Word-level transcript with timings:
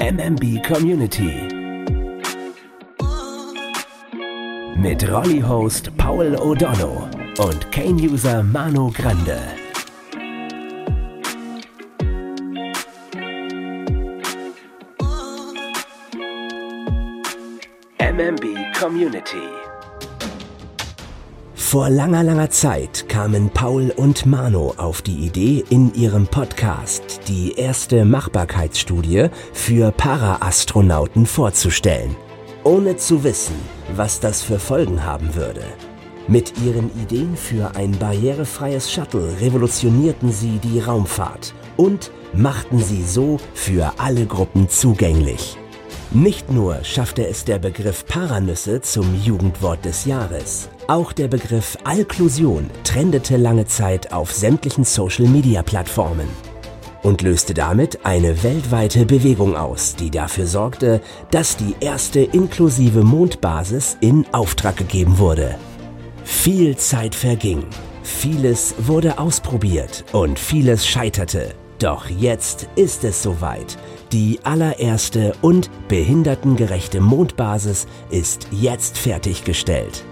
MMB 0.00 0.66
Community. 0.66 1.46
Mit 4.74 5.06
Rolli-Host 5.06 5.94
Paul 5.98 6.36
O'Donnell 6.36 7.06
und 7.38 7.70
Kane-User 7.70 8.42
Manu 8.42 8.90
Grande. 8.92 9.38
MMB 17.98 18.72
Community. 18.78 19.36
Vor 21.70 21.88
langer, 21.88 22.24
langer 22.24 22.50
Zeit 22.50 23.08
kamen 23.08 23.48
Paul 23.48 23.92
und 23.94 24.26
Mano 24.26 24.74
auf 24.76 25.02
die 25.02 25.24
Idee, 25.24 25.64
in 25.70 25.94
ihrem 25.94 26.26
Podcast 26.26 27.20
die 27.28 27.52
erste 27.52 28.04
Machbarkeitsstudie 28.04 29.28
für 29.52 29.92
Paraastronauten 29.92 31.26
vorzustellen, 31.26 32.16
ohne 32.64 32.96
zu 32.96 33.22
wissen, 33.22 33.54
was 33.94 34.18
das 34.18 34.42
für 34.42 34.58
Folgen 34.58 35.04
haben 35.04 35.32
würde. 35.36 35.62
Mit 36.26 36.54
ihren 36.58 36.90
Ideen 37.00 37.36
für 37.36 37.76
ein 37.76 37.92
barrierefreies 37.92 38.90
Shuttle 38.90 39.36
revolutionierten 39.40 40.32
sie 40.32 40.58
die 40.58 40.80
Raumfahrt 40.80 41.54
und 41.76 42.10
machten 42.32 42.80
sie 42.80 43.04
so 43.04 43.36
für 43.54 43.92
alle 43.98 44.26
Gruppen 44.26 44.68
zugänglich. 44.68 45.56
Nicht 46.10 46.50
nur 46.50 46.82
schaffte 46.82 47.28
es 47.28 47.44
der 47.44 47.60
Begriff 47.60 48.04
Paranüsse 48.06 48.80
zum 48.80 49.14
Jugendwort 49.22 49.84
des 49.84 50.04
Jahres, 50.04 50.68
auch 50.90 51.12
der 51.12 51.28
Begriff 51.28 51.78
Alklusion 51.84 52.68
trendete 52.82 53.36
lange 53.36 53.64
Zeit 53.64 54.12
auf 54.12 54.32
sämtlichen 54.32 54.82
Social-Media-Plattformen 54.82 56.28
und 57.04 57.22
löste 57.22 57.54
damit 57.54 58.04
eine 58.04 58.42
weltweite 58.42 59.06
Bewegung 59.06 59.56
aus, 59.56 59.94
die 59.94 60.10
dafür 60.10 60.48
sorgte, 60.48 61.00
dass 61.30 61.56
die 61.56 61.76
erste 61.78 62.18
inklusive 62.18 63.04
Mondbasis 63.04 63.98
in 64.00 64.26
Auftrag 64.32 64.76
gegeben 64.78 65.18
wurde. 65.18 65.54
Viel 66.24 66.76
Zeit 66.76 67.14
verging, 67.14 67.62
vieles 68.02 68.74
wurde 68.78 69.20
ausprobiert 69.20 70.04
und 70.10 70.40
vieles 70.40 70.88
scheiterte. 70.88 71.54
Doch 71.78 72.10
jetzt 72.10 72.66
ist 72.74 73.04
es 73.04 73.22
soweit. 73.22 73.78
Die 74.10 74.40
allererste 74.42 75.34
und 75.40 75.70
behindertengerechte 75.86 77.00
Mondbasis 77.00 77.86
ist 78.10 78.48
jetzt 78.50 78.98
fertiggestellt. 78.98 80.04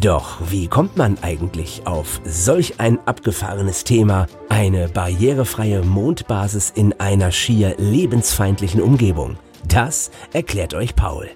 Doch 0.00 0.38
wie 0.48 0.66
kommt 0.66 0.96
man 0.96 1.18
eigentlich 1.20 1.82
auf 1.84 2.22
solch 2.24 2.80
ein 2.80 2.98
abgefahrenes 3.04 3.84
Thema, 3.84 4.28
eine 4.48 4.88
barrierefreie 4.88 5.82
Mondbasis 5.82 6.72
in 6.74 6.98
einer 6.98 7.30
schier 7.32 7.74
lebensfeindlichen 7.76 8.80
Umgebung? 8.80 9.36
Das 9.68 10.10
erklärt 10.32 10.72
euch 10.72 10.96
Paul. 10.96 11.28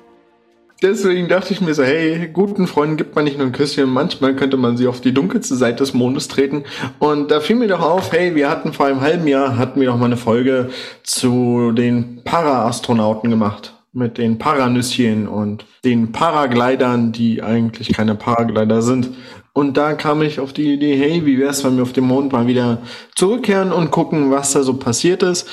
Deswegen 0.80 1.28
dachte 1.28 1.52
ich 1.52 1.60
mir 1.60 1.74
so, 1.74 1.82
hey, 1.82 2.26
guten 2.32 2.66
Freunden 2.66 2.96
gibt 2.96 3.14
man 3.14 3.24
nicht 3.24 3.36
nur 3.36 3.46
ein 3.46 3.52
Küsschen, 3.52 3.90
manchmal 3.90 4.34
könnte 4.34 4.56
man 4.56 4.78
sie 4.78 4.86
auf 4.86 5.02
die 5.02 5.12
dunkelste 5.12 5.56
Seite 5.56 5.78
des 5.78 5.92
Mondes 5.92 6.28
treten. 6.28 6.64
Und 6.98 7.30
da 7.30 7.40
fiel 7.40 7.56
mir 7.56 7.68
doch 7.68 7.80
auf, 7.80 8.12
hey, 8.12 8.34
wir 8.34 8.48
hatten 8.48 8.72
vor 8.72 8.86
einem 8.86 9.02
halben 9.02 9.26
Jahr, 9.26 9.58
hatten 9.58 9.78
wir 9.78 9.88
doch 9.88 9.98
mal 9.98 10.06
eine 10.06 10.16
Folge 10.16 10.70
zu 11.02 11.72
den 11.72 12.22
Para-Astronauten 12.24 13.28
gemacht. 13.28 13.73
Mit 13.94 14.18
den 14.18 14.38
Paranüsschen 14.38 15.28
und 15.28 15.64
den 15.84 16.12
Paraglidern, 16.12 17.12
die 17.12 17.42
eigentlich 17.42 17.92
keine 17.92 18.16
Paraglider 18.16 18.82
sind. 18.82 19.10
Und 19.52 19.76
da 19.76 19.94
kam 19.94 20.20
ich 20.20 20.40
auf 20.40 20.52
die 20.52 20.74
Idee, 20.74 20.96
hey, 20.96 21.24
wie 21.24 21.38
wär's, 21.38 21.62
wenn 21.62 21.76
wir 21.76 21.84
auf 21.84 21.92
dem 21.92 22.04
Mond 22.04 22.32
mal 22.32 22.48
wieder 22.48 22.82
zurückkehren 23.14 23.72
und 23.72 23.92
gucken, 23.92 24.32
was 24.32 24.52
da 24.52 24.64
so 24.64 24.74
passiert 24.74 25.22
ist 25.22 25.48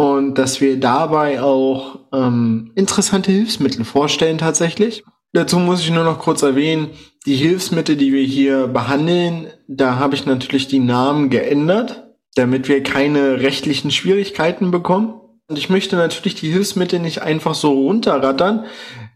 und 0.00 0.38
dass 0.38 0.62
wir 0.62 0.80
dabei 0.80 1.42
auch 1.42 1.98
ähm, 2.12 2.70
interessante 2.74 3.32
Hilfsmittel 3.32 3.84
vorstellen 3.84 4.38
tatsächlich. 4.38 5.04
Dazu 5.34 5.58
muss 5.58 5.82
ich 5.82 5.90
nur 5.90 6.04
noch 6.04 6.18
kurz 6.18 6.40
erwähnen, 6.40 6.88
die 7.26 7.36
Hilfsmittel, 7.36 7.96
die 7.96 8.12
wir 8.12 8.22
hier 8.22 8.66
behandeln, 8.66 9.48
da 9.68 9.96
habe 9.96 10.14
ich 10.14 10.24
natürlich 10.24 10.68
die 10.68 10.78
Namen 10.78 11.28
geändert, 11.28 12.04
damit 12.34 12.66
wir 12.68 12.82
keine 12.82 13.40
rechtlichen 13.40 13.90
Schwierigkeiten 13.90 14.70
bekommen. 14.70 15.19
Und 15.50 15.58
ich 15.58 15.68
möchte 15.68 15.96
natürlich 15.96 16.36
die 16.36 16.52
Hilfsmittel 16.52 17.00
nicht 17.00 17.22
einfach 17.22 17.56
so 17.56 17.72
runterrattern. 17.72 18.66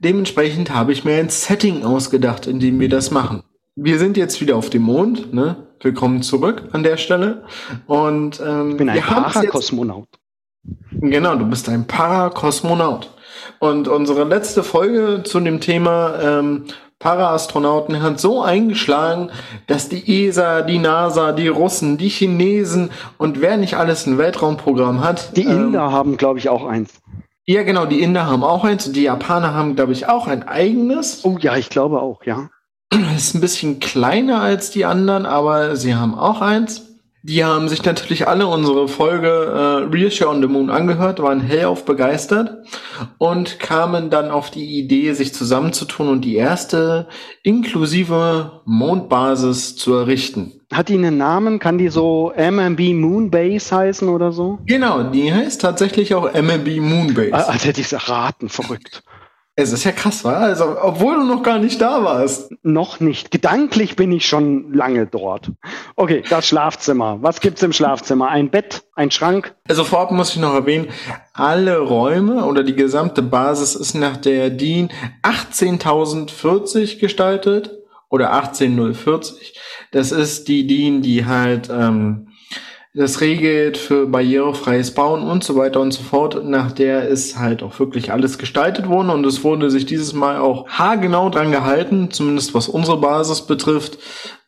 Dementsprechend 0.00 0.75
habe 0.75 0.93
ich 0.93 1.05
mir 1.05 1.15
ein 1.15 1.28
Setting 1.28 1.84
ausgedacht, 1.84 2.49
in 2.49 2.59
dem 2.59 2.81
wir 2.81 2.89
das 2.89 3.12
machen. 3.12 3.45
Wir 3.77 4.00
sind 4.00 4.17
jetzt 4.17 4.41
wieder 4.41 4.56
auf 4.56 4.69
dem 4.69 4.83
Mond, 4.83 5.33
ne? 5.33 5.69
Willkommen 5.81 6.23
zurück 6.23 6.71
an 6.73 6.83
der 6.83 6.97
Stelle. 6.97 7.44
Und 7.87 8.43
ähm, 8.44 8.73
ich 8.73 8.77
bin 8.78 8.89
ein 8.89 9.00
Parakosmonaut. 9.00 10.09
Genau, 10.91 11.37
du 11.37 11.47
bist 11.47 11.69
ein 11.69 11.87
Parakosmonaut. 11.87 13.11
Und 13.61 13.87
unsere 13.87 14.25
letzte 14.25 14.65
Folge 14.65 15.23
zu 15.23 15.39
dem 15.39 15.61
Thema 15.61 16.19
ähm, 16.21 16.65
Paraastronauten 17.05 18.01
hat 18.01 18.19
so 18.19 18.41
eingeschlagen, 18.41 19.31
dass 19.67 19.91
die 19.91 20.27
ESA, 20.27 20.63
die 20.63 20.79
NASA, 20.79 21.33
die 21.33 21.49
Russen, 21.49 21.99
die 21.99 22.09
Chinesen 22.09 22.91
und 23.19 23.43
wer 23.43 23.59
nicht 23.59 23.75
alles 23.75 24.07
ein 24.07 24.17
Weltraumprogramm 24.17 25.05
hat. 25.05 25.37
Die 25.37 25.43
Inder 25.43 25.85
ähm, 25.85 25.93
haben, 25.93 26.17
glaube 26.17 26.39
ich, 26.39 26.49
auch 26.49 26.65
eins. 26.65 26.95
Ja, 27.45 27.63
genau, 27.63 27.85
die 27.85 28.01
Inder 28.01 28.25
haben 28.25 28.43
auch 28.43 28.65
eins 28.65 28.87
und 28.87 28.97
die 28.97 29.03
Japaner 29.03 29.53
haben, 29.53 29.77
glaube 29.77 29.93
ich, 29.93 30.09
auch 30.09 30.29
ein 30.29 30.49
eigenes. 30.49 31.27
Oh 31.27 31.37
ja, 31.39 31.57
ich 31.57 31.69
glaube 31.69 32.01
auch, 32.01 32.25
ja. 32.25 32.49
Ist 33.15 33.35
ein 33.35 33.43
bisschen 33.43 33.81
kleiner 33.81 34.41
als 34.41 34.71
die 34.71 34.87
anderen, 34.87 35.27
aber 35.27 35.77
sie 35.77 35.95
haben 35.95 36.15
auch 36.15 36.41
eins. 36.41 36.94
Die 37.27 37.43
haben 37.43 37.71
sich 37.71 37.83
natürlich 37.83 38.29
alle 38.29 38.47
unsere 38.47 38.87
Folge 38.87 39.29
äh, 39.29 39.91
Real 39.91 40.11
Show 40.11 40.29
on 40.29 40.43
the 40.43 40.47
Moon 40.47 40.69
angehört, 40.69 41.23
waren 41.23 41.41
hellauf 41.41 41.87
begeistert 41.87 42.67
und 43.17 43.59
kamen 43.59 44.11
dann 44.11 44.31
auf 44.31 44.51
die 44.51 44.79
Idee, 44.79 45.15
sich 45.15 45.33
zusammenzutun 45.33 46.09
und 46.09 46.21
die 46.21 46.37
erste 46.37 47.09
inklusive 47.43 48.61
Mondbasis 48.67 49.75
zu 49.75 49.95
errichten. 49.95 50.53
Hat 50.71 50.91
die 50.91 50.95
einen 50.99 51.17
Namen? 51.17 51.61
Kann 51.61 51.79
die 51.79 51.89
so 51.89 52.31
MMB 52.37 52.93
Moonbase 52.93 53.75
heißen 53.75 54.06
oder 54.11 54.31
so? 54.31 54.59
Genau, 54.67 55.05
die 55.05 55.33
heißt 55.33 55.62
tatsächlich 55.62 56.15
auch 56.15 56.31
MMB 56.31 56.79
Moonbase. 56.81 57.33
Also 57.33 57.53
hätte 57.53 57.81
ich 57.81 57.87
es 57.87 57.93
erraten, 57.95 58.51
verrückt. 58.51 59.03
Es 59.57 59.73
ist 59.73 59.85
ja 59.85 59.93
krass, 59.93 60.25
wa? 60.25 60.33
Also, 60.33 60.77
obwohl 60.83 61.15
du 61.15 61.25
noch 61.25 61.45
gar 61.45 61.59
nicht 61.59 61.81
da 61.81 62.03
warst. 62.03 62.53
Noch 62.65 62.99
nicht. 62.99 63.31
Gedanklich 63.31 63.95
bin 63.95 64.11
ich 64.11 64.27
schon 64.27 64.73
lange 64.73 65.07
dort. 65.07 65.53
Okay, 65.95 66.25
das 66.29 66.49
Schlafzimmer. 66.49 67.19
Was 67.21 67.41
gibt's 67.41 67.63
im 67.63 67.73
Schlafzimmer? 67.73 68.31
Ein 68.31 68.51
Bett, 68.51 68.83
ein 68.97 69.13
Schrank? 69.13 69.55
Also 69.69 69.85
vorab 69.85 70.11
muss 70.11 70.31
ich 70.31 70.41
noch 70.41 70.55
erwähnen, 70.55 70.89
alle 71.33 71.79
Räume 71.79 72.45
oder 72.47 72.65
die 72.65 72.75
gesamte 72.75 73.23
Basis 73.23 73.77
ist 73.77 73.95
nach 73.95 74.17
der 74.17 74.51
DIN 74.51 74.91
18040 75.23 76.99
gestaltet 76.99 77.71
oder 78.11 78.33
18040. 78.33 79.57
Das 79.93 80.11
ist 80.11 80.49
die 80.49 80.67
DIN, 80.67 81.01
die 81.01 81.27
halt 81.27 81.71
ähm, 81.71 82.29
das 82.97 83.21
regelt 83.21 83.77
für 83.77 84.06
barrierefreies 84.06 84.94
Bauen 84.94 85.25
und 85.25 85.43
so 85.43 85.56
weiter 85.56 85.81
und 85.81 85.93
so 85.93 86.05
fort. 86.05 86.44
Nach 86.44 86.71
der 86.71 87.09
ist 87.09 87.37
halt 87.37 87.65
auch 87.65 87.81
wirklich 87.81 88.12
alles 88.12 88.38
gestaltet 88.38 88.88
worden 88.88 89.10
und 89.10 89.27
es 89.27 89.43
wurde 89.43 89.69
sich 89.69 89.84
dieses 89.84 90.12
Mal 90.12 90.38
auch 90.38 90.69
haargenau 90.69 91.28
dran 91.28 91.50
gehalten, 91.50 92.12
zumindest 92.12 92.55
was 92.55 92.69
unsere 92.69 92.99
Basis 92.99 93.43
betrifft. 93.43 93.99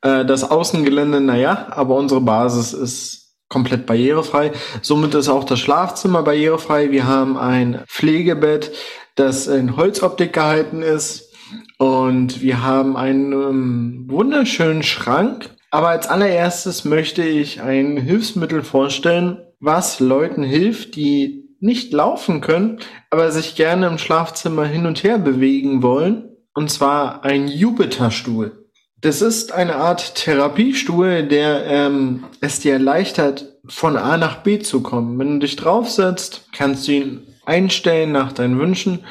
Äh, 0.02 0.24
das 0.24 0.48
Außengelände, 0.48 1.20
naja, 1.20 1.66
aber 1.70 1.96
unsere 1.96 2.20
Basis 2.20 2.72
ist 2.72 3.34
komplett 3.48 3.84
barrierefrei. 3.84 4.52
Somit 4.80 5.14
ist 5.14 5.28
auch 5.28 5.42
das 5.42 5.58
Schlafzimmer 5.58 6.22
barrierefrei. 6.22 6.92
Wir 6.92 7.06
haben 7.06 7.36
ein 7.36 7.82
Pflegebett, 7.88 8.70
das 9.16 9.48
in 9.48 9.76
Holzoptik 9.76 10.32
gehalten 10.32 10.82
ist. 10.82 11.32
Und 11.78 12.40
wir 12.42 12.62
haben 12.62 12.96
einen 12.96 13.32
ähm, 13.32 14.04
wunderschönen 14.08 14.82
Schrank, 14.82 15.50
aber 15.70 15.88
als 15.88 16.06
allererstes 16.06 16.84
möchte 16.84 17.22
ich 17.22 17.60
ein 17.60 17.96
Hilfsmittel 17.96 18.62
vorstellen, 18.62 19.38
was 19.60 20.00
Leuten 20.00 20.42
hilft, 20.42 20.96
die 20.96 21.46
nicht 21.60 21.92
laufen 21.92 22.40
können, 22.40 22.78
aber 23.10 23.30
sich 23.30 23.56
gerne 23.56 23.86
im 23.86 23.98
Schlafzimmer 23.98 24.64
hin 24.64 24.86
und 24.86 25.02
her 25.02 25.18
bewegen 25.18 25.82
wollen. 25.82 26.36
Und 26.54 26.70
zwar 26.70 27.24
ein 27.24 27.48
Jupiterstuhl. 27.48 28.66
Das 29.00 29.20
ist 29.20 29.52
eine 29.52 29.76
Art 29.76 30.14
Therapiestuhl, 30.14 31.24
der 31.24 31.66
ähm, 31.66 32.24
es 32.40 32.60
dir 32.60 32.74
erleichtert, 32.74 33.58
von 33.68 33.96
A 33.96 34.16
nach 34.16 34.42
B 34.42 34.58
zu 34.58 34.82
kommen. 34.82 35.18
Wenn 35.18 35.34
du 35.34 35.38
dich 35.40 35.56
draufsetzt, 35.56 36.48
kannst 36.52 36.88
du 36.88 36.92
ihn 36.92 37.26
einstellen 37.44 38.12
nach 38.12 38.32
deinen 38.32 38.58
Wünschen 38.58 39.04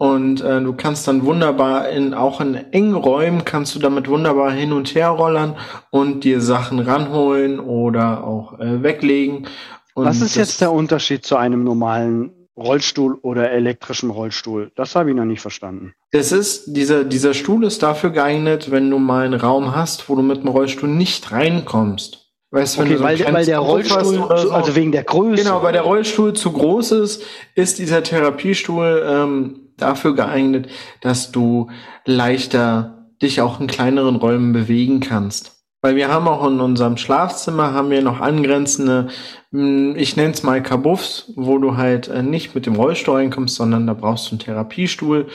und 0.00 0.40
äh, 0.40 0.62
du 0.62 0.72
kannst 0.72 1.06
dann 1.08 1.26
wunderbar 1.26 1.90
in 1.90 2.14
auch 2.14 2.40
in 2.40 2.54
engen 2.54 2.94
Räumen 2.94 3.44
kannst 3.44 3.74
du 3.74 3.78
damit 3.78 4.08
wunderbar 4.08 4.50
hin 4.50 4.72
und 4.72 4.94
her 4.94 5.10
rollern 5.10 5.56
und 5.90 6.24
dir 6.24 6.40
Sachen 6.40 6.78
ranholen 6.78 7.60
oder 7.60 8.24
auch 8.24 8.58
äh, 8.58 8.82
weglegen. 8.82 9.46
Und 9.92 10.06
Was 10.06 10.22
ist 10.22 10.36
jetzt 10.36 10.62
der 10.62 10.72
Unterschied 10.72 11.26
zu 11.26 11.36
einem 11.36 11.64
normalen 11.64 12.32
Rollstuhl 12.56 13.18
oder 13.20 13.50
elektrischen 13.50 14.08
Rollstuhl? 14.08 14.72
Das 14.74 14.96
habe 14.96 15.10
ich 15.10 15.16
noch 15.16 15.26
nicht 15.26 15.42
verstanden. 15.42 15.92
Es 16.12 16.32
ist, 16.32 16.74
dieser, 16.74 17.04
dieser 17.04 17.34
Stuhl 17.34 17.62
ist 17.64 17.82
dafür 17.82 18.08
geeignet, 18.08 18.70
wenn 18.70 18.88
du 18.90 18.98
mal 18.98 19.26
einen 19.26 19.38
Raum 19.38 19.76
hast, 19.76 20.08
wo 20.08 20.16
du 20.16 20.22
mit 20.22 20.38
dem 20.38 20.48
Rollstuhl 20.48 20.88
nicht 20.88 21.30
reinkommst. 21.30 22.30
Weißt, 22.52 22.78
wenn 22.78 22.86
Okay, 22.86 22.94
du 22.94 22.98
so 22.98 23.04
weil, 23.04 23.34
weil 23.34 23.44
der 23.44 23.58
Rollstuhl, 23.58 24.14
so. 24.14 24.28
also 24.50 24.74
wegen 24.74 24.92
der 24.92 25.04
Größe. 25.04 25.42
Genau, 25.42 25.62
weil 25.62 25.74
der 25.74 25.82
Rollstuhl 25.82 26.32
zu 26.32 26.52
groß 26.52 26.92
ist, 26.92 27.22
ist 27.54 27.78
dieser 27.78 28.02
Therapiestuhl 28.02 29.04
ähm, 29.06 29.59
dafür 29.82 30.14
geeignet, 30.14 30.68
dass 31.00 31.32
du 31.32 31.68
leichter 32.04 33.08
dich 33.22 33.40
auch 33.40 33.60
in 33.60 33.66
kleineren 33.66 34.16
Räumen 34.16 34.52
bewegen 34.52 35.00
kannst. 35.00 35.60
Weil 35.82 35.96
wir 35.96 36.08
haben 36.08 36.28
auch 36.28 36.46
in 36.46 36.60
unserem 36.60 36.98
Schlafzimmer 36.98 37.72
haben 37.72 37.90
wir 37.90 38.02
noch 38.02 38.20
angrenzende, 38.20 39.08
mh, 39.50 39.96
ich 39.96 40.16
nenne 40.16 40.32
es 40.32 40.42
mal 40.42 40.62
Kabuffs, 40.62 41.32
wo 41.36 41.58
du 41.58 41.76
halt 41.76 42.08
äh, 42.08 42.22
nicht 42.22 42.54
mit 42.54 42.66
dem 42.66 42.76
Rollstuhl 42.76 43.16
reinkommst, 43.16 43.56
sondern 43.56 43.86
da 43.86 43.94
brauchst 43.94 44.26
du 44.26 44.32
einen 44.32 44.40
Therapiestuhl, 44.40 45.28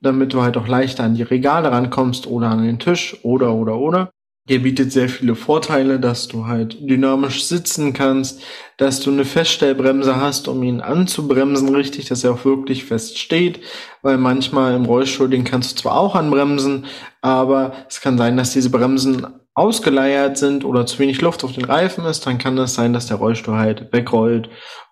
damit 0.00 0.32
du 0.32 0.42
halt 0.42 0.56
auch 0.56 0.68
leichter 0.68 1.02
an 1.02 1.14
die 1.14 1.24
Regale 1.24 1.72
rankommst 1.72 2.28
oder 2.28 2.48
an 2.48 2.64
den 2.64 2.78
Tisch 2.78 3.16
oder 3.24 3.52
oder 3.54 3.78
oder. 3.78 4.12
Der 4.48 4.60
bietet 4.60 4.92
sehr 4.92 5.08
viele 5.08 5.34
Vorteile, 5.34 6.00
dass 6.00 6.28
du 6.28 6.46
halt 6.46 6.78
dynamisch 6.80 7.44
sitzen 7.44 7.92
kannst, 7.92 8.40
dass 8.78 9.00
du 9.00 9.10
eine 9.10 9.24
Feststellbremse 9.24 10.16
hast, 10.16 10.48
um 10.48 10.62
ihn 10.62 10.80
anzubremsen, 10.80 11.74
richtig, 11.74 12.06
dass 12.08 12.24
er 12.24 12.32
auch 12.32 12.44
wirklich 12.44 12.84
fest 12.84 13.18
steht, 13.18 13.60
weil 14.02 14.16
manchmal 14.16 14.74
im 14.74 14.86
Rollstuhl, 14.86 15.28
den 15.28 15.44
kannst 15.44 15.72
du 15.72 15.82
zwar 15.82 15.98
auch 15.98 16.14
anbremsen, 16.14 16.86
aber 17.20 17.72
es 17.88 18.00
kann 18.00 18.16
sein, 18.16 18.36
dass 18.36 18.52
diese 18.52 18.70
Bremsen 18.70 19.26
ausgeleiert 19.54 20.38
sind 20.38 20.64
oder 20.64 20.86
zu 20.86 20.98
wenig 21.00 21.20
Luft 21.20 21.44
auf 21.44 21.52
den 21.52 21.64
Reifen 21.64 22.04
ist, 22.04 22.26
dann 22.26 22.38
kann 22.38 22.56
es 22.58 22.74
sein, 22.74 22.92
dass 22.92 23.06
der 23.06 23.16
Rollstuhl 23.16 23.56
halt 23.56 23.92
wegrollt 23.92 24.48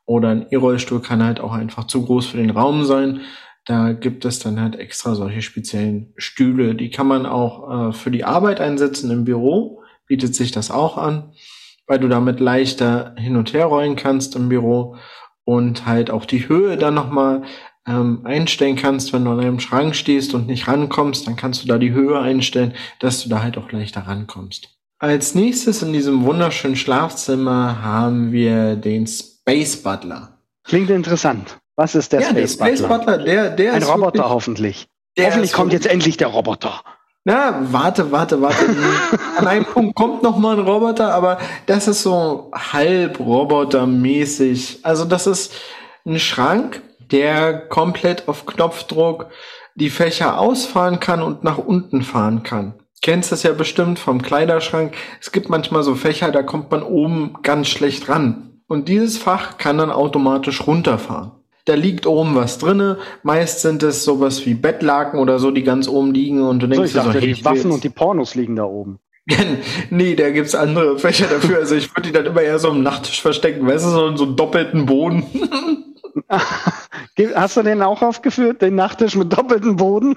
oder 0.07 0.29
ein 0.29 0.47
E-Rollstuhl 0.51 1.01
kann 1.01 1.23
halt 1.23 1.41
auch 1.41 1.53
einfach 1.53 1.87
zu 1.87 2.05
groß 2.05 2.27
für 2.27 2.37
den 2.37 2.51
Raum 2.51 2.85
sein. 2.85 3.21
Da 3.67 3.93
gibt 3.93 4.25
es 4.25 4.39
dann 4.39 4.61
halt 4.61 4.77
extra 4.77 5.15
solche 5.17 5.43
speziellen 5.43 6.13
Stühle. 6.17 6.77
Die 6.77 6.91
kann 6.91 7.09
man 7.09 7.27
auch 7.27 7.89
äh, 7.89 7.93
für 7.93 8.13
die 8.13 8.25
Arbeit 8.25 8.61
einsetzen 8.61 9.11
im 9.11 9.25
Büro. 9.25 9.83
Bietet 10.07 10.37
sich 10.37 10.53
das 10.53 10.71
auch 10.71 10.97
an, 10.97 11.33
weil 11.89 11.99
du 11.99 12.09
damit 12.09 12.39
leichter 12.39 13.15
hin 13.19 13.37
und 13.37 13.53
her 13.53 13.67
rollen 13.67 13.97
kannst 13.97 14.37
im 14.37 14.49
Büro 14.49 14.97
und 15.45 15.85
halt 15.85 16.11
auch 16.11 16.27
die 16.27 16.49
Höhe 16.49 16.77
dann 16.77 16.95
nochmal 16.95 17.43
ähm, 17.89 18.21
einstellen 18.25 18.77
kannst, 18.77 19.13
wenn 19.13 19.25
du 19.25 19.33
an 19.33 19.41
einem 19.41 19.61
Schrank 19.61 19.97
stehst 19.97 20.35
und 20.35 20.47
nicht 20.47 20.69
rankommst, 20.69 21.27
dann 21.27 21.37
kannst 21.37 21.63
du 21.63 21.69
da 21.69 21.79
die 21.79 21.93
Höhe 21.93 22.21
einstellen, 22.21 22.73
dass 23.01 23.23
du 23.23 23.29
da 23.29 23.43
halt 23.43 23.59
auch 23.59 23.73
leichter 23.73 24.03
rankommst. 24.03 24.77
Als 24.99 25.35
nächstes 25.35 25.83
in 25.83 25.93
diesem 25.93 26.25
wunderschönen 26.25 26.77
Schlafzimmer 26.77 27.83
haben 27.83 28.33
wir 28.33 28.77
den 28.77 29.07
Space 29.07 29.83
Butler. 29.83 30.39
Klingt 30.65 30.91
interessant. 30.91 31.59
Was 31.77 31.95
ist 31.95 32.13
der 32.13 32.21
ja, 32.23 32.33
der 32.33 32.47
Space, 32.47 32.55
Space 32.55 32.83
Butler? 32.83 32.99
Butler, 32.99 33.19
der, 33.19 33.51
der 33.51 33.73
Ein 33.75 33.83
Roboter 33.83 34.05
wirklich- 34.19 34.25
hoffentlich. 34.31 34.89
hoffentlich 35.19 35.53
kommt 35.53 35.73
jetzt 35.73 35.87
endlich 35.87 36.17
der 36.17 36.29
Roboter. 36.29 36.81
Na, 37.25 37.59
warte, 37.73 38.13
warte, 38.13 38.41
warte. 38.41 38.65
An 39.37 39.47
einem 39.47 39.65
Punkt 39.65 39.97
kommt 39.97 40.23
noch 40.23 40.39
mal 40.39 40.57
ein 40.59 40.65
Roboter, 40.65 41.13
aber 41.13 41.39
das 41.67 41.89
ist 41.89 42.03
so 42.03 42.51
halb 42.55 43.19
robotermäßig. 43.19 44.81
Also 44.85 45.05
das 45.05 45.27
ist 45.27 45.53
ein 46.07 46.19
Schrank, 46.19 46.83
der 47.11 47.59
komplett 47.69 48.29
auf 48.29 48.47
Knopfdruck 48.47 49.27
die 49.75 49.91
Fächer 49.91 50.39
ausfahren 50.39 51.01
kann 51.01 51.21
und 51.23 51.45
nach 51.45 51.59
unten 51.59 52.03
fahren 52.03 52.43
kann. 52.43 52.75
Kennst 53.03 53.31
das 53.31 53.43
ja 53.43 53.53
bestimmt 53.53 53.99
vom 53.99 54.23
Kleiderschrank. 54.23 54.95
Es 55.21 55.31
gibt 55.33 55.51
manchmal 55.51 55.83
so 55.83 55.95
Fächer, 55.95 56.31
da 56.33 56.43
kommt 56.43 56.71
man 56.71 56.83
oben 56.83 57.35
ganz 57.43 57.69
schlecht 57.69 58.09
ran. 58.09 58.61
Und 58.69 58.89
dieses 58.89 59.19
Fach 59.19 59.59
kann 59.59 59.79
dann 59.79 59.91
automatisch 59.91 60.67
runterfahren. 60.67 61.33
Da 61.67 61.75
liegt 61.75 62.07
oben 62.07 62.35
was 62.35 62.59
drinne. 62.59 62.97
Meist 63.23 63.61
sind 63.61 63.83
es 63.83 64.05
sowas 64.05 64.47
wie 64.47 64.55
Bettlaken 64.55 65.19
oder 65.21 65.39
so, 65.39 65.51
die 65.51 65.65
ganz 65.65 65.89
oben 65.89 66.15
liegen 66.15 66.43
und 66.43 66.61
du 66.63 66.67
So, 66.67 66.71
denkst 66.73 66.87
ich 66.87 66.93
dir 66.95 67.01
so, 67.03 67.07
dachte, 67.09 67.21
hey, 67.21 67.33
die 67.35 67.45
Waffen 67.45 67.71
und 67.73 67.85
die 67.85 67.91
Pornos 67.91 68.35
liegen 68.35 68.57
da 68.57 68.65
oben. 68.65 68.99
nee, 69.91 70.15
da 70.15 70.31
gibt's 70.31 70.55
andere 70.55 70.99
Fächer 70.99 71.27
dafür. 71.27 71.59
Also 71.59 71.75
ich 71.75 71.91
würde 71.91 72.03
die 72.03 72.13
dann 72.13 72.27
immer 72.27 72.41
eher 72.43 72.59
so 72.61 72.71
am 72.71 72.83
Nachttisch 72.83 73.21
verstecken, 73.21 73.67
weißt 73.67 73.85
du, 73.85 73.91
so, 73.91 74.17
so 74.17 74.25
einen 74.25 74.37
doppelten 74.37 74.87
Boden. 74.87 75.25
Hast 77.35 77.57
du 77.57 77.63
den 77.63 77.83
auch 77.83 78.03
aufgeführt, 78.03 78.63
den 78.63 78.75
Nachttisch 78.77 79.17
mit 79.17 79.33
doppeltem 79.37 79.77
Boden? 79.77 80.17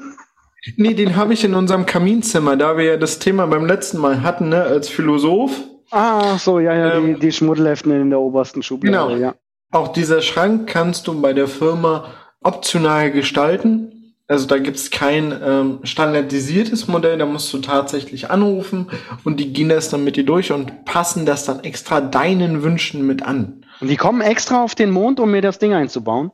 nee, 0.77 0.93
den 0.93 1.15
habe 1.15 1.33
ich 1.33 1.43
in 1.43 1.55
unserem 1.55 1.85
Kaminzimmer, 1.85 2.55
da 2.57 2.77
wir 2.77 2.85
ja 2.85 2.97
das 2.97 3.19
Thema 3.19 3.47
beim 3.47 3.65
letzten 3.65 3.97
Mal 3.97 4.21
hatten, 4.21 4.49
ne, 4.49 4.61
als 4.63 4.89
Philosoph. 4.89 5.51
Ah, 5.91 6.37
so, 6.37 6.59
ja, 6.59 6.75
ja, 6.75 6.93
Ähm, 6.93 7.15
die, 7.15 7.19
die 7.19 7.31
Schmuddelheften 7.31 7.91
in 7.91 8.09
der 8.11 8.19
obersten 8.19 8.61
Schublade, 8.61 9.15
Genau. 9.15 9.19
ja. 9.19 9.33
Auch 9.71 9.89
dieser 9.89 10.21
Schrank 10.21 10.67
kannst 10.67 11.07
du 11.07 11.21
bei 11.21 11.33
der 11.33 11.47
Firma 11.47 12.05
optional 12.41 13.11
gestalten. 13.11 14.15
Also 14.27 14.45
da 14.45 14.59
gibt's 14.59 14.91
kein 14.91 15.33
ähm, 15.43 15.79
standardisiertes 15.83 16.87
Modell, 16.87 17.17
da 17.17 17.25
musst 17.25 17.51
du 17.51 17.59
tatsächlich 17.59 18.29
anrufen 18.29 18.91
und 19.23 19.39
die 19.39 19.53
gehen 19.53 19.69
das 19.69 19.89
dann 19.89 20.03
mit 20.03 20.17
dir 20.17 20.25
durch 20.25 20.51
und 20.51 20.85
passen 20.85 21.25
das 21.25 21.45
dann 21.45 21.63
extra 21.63 21.99
deinen 21.99 22.61
Wünschen 22.61 23.05
mit 23.07 23.23
an. 23.23 23.65
Und 23.81 23.87
die 23.87 23.95
kommen 23.95 24.21
extra 24.21 24.63
auf 24.63 24.75
den 24.75 24.91
Mond, 24.91 25.19
um 25.19 25.31
mir 25.31 25.41
das 25.41 25.57
Ding 25.57 25.73
einzubauen. 25.73 26.31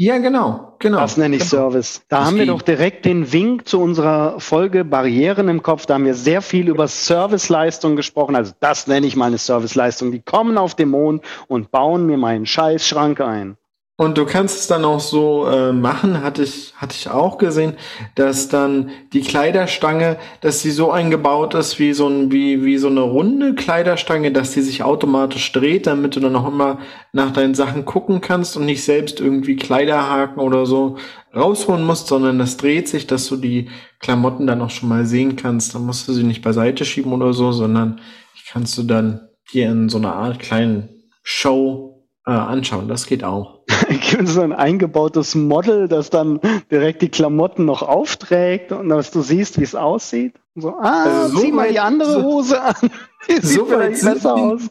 Ja, 0.00 0.18
genau, 0.18 0.76
genau. 0.78 1.00
Das 1.00 1.16
nenne 1.16 1.34
ich 1.34 1.50
genau. 1.50 1.70
Service. 1.70 2.02
Da 2.08 2.18
Das 2.18 2.28
haben 2.28 2.36
wir 2.36 2.46
doch 2.46 2.62
direkt 2.62 3.04
den 3.04 3.32
Wink 3.32 3.66
zu 3.66 3.80
unserer 3.80 4.38
Folge 4.38 4.84
Barrieren 4.84 5.48
im 5.48 5.60
Kopf. 5.60 5.86
Da 5.86 5.94
haben 5.94 6.04
wir 6.04 6.14
sehr 6.14 6.40
viel 6.40 6.68
über 6.68 6.86
Serviceleistung 6.86 7.96
gesprochen. 7.96 8.36
Also 8.36 8.52
das 8.60 8.86
nenne 8.86 9.08
ich 9.08 9.16
mal 9.16 9.24
eine 9.24 9.38
Serviceleistung. 9.38 10.12
Die 10.12 10.22
kommen 10.22 10.56
auf 10.56 10.76
den 10.76 10.90
Mond 10.90 11.24
und 11.48 11.72
bauen 11.72 12.06
mir 12.06 12.16
meinen 12.16 12.46
Scheißschrank 12.46 13.20
ein. 13.20 13.56
Und 14.00 14.16
du 14.16 14.26
kannst 14.26 14.60
es 14.60 14.68
dann 14.68 14.84
auch 14.84 15.00
so 15.00 15.48
äh, 15.48 15.72
machen, 15.72 16.22
hatte 16.22 16.44
ich, 16.44 16.72
hatte 16.76 16.94
ich 16.96 17.10
auch 17.10 17.36
gesehen, 17.36 17.74
dass 18.14 18.48
dann 18.48 18.90
die 19.12 19.22
Kleiderstange, 19.22 20.18
dass 20.40 20.62
sie 20.62 20.70
so 20.70 20.92
eingebaut 20.92 21.54
ist 21.54 21.80
wie 21.80 21.92
so 21.92 22.06
ein, 22.06 22.30
wie, 22.30 22.64
wie 22.64 22.78
so 22.78 22.86
eine 22.86 23.00
runde 23.00 23.56
Kleiderstange, 23.56 24.30
dass 24.30 24.52
die 24.52 24.60
sich 24.60 24.84
automatisch 24.84 25.50
dreht, 25.50 25.88
damit 25.88 26.14
du 26.14 26.20
dann 26.20 26.36
auch 26.36 26.46
immer 26.46 26.78
nach 27.12 27.32
deinen 27.32 27.56
Sachen 27.56 27.86
gucken 27.86 28.20
kannst 28.20 28.56
und 28.56 28.66
nicht 28.66 28.84
selbst 28.84 29.18
irgendwie 29.18 29.56
Kleiderhaken 29.56 30.40
oder 30.40 30.64
so 30.64 30.96
rausholen 31.34 31.82
musst, 31.82 32.06
sondern 32.06 32.38
das 32.38 32.56
dreht 32.56 32.86
sich, 32.86 33.08
dass 33.08 33.26
du 33.26 33.36
die 33.36 33.68
Klamotten 33.98 34.46
dann 34.46 34.62
auch 34.62 34.70
schon 34.70 34.90
mal 34.90 35.06
sehen 35.06 35.34
kannst. 35.34 35.74
Dann 35.74 35.84
musst 35.84 36.06
du 36.06 36.12
sie 36.12 36.22
nicht 36.22 36.42
beiseite 36.42 36.84
schieben 36.84 37.12
oder 37.12 37.32
so, 37.32 37.50
sondern 37.50 38.00
kannst 38.48 38.78
du 38.78 38.84
dann 38.84 39.28
dir 39.52 39.68
in 39.68 39.88
so 39.88 39.98
einer 39.98 40.14
Art 40.14 40.38
kleinen 40.38 40.88
Show 41.24 41.97
anschauen. 42.32 42.88
Das 42.88 43.06
geht 43.06 43.24
auch. 43.24 43.60
Gibt 43.88 44.22
es 44.22 44.34
so 44.34 44.40
ein 44.40 44.52
eingebautes 44.52 45.34
Model, 45.34 45.88
das 45.88 46.10
dann 46.10 46.40
direkt 46.70 47.02
die 47.02 47.08
Klamotten 47.08 47.64
noch 47.64 47.82
aufträgt 47.82 48.72
und 48.72 48.88
dass 48.88 49.10
du 49.10 49.20
siehst, 49.20 49.58
wie 49.58 49.64
es 49.64 49.74
aussieht? 49.74 50.34
So, 50.54 50.74
ah, 50.76 51.04
Also 51.04 51.36
so 51.36 51.42
zieh 51.42 51.52
mal 51.52 51.70
die 51.70 51.80
andere 51.80 52.22
Hose 52.22 52.60
an. 52.60 52.74
Die 53.28 53.34
sieht 53.34 53.44
so 53.44 53.70
weit 53.70 53.96
vielleicht 53.96 54.04
besser 54.04 54.34
aus. 54.34 54.70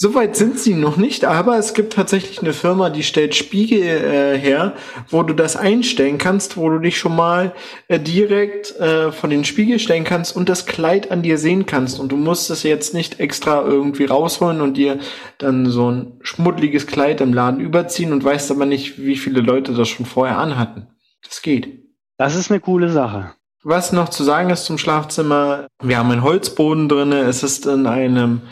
Soweit 0.00 0.36
sind 0.36 0.60
sie 0.60 0.74
noch 0.74 0.96
nicht, 0.96 1.24
aber 1.24 1.58
es 1.58 1.74
gibt 1.74 1.94
tatsächlich 1.94 2.40
eine 2.40 2.52
Firma, 2.52 2.88
die 2.88 3.02
stellt 3.02 3.34
Spiegel 3.34 3.82
äh, 3.82 4.38
her, 4.38 4.74
wo 5.08 5.24
du 5.24 5.34
das 5.34 5.56
einstellen 5.56 6.18
kannst, 6.18 6.56
wo 6.56 6.68
du 6.68 6.78
dich 6.78 6.96
schon 6.98 7.16
mal 7.16 7.52
äh, 7.88 7.98
direkt 7.98 8.76
äh, 8.76 9.10
von 9.10 9.28
den 9.28 9.44
Spiegel 9.44 9.80
stellen 9.80 10.04
kannst 10.04 10.36
und 10.36 10.48
das 10.48 10.66
Kleid 10.66 11.10
an 11.10 11.22
dir 11.22 11.36
sehen 11.36 11.66
kannst. 11.66 11.98
Und 11.98 12.12
du 12.12 12.16
musst 12.16 12.48
es 12.48 12.62
jetzt 12.62 12.94
nicht 12.94 13.18
extra 13.18 13.62
irgendwie 13.62 14.04
rausholen 14.04 14.60
und 14.60 14.76
dir 14.76 15.00
dann 15.38 15.66
so 15.66 15.90
ein 15.90 16.12
schmuddeliges 16.20 16.86
Kleid 16.86 17.20
im 17.20 17.34
Laden 17.34 17.58
überziehen 17.58 18.12
und 18.12 18.22
weißt 18.22 18.52
aber 18.52 18.66
nicht, 18.66 19.02
wie 19.02 19.16
viele 19.16 19.40
Leute 19.40 19.72
das 19.74 19.88
schon 19.88 20.06
vorher 20.06 20.38
anhatten. 20.38 20.86
Das 21.26 21.42
geht. 21.42 21.88
Das 22.18 22.36
ist 22.36 22.52
eine 22.52 22.60
coole 22.60 22.92
Sache. 22.92 23.32
Was 23.64 23.90
noch 23.90 24.10
zu 24.10 24.22
sagen 24.22 24.50
ist 24.50 24.64
zum 24.64 24.78
Schlafzimmer, 24.78 25.66
wir 25.82 25.98
haben 25.98 26.12
einen 26.12 26.22
Holzboden 26.22 26.88
drinne, 26.88 27.22
es 27.22 27.42
ist 27.42 27.66
in 27.66 27.88
einem 27.88 28.42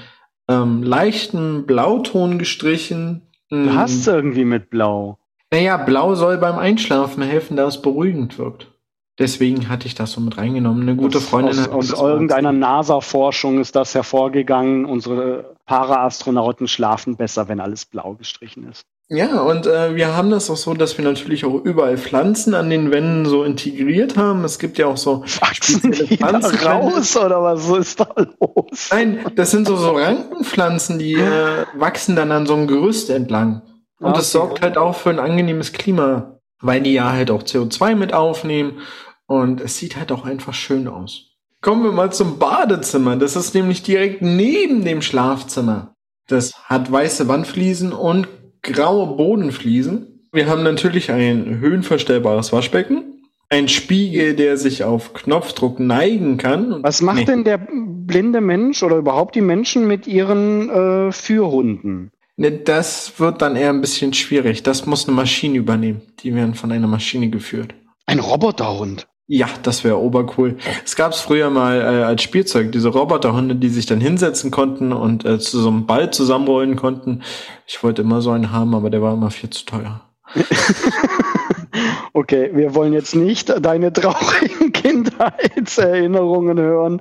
ähm, 0.49 0.83
leichten 0.83 1.67
Blauton 1.67 2.39
gestrichen. 2.39 3.23
Du 3.51 3.75
hast 3.75 3.93
es 3.95 4.07
irgendwie 4.07 4.45
mit 4.45 4.71
Blau. 4.71 5.19
Naja, 5.53 5.77
Blau 5.77 6.15
soll 6.17 6.39
beim 6.39 6.59
Einschlafen 6.59 7.23
helfen, 7.23 7.57
da 7.57 7.67
es 7.67 7.81
beruhigend 7.81 8.39
wirkt. 8.39 8.73
Deswegen 9.19 9.69
hatte 9.69 9.87
ich 9.87 9.95
das 9.95 10.13
so 10.13 10.21
mit 10.21 10.37
reingenommen. 10.37 10.83
Eine 10.83 10.97
gute 10.97 11.19
Aus- 11.19 11.25
Freundin 11.29 11.59
aus, 11.61 11.65
hat 11.67 11.73
aus 11.73 11.93
irgendeiner 11.93 12.53
NASA-Forschung 12.53 13.61
ist 13.61 13.75
das 13.75 13.95
hervorgegangen. 13.95 14.85
Unsere 14.85 15.55
Para-Astronauten 15.65 16.69
schlafen 16.69 17.17
besser, 17.17 17.49
wenn 17.49 17.61
alles 17.61 17.87
blau 17.87 18.15
gestrichen 18.15 18.69
ist. 18.69 18.85
Ja, 19.09 19.41
und 19.43 19.67
äh, 19.67 19.95
wir 19.95 20.17
haben 20.17 20.31
das 20.31 20.51
auch 20.51 20.57
so, 20.57 20.75
dass 20.75 20.99
wir 20.99 21.05
natürlich 21.05 21.45
auch 21.45 21.55
überall 21.65 21.97
Pflanzen 21.97 22.55
an 22.55 22.71
den 22.71 22.91
Wänden 22.91 23.25
so 23.25 23.45
integriert 23.45 24.17
haben. 24.17 24.43
Es 24.45 24.59
gibt 24.59 24.79
ja 24.79 24.87
auch 24.87 24.97
so 24.97 25.23
Wachsen 25.41 25.93
die 25.93 26.17
da 26.19 26.41
Pflanzenwände. 26.41 26.97
raus 26.97 27.17
oder 27.17 27.41
was 27.41 27.69
ist 27.69 28.01
da 28.01 28.09
los? 28.17 28.89
Nein, 28.91 29.21
das 29.37 29.53
sind 29.53 29.69
so, 29.69 29.77
so 29.77 29.93
Rankenpflanzen, 29.93 30.99
die 30.99 31.15
äh, 31.15 31.67
wachsen 31.75 32.17
dann 32.17 32.33
an 32.33 32.47
so 32.47 32.55
einem 32.55 32.67
Gerüst 32.67 33.09
entlang. 33.11 33.63
Und 34.01 34.09
Ah, 34.09 34.13
das 34.13 34.35
okay. 34.35 34.39
sorgt 34.49 34.63
halt 34.63 34.77
auch 34.77 34.97
für 34.97 35.11
ein 35.11 35.21
angenehmes 35.21 35.73
Klima, 35.73 36.41
weil 36.61 36.81
die 36.81 36.95
ja 36.95 37.13
halt 37.13 37.31
auch 37.31 37.45
CO2 37.45 37.95
mit 37.95 38.13
aufnehmen. 38.13 38.79
Und 39.27 39.61
es 39.61 39.77
sieht 39.79 39.97
halt 39.97 40.11
auch 40.11 40.25
einfach 40.25 40.53
schön 40.55 40.89
aus. 40.89 41.31
Kommen 41.61 41.85
wir 41.85 41.93
mal 41.93 42.13
zum 42.13 42.39
Badezimmer. 42.39 43.17
Das 43.17 43.37
ist 43.37 43.55
nämlich 43.55 43.83
direkt 43.85 44.21
neben 44.21 44.85
dem 44.85 45.01
Schlafzimmer. 45.01 45.95
Das 46.29 46.55
hat 46.65 46.91
weiße 46.91 47.29
Wandfliesen 47.29 47.93
und 47.93 48.29
graue 48.73 49.17
Bodenfliesen. 49.17 50.29
Wir 50.33 50.49
haben 50.49 50.63
natürlich 50.63 51.11
ein 51.11 51.61
höhenverstellbares 51.61 52.53
Waschbecken. 52.53 53.23
Ein 53.49 53.69
Spiegel, 53.69 54.35
der 54.35 54.57
sich 54.57 54.83
auf 54.83 55.15
Knopfdruck 55.15 55.79
neigen 55.79 56.37
kann. 56.37 56.83
Was 56.83 57.01
macht 57.01 57.19
Nee. 57.19 57.25
denn 57.27 57.45
der 57.45 57.59
blinde 57.59 58.41
Mensch 58.41 58.83
oder 58.83 58.97
überhaupt 58.97 59.37
die 59.37 59.41
Menschen 59.41 59.87
mit 59.87 60.07
ihren 60.09 60.69
äh, 60.69 61.13
Führhunden? 61.13 62.11
Ne, 62.37 62.51
das 62.53 63.19
wird 63.19 63.41
dann 63.41 63.57
eher 63.57 63.71
ein 63.71 63.81
bisschen 63.81 64.13
schwierig. 64.13 64.63
Das 64.65 64.85
muss 64.85 65.07
eine 65.07 65.15
Maschine 65.17 65.57
übernehmen. 65.59 66.03
Die 66.21 66.35
werden 66.35 66.55
von 66.55 66.73
einer 66.73 66.89
Maschine 66.89 67.31
geführt. 67.31 67.73
Ein 68.05 68.19
Roboterhund. 68.19 69.07
Ja, 69.29 69.49
das 69.65 69.83
wäre 69.83 69.99
obercool. 69.99 70.57
Es 70.85 70.95
gab 70.95 71.11
es 71.11 71.19
früher 71.21 71.51
mal 71.51 71.81
äh, 71.81 72.05
als 72.05 72.23
Spielzeug, 72.23 72.71
diese 72.71 72.91
Roboterhunde, 72.91 73.57
die 73.57 73.71
sich 73.71 73.85
dann 73.87 74.01
hinsetzen 74.01 74.53
konnten 74.53 74.93
und 74.93 75.25
äh, 75.25 75.41
zu 75.41 75.61
so 75.61 75.69
einem 75.69 75.87
Ball 75.87 76.13
zusammenrollen 76.13 76.77
konnten. 76.77 77.23
Ich 77.67 77.83
wollte 77.83 78.03
immer 78.03 78.21
so 78.21 78.31
einen 78.31 78.53
haben, 78.53 78.75
aber 78.75 78.89
der 78.89 79.03
war 79.03 79.15
immer 79.15 79.33
viel 79.33 79.51
zu 79.51 79.65
teuer. 79.65 80.03
okay, 82.13 82.51
wir 82.55 82.77
wollen 82.77 82.93
jetzt 82.93 83.17
nicht 83.17 83.53
deine 83.65 83.93
traurigen 83.93 84.71
Kindheitserinnerungen 84.73 86.61
hören. 86.61 87.01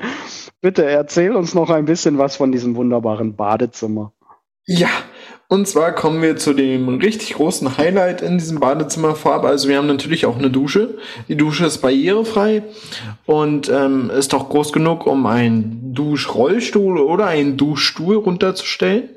Bitte 0.62 0.84
erzähl 0.84 1.36
uns 1.36 1.54
noch 1.54 1.70
ein 1.70 1.86
bisschen 1.86 2.18
was 2.18 2.36
von 2.38 2.52
diesem 2.52 2.76
wunderbaren 2.76 3.36
Badezimmer. 3.36 4.14
Ja, 4.66 4.90
und 5.48 5.68
zwar 5.68 5.94
kommen 5.94 6.22
wir 6.24 6.38
zu 6.38 6.54
dem 6.54 6.90
richtig 6.98 7.36
großen 7.36 7.78
Highlight 7.78 8.22
in 8.22 8.40
diesem 8.40 8.60
Badezimmer 8.60 9.16
vorab. 9.16 9.46
Also 9.46 9.70
wir 9.70 9.78
haben 9.78 9.88
natürlich 9.88 10.26
auch 10.26 10.38
eine 10.38 10.50
Dusche. 10.50 10.98
Die 11.28 11.38
Dusche 11.38 11.66
ist 11.68 11.80
barrierefrei 11.80 12.64
und 13.26 13.70
ähm, 13.70 14.10
ist 14.10 14.34
auch 14.34 14.50
groß 14.50 14.74
genug, 14.74 15.06
um 15.06 15.26
einen 15.28 15.94
Duschrollstuhl 15.94 16.98
oder 16.98 17.28
einen 17.28 17.58
Duschstuhl 17.58 18.16
runterzustellen. 18.16 19.10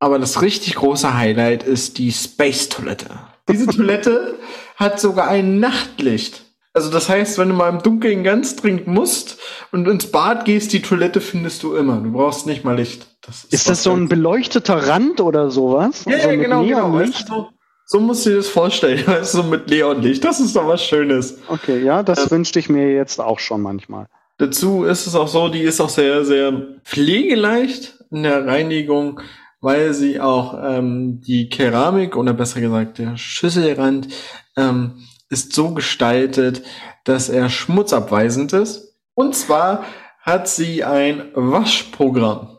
Aber 0.00 0.18
das 0.18 0.42
richtig 0.42 0.74
große 0.76 1.16
Highlight 1.16 1.62
ist 1.62 1.98
die 1.98 2.10
Space-Toilette. 2.10 3.06
Diese 3.48 3.66
Toilette 3.66 4.36
hat 4.76 5.00
sogar 5.00 5.28
ein 5.28 5.60
Nachtlicht. 5.60 6.42
Also 6.72 6.90
das 6.90 7.08
heißt, 7.08 7.38
wenn 7.38 7.48
du 7.48 7.54
mal 7.54 7.70
im 7.70 7.82
Dunkeln 7.82 8.22
ganz 8.22 8.56
dringend 8.56 8.86
musst 8.86 9.38
und 9.72 9.88
ins 9.88 10.10
Bad 10.10 10.44
gehst, 10.44 10.72
die 10.72 10.82
Toilette 10.82 11.20
findest 11.20 11.62
du 11.62 11.74
immer. 11.74 11.96
Du 11.96 12.12
brauchst 12.12 12.46
nicht 12.46 12.64
mal 12.64 12.76
Licht. 12.76 13.06
Das 13.28 13.44
ist, 13.44 13.52
ist 13.52 13.68
das 13.68 13.82
so 13.82 13.92
ein 13.92 14.08
beleuchteter 14.08 14.88
Rand 14.88 15.20
oder 15.20 15.50
sowas? 15.50 16.06
Ja, 16.06 16.18
so 16.18 16.28
ja 16.30 16.36
genau, 16.36 16.64
genau. 16.64 17.04
So, 17.04 17.48
so 17.84 18.00
musst 18.00 18.24
du 18.24 18.30
dir 18.30 18.36
das 18.36 18.48
vorstellen, 18.48 19.02
weißt 19.06 19.34
du, 19.34 19.42
so 19.42 19.44
mit 19.44 19.68
Neonlicht. 19.68 20.24
Das 20.24 20.40
ist 20.40 20.56
doch 20.56 20.66
was 20.66 20.82
Schönes. 20.82 21.38
Okay, 21.46 21.84
ja, 21.84 22.02
das 22.02 22.24
ähm, 22.24 22.30
wünschte 22.30 22.58
ich 22.58 22.70
mir 22.70 22.90
jetzt 22.92 23.20
auch 23.20 23.38
schon 23.38 23.60
manchmal. 23.60 24.06
Dazu 24.38 24.84
ist 24.84 25.06
es 25.06 25.14
auch 25.14 25.28
so, 25.28 25.48
die 25.48 25.60
ist 25.60 25.78
auch 25.80 25.90
sehr, 25.90 26.24
sehr 26.24 26.52
pflegeleicht 26.84 28.02
in 28.10 28.22
der 28.22 28.46
Reinigung, 28.46 29.20
weil 29.60 29.92
sie 29.92 30.20
auch 30.20 30.56
ähm, 30.64 31.20
die 31.20 31.50
Keramik 31.50 32.16
oder 32.16 32.32
besser 32.32 32.62
gesagt 32.62 32.96
der 32.96 33.18
Schüsselrand 33.18 34.08
ähm, 34.56 35.02
ist 35.28 35.52
so 35.52 35.74
gestaltet, 35.74 36.62
dass 37.04 37.28
er 37.28 37.50
schmutzabweisend 37.50 38.54
ist. 38.54 38.96
Und 39.12 39.34
zwar 39.34 39.84
hat 40.22 40.48
sie 40.48 40.84
ein 40.84 41.28
Waschprogramm. 41.34 42.57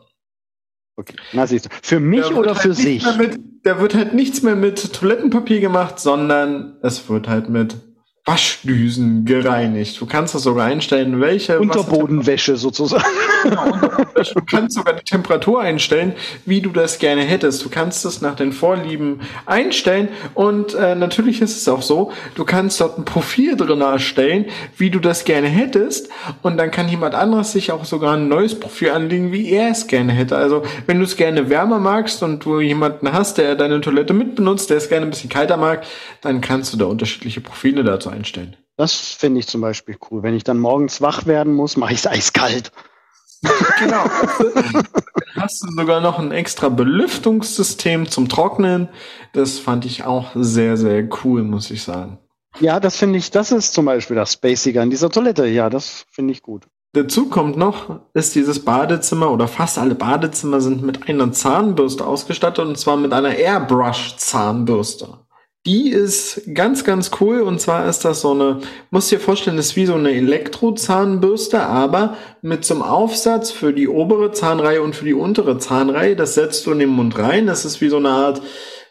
Okay, 1.00 1.14
na 1.32 1.46
siehst 1.46 1.64
du. 1.64 1.68
Für 1.82 1.98
mich 1.98 2.26
oder 2.34 2.50
halt 2.50 2.58
für 2.58 2.74
sich? 2.74 3.02
Mit, 3.16 3.40
da 3.62 3.80
wird 3.80 3.94
halt 3.94 4.12
nichts 4.12 4.42
mehr 4.42 4.54
mit 4.54 4.92
Toilettenpapier 4.92 5.60
gemacht, 5.60 5.98
sondern 5.98 6.76
es 6.82 7.08
wird 7.08 7.26
halt 7.26 7.48
mit 7.48 7.76
Waschdüsen 8.26 9.24
gereinigt. 9.24 9.98
Du 10.00 10.06
kannst 10.06 10.34
das 10.34 10.42
sogar 10.42 10.66
einstellen, 10.66 11.20
welche. 11.20 11.58
Unterbodenwäsche 11.58 12.56
sozusagen. 12.56 13.02
Du 13.44 14.42
kannst 14.44 14.76
sogar 14.76 14.92
die 14.94 15.04
Temperatur 15.04 15.62
einstellen, 15.62 16.12
wie 16.44 16.60
du 16.60 16.68
das 16.68 16.98
gerne 16.98 17.22
hättest. 17.22 17.64
Du 17.64 17.70
kannst 17.70 18.04
es 18.04 18.20
nach 18.20 18.36
den 18.36 18.52
Vorlieben 18.52 19.20
einstellen 19.46 20.08
und 20.34 20.74
äh, 20.74 20.94
natürlich 20.94 21.40
ist 21.40 21.56
es 21.56 21.66
auch 21.66 21.80
so, 21.80 22.12
du 22.34 22.44
kannst 22.44 22.80
dort 22.82 22.98
ein 22.98 23.06
Profil 23.06 23.56
drin 23.56 23.80
erstellen, 23.80 24.44
wie 24.76 24.90
du 24.90 24.98
das 24.98 25.24
gerne 25.24 25.48
hättest 25.48 26.10
und 26.42 26.58
dann 26.58 26.70
kann 26.70 26.88
jemand 26.88 27.14
anderes 27.14 27.52
sich 27.52 27.72
auch 27.72 27.86
sogar 27.86 28.16
ein 28.16 28.28
neues 28.28 28.60
Profil 28.60 28.90
anlegen, 28.90 29.32
wie 29.32 29.50
er 29.50 29.70
es 29.70 29.86
gerne 29.86 30.12
hätte. 30.12 30.36
Also 30.36 30.62
wenn 30.86 30.98
du 30.98 31.04
es 31.04 31.16
gerne 31.16 31.48
wärmer 31.48 31.78
magst 31.78 32.22
und 32.22 32.44
du 32.44 32.60
jemanden 32.60 33.10
hast, 33.10 33.38
der 33.38 33.54
deine 33.54 33.80
Toilette 33.80 34.12
mitbenutzt, 34.12 34.68
der 34.68 34.76
es 34.76 34.90
gerne 34.90 35.06
ein 35.06 35.10
bisschen 35.10 35.30
kalter 35.30 35.56
mag, 35.56 35.84
dann 36.20 36.42
kannst 36.42 36.74
du 36.74 36.76
da 36.76 36.84
unterschiedliche 36.84 37.40
Profile 37.40 37.82
dazu 37.82 38.10
einstellen. 38.10 38.19
Das 38.76 38.94
finde 38.94 39.40
ich 39.40 39.46
zum 39.46 39.60
Beispiel 39.60 39.98
cool. 40.10 40.22
Wenn 40.22 40.34
ich 40.34 40.44
dann 40.44 40.58
morgens 40.58 41.00
wach 41.00 41.26
werden 41.26 41.52
muss, 41.52 41.76
mache 41.76 41.92
ich 41.92 42.00
es 42.00 42.06
eiskalt. 42.06 42.72
genau. 43.78 44.04
Dann 44.54 45.44
hast 45.44 45.62
du 45.62 45.72
sogar 45.72 46.00
noch 46.00 46.18
ein 46.18 46.30
extra 46.30 46.68
Belüftungssystem 46.68 48.08
zum 48.08 48.28
Trocknen. 48.28 48.88
Das 49.32 49.58
fand 49.58 49.84
ich 49.84 50.04
auch 50.04 50.32
sehr, 50.34 50.76
sehr 50.76 51.08
cool, 51.24 51.42
muss 51.42 51.70
ich 51.70 51.82
sagen. 51.82 52.18
Ja, 52.58 52.80
das 52.80 52.96
finde 52.96 53.18
ich, 53.18 53.30
das 53.30 53.52
ist 53.52 53.72
zum 53.72 53.84
Beispiel 53.84 54.16
das 54.16 54.32
Spacige 54.32 54.82
an 54.82 54.90
dieser 54.90 55.08
Toilette. 55.08 55.46
Ja, 55.46 55.70
das 55.70 56.04
finde 56.10 56.32
ich 56.32 56.42
gut. 56.42 56.66
Dazu 56.92 57.28
kommt 57.28 57.56
noch, 57.56 58.00
ist 58.14 58.34
dieses 58.34 58.64
Badezimmer 58.64 59.30
oder 59.30 59.46
fast 59.46 59.78
alle 59.78 59.94
Badezimmer 59.94 60.60
sind 60.60 60.82
mit 60.82 61.08
einer 61.08 61.30
Zahnbürste 61.30 62.04
ausgestattet 62.04 62.66
und 62.66 62.76
zwar 62.76 62.96
mit 62.96 63.12
einer 63.12 63.36
Airbrush-Zahnbürste. 63.36 65.18
Die 65.66 65.90
ist 65.90 66.54
ganz, 66.54 66.84
ganz 66.84 67.10
cool. 67.20 67.42
Und 67.42 67.60
zwar 67.60 67.86
ist 67.86 68.04
das 68.04 68.22
so 68.22 68.30
eine, 68.30 68.60
muss 68.90 69.10
dir 69.10 69.20
vorstellen, 69.20 69.58
ist 69.58 69.76
wie 69.76 69.84
so 69.84 69.94
eine 69.94 70.12
Elektrozahnbürste, 70.12 71.60
aber 71.60 72.16
mit 72.40 72.64
so 72.64 72.74
einem 72.74 72.82
Aufsatz 72.82 73.50
für 73.50 73.74
die 73.74 73.86
obere 73.86 74.32
Zahnreihe 74.32 74.80
und 74.80 74.96
für 74.96 75.04
die 75.04 75.14
untere 75.14 75.58
Zahnreihe. 75.58 76.16
Das 76.16 76.34
setzt 76.34 76.66
du 76.66 76.72
in 76.72 76.78
den 76.78 76.88
Mund 76.88 77.18
rein. 77.18 77.46
Das 77.46 77.66
ist 77.66 77.82
wie 77.82 77.90
so 77.90 77.98
eine 77.98 78.08
Art 78.08 78.40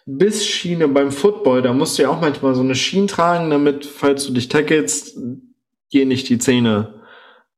Bissschiene 0.05 0.87
beim 0.87 1.11
Football. 1.11 1.63
Da 1.63 1.73
musst 1.73 1.97
du 1.97 2.03
ja 2.03 2.09
auch 2.09 2.21
manchmal 2.21 2.53
so 2.53 2.61
eine 2.61 2.75
Schiene 2.75 3.07
tragen, 3.07 3.49
damit, 3.49 3.85
falls 3.85 4.27
du 4.27 4.33
dich 4.33 4.47
tackelst, 4.47 5.17
dir 5.91 6.05
nicht 6.05 6.29
die 6.29 6.37
Zähne 6.37 7.01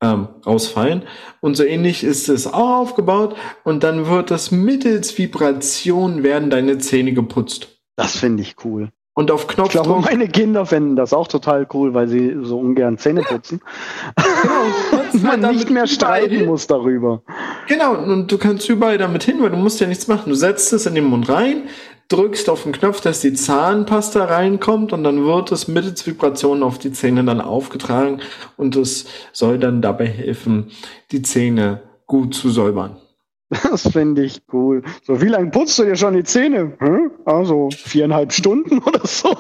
ähm, 0.01 0.30
rausfallen. 0.46 1.03
Und 1.41 1.56
so 1.56 1.63
ähnlich 1.63 2.06
ist 2.06 2.30
es 2.30 2.48
auch 2.48 2.80
aufgebaut. 2.80 3.36
Und 3.65 3.84
dann 3.84 4.08
wird 4.08 4.32
das 4.32 4.51
mittels 4.51 5.18
Vibration 5.18 6.24
werden 6.24 6.50
deine 6.50 6.77
Zähne 6.77 7.12
geputzt. 7.12 7.82
Das 7.98 8.18
finde 8.18 8.44
ich 8.44 8.56
cool. 8.63 8.89
Und 9.13 9.30
auf 9.30 9.48
Knopf 9.48 9.75
Ich 9.75 9.82
glaube, 9.82 10.01
meine 10.01 10.30
Kinder 10.30 10.65
fänden 10.65 10.96
das 10.96 11.12
auch 11.12 11.27
total 11.27 11.68
cool, 11.74 11.94
weil 11.94 12.08
sie 12.08 12.38
so 12.44 12.58
ungern 12.60 12.98
Zähne 12.98 13.24
putzen. 13.24 13.60
Genau, 14.15 15.24
man 15.24 15.41
nicht 15.51 15.70
mehr 15.70 15.86
streiten 15.86 16.36
hin. 16.36 16.46
muss 16.46 16.65
darüber. 16.65 17.22
Genau, 17.68 17.94
und 17.96 18.32
du 18.32 18.38
kannst 18.38 18.70
überall 18.70 18.98
damit 18.98 19.24
hin, 19.24 19.41
weil 19.41 19.50
du 19.50 19.58
musst 19.58 19.82
ja 19.82 19.88
nichts 19.88 20.08
machen. 20.08 20.30
Du 20.30 20.36
setzt 20.36 20.72
es 20.72 20.86
in 20.86 20.96
den 20.96 21.03
Mund 21.03 21.27
rein, 21.27 21.63
drückst 22.08 22.50
auf 22.50 22.63
den 22.63 22.72
Knopf, 22.72 23.01
dass 23.01 23.20
die 23.20 23.34
Zahnpasta 23.34 24.24
reinkommt 24.24 24.94
und 24.94 25.03
dann 25.03 25.25
wird 25.25 25.51
es 25.51 25.68
mittels 25.68 26.08
Vibrationen 26.08 26.63
auf 26.63 26.77
die 26.77 26.94
Zähne 26.94 27.25
dann 27.25 27.41
aufgetragen 27.41 28.22
und 28.56 28.77
es 28.77 29.08
soll 29.34 29.60
dann 29.60 29.82
dabei 29.82 30.08
helfen, 30.08 30.72
die 31.12 31.22
Zähne 31.22 31.82
gut 32.08 32.34
zu 32.34 32.50
säubern. 32.50 33.00
Das 33.51 33.89
finde 33.91 34.24
ich 34.24 34.41
cool. 34.53 34.81
So, 35.03 35.22
wie 35.22 35.27
lange 35.27 35.51
putzt 35.51 35.77
du 35.77 35.84
dir 35.84 35.98
schon 35.98 36.13
die 36.13 36.24
Zähne? 36.24 36.74
Hm? 36.79 37.12
Also 37.25 37.70
viereinhalb 37.72 38.31
Stunden 38.31 38.79
oder 38.86 39.05
so. 39.05 39.36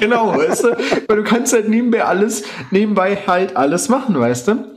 Genau, 0.00 0.36
weißt 0.36 0.64
du? 0.64 0.68
Weil 1.06 1.16
du 1.18 1.22
kannst 1.22 1.52
halt 1.52 1.68
nebenbei 1.68 2.04
alles, 2.04 2.44
nebenbei 2.70 3.16
halt 3.26 3.56
alles 3.56 3.88
machen, 3.88 4.18
weißt 4.18 4.48
du? 4.48 4.76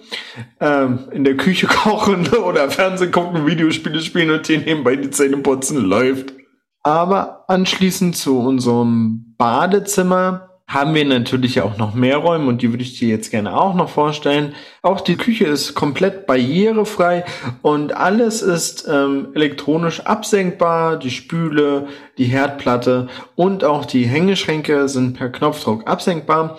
Ähm, 0.60 1.00
in 1.12 1.24
der 1.24 1.38
Küche 1.38 1.68
kochen 1.84 2.28
oder 2.28 2.70
Fernsehen 2.70 3.12
gucken, 3.12 3.48
Videospiele 3.48 4.02
spielen 4.02 4.30
und 4.30 4.48
dir 4.48 4.60
nebenbei 4.60 4.98
die 4.98 5.10
Zähne 5.10 5.38
putzen 5.38 5.78
läuft. 5.78 6.34
Aber 6.84 7.46
anschließend 7.48 8.16
zu 8.16 8.40
unserem 8.40 9.36
Badezimmer 9.38 10.57
haben 10.68 10.94
wir 10.94 11.06
natürlich 11.06 11.62
auch 11.62 11.78
noch 11.78 11.94
mehr 11.94 12.18
Räume 12.18 12.48
und 12.48 12.62
die 12.62 12.72
würde 12.72 12.84
ich 12.84 13.00
dir 13.00 13.08
jetzt 13.08 13.32
gerne 13.32 13.58
auch 13.58 13.74
noch 13.74 13.90
vorstellen. 13.90 14.54
Auch 14.82 15.00
die 15.00 15.16
Küche 15.16 15.46
ist 15.46 15.76
komplett 15.76 16.28
barrierefrei 16.28 17.24
und 17.62 17.96
alles 17.96 18.42
ist 18.42 18.86
ähm, 18.90 19.30
elektronisch 19.34 20.02
absenkbar. 20.02 20.98
Die 20.98 21.12
Spüle, 21.12 21.88
die 22.18 22.26
Herdplatte 22.26 23.08
und 23.36 23.64
auch 23.64 23.86
die 23.86 24.06
Hängeschränke 24.06 24.90
sind 24.90 25.18
per 25.18 25.30
Knopfdruck 25.30 25.88
absenkbar. 25.88 26.58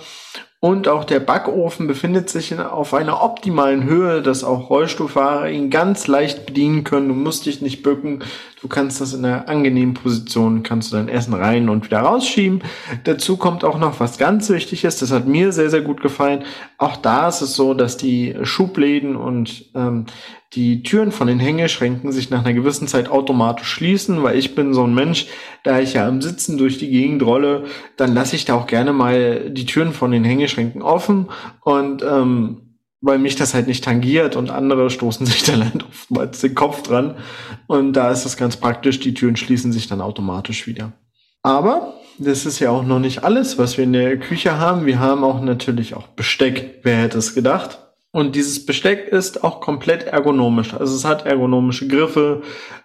Und 0.61 0.89
auch 0.89 1.05
der 1.05 1.21
Backofen 1.21 1.87
befindet 1.87 2.31
sich 2.31 2.59
auf 2.59 2.93
einer 2.93 3.23
optimalen 3.23 3.85
Höhe, 3.85 4.23
dass 4.23 4.43
auch 4.43 4.71
Rollstuhlfahrer 4.71 5.51
ihn 5.51 5.71
ganz 5.71 6.09
leicht 6.09 6.47
bedienen 6.47 6.83
können. 6.83 7.09
Du 7.09 7.15
musst 7.15 7.47
dich 7.47 7.63
nicht 7.63 7.85
bücken. 7.85 8.25
Du 8.61 8.67
kannst 8.69 9.01
das 9.01 9.15
in 9.15 9.25
einer 9.25 9.49
angenehmen 9.49 9.95
Position, 9.95 10.65
kannst 10.65 10.93
du 10.93 10.97
dein 10.97 11.09
Essen 11.09 11.35
rein 11.35 11.69
und 11.69 11.85
wieder 11.85 12.01
rausschieben. 12.01 12.63
Dazu 13.05 13.37
kommt 13.37 13.65
auch 13.65 13.79
noch 13.79 14.01
was 14.01 14.19
ganz 14.19 14.51
Wichtiges. 14.51 14.99
Das 14.99 15.13
hat 15.13 15.29
mir 15.29 15.53
sehr, 15.53 15.71
sehr 15.71 15.83
gut 15.83 16.01
gefallen. 16.01 16.45
Auch 16.77 16.97
da 16.97 17.29
ist 17.29 17.41
es 17.41 17.55
so, 17.55 17.73
dass 17.75 17.97
die 17.97 18.35
Schubläden 18.43 19.15
und 19.15 19.67
ähm, 19.75 20.07
die 20.55 20.83
Türen 20.83 21.13
von 21.13 21.27
den 21.27 21.39
Hängeschränken 21.39 22.11
sich 22.11 22.31
nach 22.31 22.45
einer 22.45 22.55
gewissen 22.55 22.89
Zeit 22.89 23.11
automatisch 23.11 23.69
schließen, 23.69 24.23
weil 24.23 24.39
ich 24.39 24.55
bin 24.55 24.75
so 24.75 24.83
ein 24.85 24.95
Mensch, 24.95 25.27
da 25.63 25.79
ich 25.79 25.93
ja 25.93 26.09
im 26.09 26.23
Sitzen 26.23 26.57
durch 26.57 26.79
die 26.79 26.89
Gegend 26.89 27.23
rolle, 27.23 27.65
dann 27.97 28.15
lasse 28.15 28.35
ich 28.35 28.45
da 28.45 28.55
auch 28.55 28.67
gerne 28.67 28.93
mal 28.93 29.51
die 29.51 29.67
Türen 29.67 29.93
von 29.93 30.11
den 30.11 30.25
Hängeschränken 30.25 30.83
offen 30.83 31.29
und 31.61 32.03
ähm, 32.03 32.68
weil 33.01 33.19
mich 33.19 33.37
das 33.37 33.55
halt 33.55 33.67
nicht 33.67 33.85
tangiert 33.85 34.37
und 34.37 34.51
andere 34.51 34.91
stoßen 34.91 35.27
sich 35.27 35.43
dann 35.45 35.65
halt 35.65 35.85
oftmals 35.85 36.41
den 36.41 36.55
Kopf 36.55 36.83
dran 36.83 37.17
und 37.67 37.93
da 37.93 38.11
ist 38.11 38.25
es 38.25 38.37
ganz 38.37 38.57
praktisch, 38.57 39.01
die 39.01 39.15
Türen 39.15 39.37
schließen 39.37 39.73
sich 39.73 39.87
dann 39.87 40.01
automatisch 40.01 40.67
wieder. 40.67 40.93
Aber 41.43 41.95
das 42.19 42.47
ist 42.47 42.59
ja 42.59 42.71
auch 42.71 42.83
noch 42.83 42.99
nicht 42.99 43.23
alles, 43.23 43.59
was 43.59 43.77
wir 43.77 43.85
in 43.85 43.93
der 43.93 44.19
Küche 44.19 44.59
haben. 44.59 44.87
Wir 44.87 44.99
haben 44.99 45.23
auch 45.23 45.41
natürlich 45.41 45.95
auch 45.95 46.09
Besteck. 46.09 46.81
Wer 46.83 46.97
hätte 46.97 47.19
es 47.19 47.35
gedacht? 47.35 47.79
Und 48.11 48.35
dieses 48.35 48.67
Besteck 48.67 49.07
ist 49.07 49.45
auch 49.45 49.61
komplett 49.61 50.05
ergonomisch. 50.05 50.75
Also 50.75 50.97
es 50.97 51.05
hat 51.05 51.27
ergonomische 51.27 51.87
Griffe, 51.87 52.43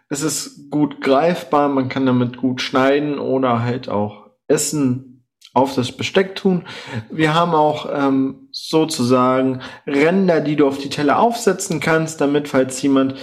es 0.10 0.22
ist 0.22 0.70
gut 0.70 1.02
greifbar, 1.02 1.70
man 1.70 1.90
kann 1.90 2.06
damit 2.06 2.38
gut 2.38 2.62
schneiden 2.62 3.18
oder 3.18 3.64
halt 3.64 3.90
auch 3.90 4.28
Essen 4.48 5.13
auf 5.54 5.76
das 5.76 5.92
Besteck 5.92 6.36
tun. 6.36 6.66
Wir 7.12 7.34
haben 7.34 7.54
auch 7.54 7.88
ähm, 7.94 8.50
sozusagen 8.52 9.62
Ränder, 9.86 10.42
die 10.42 10.56
du 10.56 10.68
auf 10.68 10.80
die 10.80 10.90
Teller 10.90 11.20
aufsetzen 11.20 11.80
kannst, 11.80 12.20
damit 12.22 12.48
falls 12.48 12.82
jemand 12.82 13.16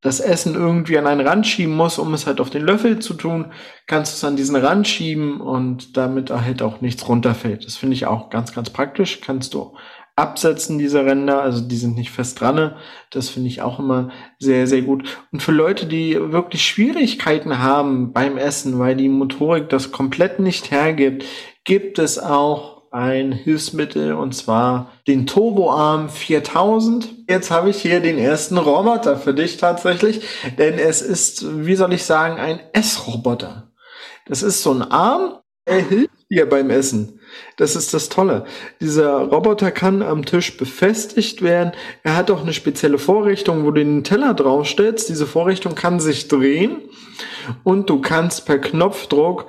das 0.00 0.20
Essen 0.20 0.54
irgendwie 0.54 0.98
an 0.98 1.06
einen 1.06 1.26
Rand 1.26 1.46
schieben 1.46 1.74
muss, 1.74 1.98
um 1.98 2.12
es 2.12 2.26
halt 2.26 2.38
auf 2.38 2.50
den 2.50 2.62
Löffel 2.62 2.98
zu 2.98 3.14
tun, 3.14 3.52
kannst 3.86 4.12
du 4.12 4.16
es 4.16 4.24
an 4.24 4.36
diesen 4.36 4.56
Rand 4.56 4.86
schieben 4.86 5.40
und 5.40 5.96
damit 5.96 6.30
halt 6.30 6.60
auch 6.60 6.82
nichts 6.82 7.08
runterfällt. 7.08 7.64
Das 7.64 7.76
finde 7.76 7.94
ich 7.94 8.04
auch 8.04 8.28
ganz, 8.28 8.52
ganz 8.52 8.68
praktisch. 8.68 9.22
Kannst 9.22 9.54
du 9.54 9.74
absetzen, 10.16 10.78
diese 10.78 11.04
Ränder, 11.04 11.42
also 11.42 11.60
die 11.60 11.76
sind 11.76 11.96
nicht 11.96 12.10
fest 12.10 12.40
dran. 12.40 12.76
Das 13.10 13.28
finde 13.28 13.48
ich 13.48 13.62
auch 13.62 13.78
immer 13.78 14.10
sehr, 14.38 14.66
sehr 14.66 14.82
gut. 14.82 15.04
Und 15.32 15.42
für 15.42 15.52
Leute, 15.52 15.86
die 15.86 16.16
wirklich 16.32 16.64
Schwierigkeiten 16.64 17.58
haben 17.58 18.12
beim 18.12 18.36
Essen, 18.36 18.78
weil 18.78 18.94
die 18.94 19.08
Motorik 19.08 19.68
das 19.68 19.90
komplett 19.90 20.38
nicht 20.38 20.70
hergibt, 20.70 21.24
gibt 21.64 21.98
es 21.98 22.18
auch 22.18 22.74
ein 22.92 23.32
Hilfsmittel 23.32 24.12
und 24.12 24.36
zwar 24.36 24.92
den 25.08 25.26
Turboarm 25.26 26.08
4000. 26.08 27.12
Jetzt 27.28 27.50
habe 27.50 27.70
ich 27.70 27.82
hier 27.82 27.98
den 27.98 28.18
ersten 28.18 28.56
Roboter 28.56 29.16
für 29.16 29.34
dich 29.34 29.56
tatsächlich, 29.56 30.20
denn 30.58 30.78
es 30.78 31.02
ist, 31.02 31.44
wie 31.66 31.74
soll 31.74 31.92
ich 31.92 32.04
sagen, 32.04 32.38
ein 32.38 32.60
Essroboter. 32.72 33.72
Das 34.26 34.44
ist 34.44 34.62
so 34.62 34.72
ein 34.72 34.82
Arm, 34.82 35.40
er 35.64 35.80
hilft 35.80 36.30
dir 36.30 36.48
beim 36.48 36.70
Essen. 36.70 37.18
Das 37.56 37.76
ist 37.76 37.94
das 37.94 38.08
Tolle. 38.08 38.44
Dieser 38.80 39.16
Roboter 39.16 39.70
kann 39.70 40.02
am 40.02 40.24
Tisch 40.24 40.56
befestigt 40.56 41.42
werden. 41.42 41.72
Er 42.02 42.16
hat 42.16 42.30
auch 42.30 42.42
eine 42.42 42.52
spezielle 42.52 42.98
Vorrichtung, 42.98 43.64
wo 43.64 43.70
du 43.70 43.82
den 43.82 44.04
Teller 44.04 44.34
draufstellst. 44.34 45.08
Diese 45.08 45.26
Vorrichtung 45.26 45.74
kann 45.74 46.00
sich 46.00 46.28
drehen 46.28 46.82
und 47.62 47.90
du 47.90 48.00
kannst 48.00 48.46
per 48.46 48.58
Knopfdruck 48.58 49.46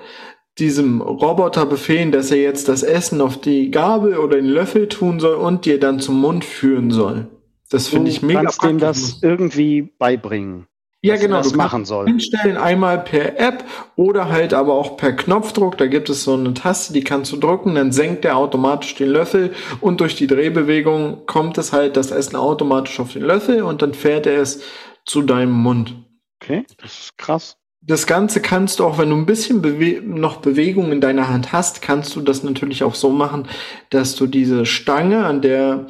diesem 0.58 1.02
Roboter 1.02 1.66
befehlen, 1.66 2.12
dass 2.12 2.32
er 2.32 2.38
jetzt 2.38 2.70
das 2.70 2.84
Essen 2.84 3.22
auf 3.22 3.40
die 3.40 3.72
Gabel 3.72 4.18
oder 4.18 4.38
den 4.38 4.46
Löffel 4.46 4.88
tun 4.88 5.20
soll 5.20 5.36
und 5.36 5.66
dir 5.66 5.80
dann 5.80 6.00
zum 6.00 6.20
Mund 6.20 6.46
führen 6.46 6.92
soll. 6.92 7.28
Das 7.70 7.88
finde 7.88 8.12
ich 8.12 8.22
mega. 8.22 8.42
Du 8.42 8.46
kannst 8.46 8.64
dem 8.64 8.80
das 8.80 9.20
irgendwie 9.22 9.82
beibringen. 9.82 10.68
Ja, 11.06 11.18
genau. 11.18 11.38
Das 11.38 11.56
machen 11.56 11.86
soll. 11.86 12.08
Einstellen 12.08 12.58
einmal 12.58 13.00
per 13.00 13.40
App 13.40 13.64
oder 13.96 14.30
halt 14.30 14.54
aber 14.54 14.74
auch 14.74 14.98
per 14.98 15.14
Knopfdruck. 15.14 15.78
Da 15.78 15.88
gibt 15.88 16.10
es 16.10 16.24
so 16.24 16.34
eine 16.34 16.54
Taste, 16.54 16.94
die 16.94 17.04
kannst 17.04 17.32
du 17.32 17.38
drücken, 17.38 17.76
dann 17.76 17.92
senkt 17.92 18.26
er 18.26 18.38
automatisch 18.38 18.96
den 18.96 19.10
Löffel 19.10 19.54
und 19.82 20.02
durch 20.02 20.16
die 20.16 20.28
Drehbewegung 20.28 21.26
kommt 21.26 21.58
es 21.58 21.74
halt 21.74 21.98
das 21.98 22.12
Essen 22.12 22.36
automatisch 22.36 23.00
auf 23.00 23.14
den 23.14 23.24
Löffel 23.24 23.62
und 23.64 23.82
dann 23.82 23.94
fährt 23.94 24.26
er 24.26 24.42
es 24.42 24.62
zu 25.06 25.22
deinem 25.22 25.52
Mund. 25.52 25.96
Okay, 26.42 26.66
das 26.82 27.00
ist 27.00 27.18
krass. 27.18 27.58
Das 27.88 28.08
Ganze 28.08 28.42
kannst 28.42 28.80
du 28.80 28.86
auch, 28.86 28.98
wenn 28.98 29.12
du 29.12 29.16
ein 29.16 29.28
bisschen 29.28 29.62
Bewe 29.62 30.02
noch 30.02 30.38
Bewegung 30.38 30.92
in 30.92 31.02
deiner 31.02 31.30
Hand 31.30 31.54
hast, 31.54 31.84
kannst 31.84 32.16
du 32.16 32.22
das 32.22 32.44
natürlich 32.44 32.84
auch 32.84 32.96
so 32.96 33.12
machen, 33.12 33.48
dass 33.92 34.16
du 34.16 34.26
diese 34.26 34.66
Stange, 34.66 35.24
an 35.24 35.42
der 35.42 35.86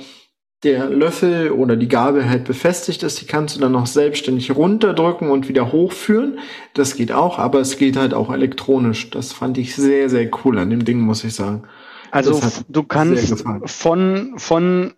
der 0.64 0.90
Löffel 0.90 1.52
oder 1.52 1.76
die 1.76 1.88
Gabel 1.88 2.28
halt 2.30 2.46
befestigt 2.46 3.04
ist, 3.04 3.22
die 3.22 3.26
kannst 3.26 3.56
du 3.56 3.60
dann 3.60 3.74
noch 3.74 3.86
selbstständig 3.86 4.56
runterdrücken 4.56 5.30
und 5.30 5.48
wieder 5.48 5.72
hochführen. 5.72 6.40
Das 6.74 6.96
geht 6.96 7.12
auch, 7.12 7.38
aber 7.38 7.60
es 7.60 7.78
geht 7.78 7.98
halt 7.98 8.14
auch 8.14 8.32
elektronisch. 8.32 9.10
Das 9.12 9.32
fand 9.32 9.58
ich 9.58 9.76
sehr, 9.76 10.10
sehr 10.10 10.30
cool 10.44 10.58
an 10.58 10.70
dem 10.70 10.86
Ding, 10.86 11.02
muss 11.02 11.24
ich 11.24 11.36
sagen. 11.36 11.64
Also 12.12 12.42
du 12.70 12.84
kannst 12.84 13.44
von, 13.66 14.34
von 14.38 14.94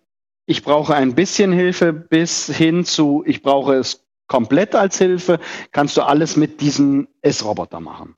ich 0.46 0.62
brauche 0.62 0.94
ein 0.94 1.14
bisschen 1.14 1.52
Hilfe 1.52 1.92
bis 1.92 2.46
hin 2.46 2.84
zu 2.84 3.22
ich 3.26 3.42
brauche 3.42 3.74
es 3.74 4.06
komplett 4.28 4.74
als 4.74 4.98
Hilfe, 4.98 5.40
kannst 5.72 5.96
du 5.96 6.02
alles 6.02 6.36
mit 6.36 6.60
diesem 6.60 7.08
S-Roboter 7.22 7.80
machen. 7.80 8.14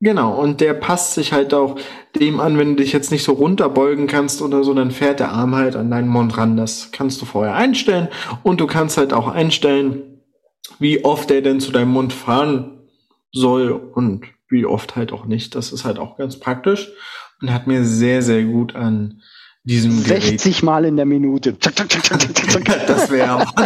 Genau, 0.00 0.34
und 0.34 0.60
der 0.60 0.74
passt 0.74 1.14
sich 1.14 1.32
halt 1.32 1.54
auch 1.54 1.78
dem 2.14 2.40
an, 2.40 2.58
wenn 2.58 2.76
du 2.76 2.82
dich 2.82 2.92
jetzt 2.92 3.10
nicht 3.10 3.24
so 3.24 3.32
runterbeugen 3.32 4.06
kannst 4.06 4.42
oder 4.42 4.62
so, 4.62 4.74
dann 4.74 4.90
fährt 4.90 5.20
der 5.20 5.30
Arm 5.30 5.54
halt 5.54 5.76
an 5.76 5.90
deinen 5.90 6.08
Mund 6.08 6.36
ran. 6.36 6.56
Das 6.56 6.90
kannst 6.92 7.22
du 7.22 7.26
vorher 7.26 7.54
einstellen 7.54 8.08
und 8.42 8.60
du 8.60 8.66
kannst 8.66 8.98
halt 8.98 9.12
auch 9.12 9.28
einstellen, 9.28 10.20
wie 10.78 11.04
oft 11.04 11.30
der 11.30 11.42
denn 11.42 11.60
zu 11.60 11.72
deinem 11.72 11.92
Mund 11.92 12.12
fahren 12.12 12.82
soll 13.32 13.72
und 13.72 14.24
wie 14.48 14.66
oft 14.66 14.96
halt 14.96 15.12
auch 15.12 15.24
nicht. 15.24 15.54
Das 15.54 15.72
ist 15.72 15.84
halt 15.84 15.98
auch 15.98 16.16
ganz 16.16 16.38
praktisch 16.38 16.90
und 17.40 17.52
hat 17.52 17.66
mir 17.66 17.84
sehr, 17.84 18.22
sehr 18.22 18.44
gut 18.44 18.74
an 18.74 19.22
diesem 19.64 19.92
60 19.92 20.42
Gerät. 20.42 20.62
Mal 20.62 20.84
in 20.84 20.96
der 20.96 21.06
Minute. 21.06 21.54
das 21.54 21.70
wäre 23.10 23.38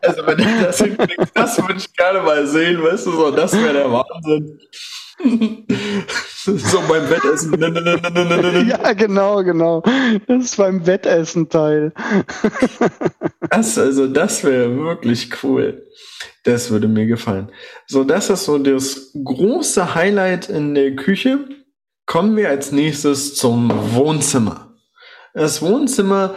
also 0.00 0.26
wenn 0.26 0.38
er 0.38 0.62
das 0.66 0.80
hinkriegt, 0.80 1.30
das 1.34 1.58
würde 1.58 1.74
ich 1.78 1.92
gerne 1.92 2.22
mal 2.22 2.46
sehen, 2.46 2.80
weißt 2.82 3.06
du, 3.06 3.10
so, 3.12 3.30
das 3.32 3.52
wäre 3.52 3.72
der 3.72 3.90
Wahnsinn. 3.90 4.60
so 6.44 6.80
beim 6.88 7.08
Wettessen. 7.08 7.54
ja, 8.68 8.92
genau, 8.92 9.42
genau. 9.44 9.82
Das 10.26 10.44
ist 10.44 10.56
beim 10.56 10.86
Wettessen-Teil. 10.86 11.92
das, 13.50 13.78
also, 13.78 14.06
das 14.08 14.44
wäre 14.44 14.76
wirklich 14.76 15.42
cool. 15.42 15.86
Das 16.44 16.70
würde 16.70 16.88
mir 16.88 17.06
gefallen. 17.06 17.50
So, 17.86 18.04
das 18.04 18.28
ist 18.30 18.44
so 18.44 18.58
das 18.58 19.12
große 19.24 19.94
Highlight 19.94 20.48
in 20.48 20.74
der 20.74 20.96
Küche. 20.96 21.48
Kommen 22.06 22.36
wir 22.36 22.50
als 22.50 22.72
nächstes 22.72 23.34
zum 23.34 23.70
Wohnzimmer. 23.94 24.74
Das 25.32 25.62
Wohnzimmer 25.62 26.34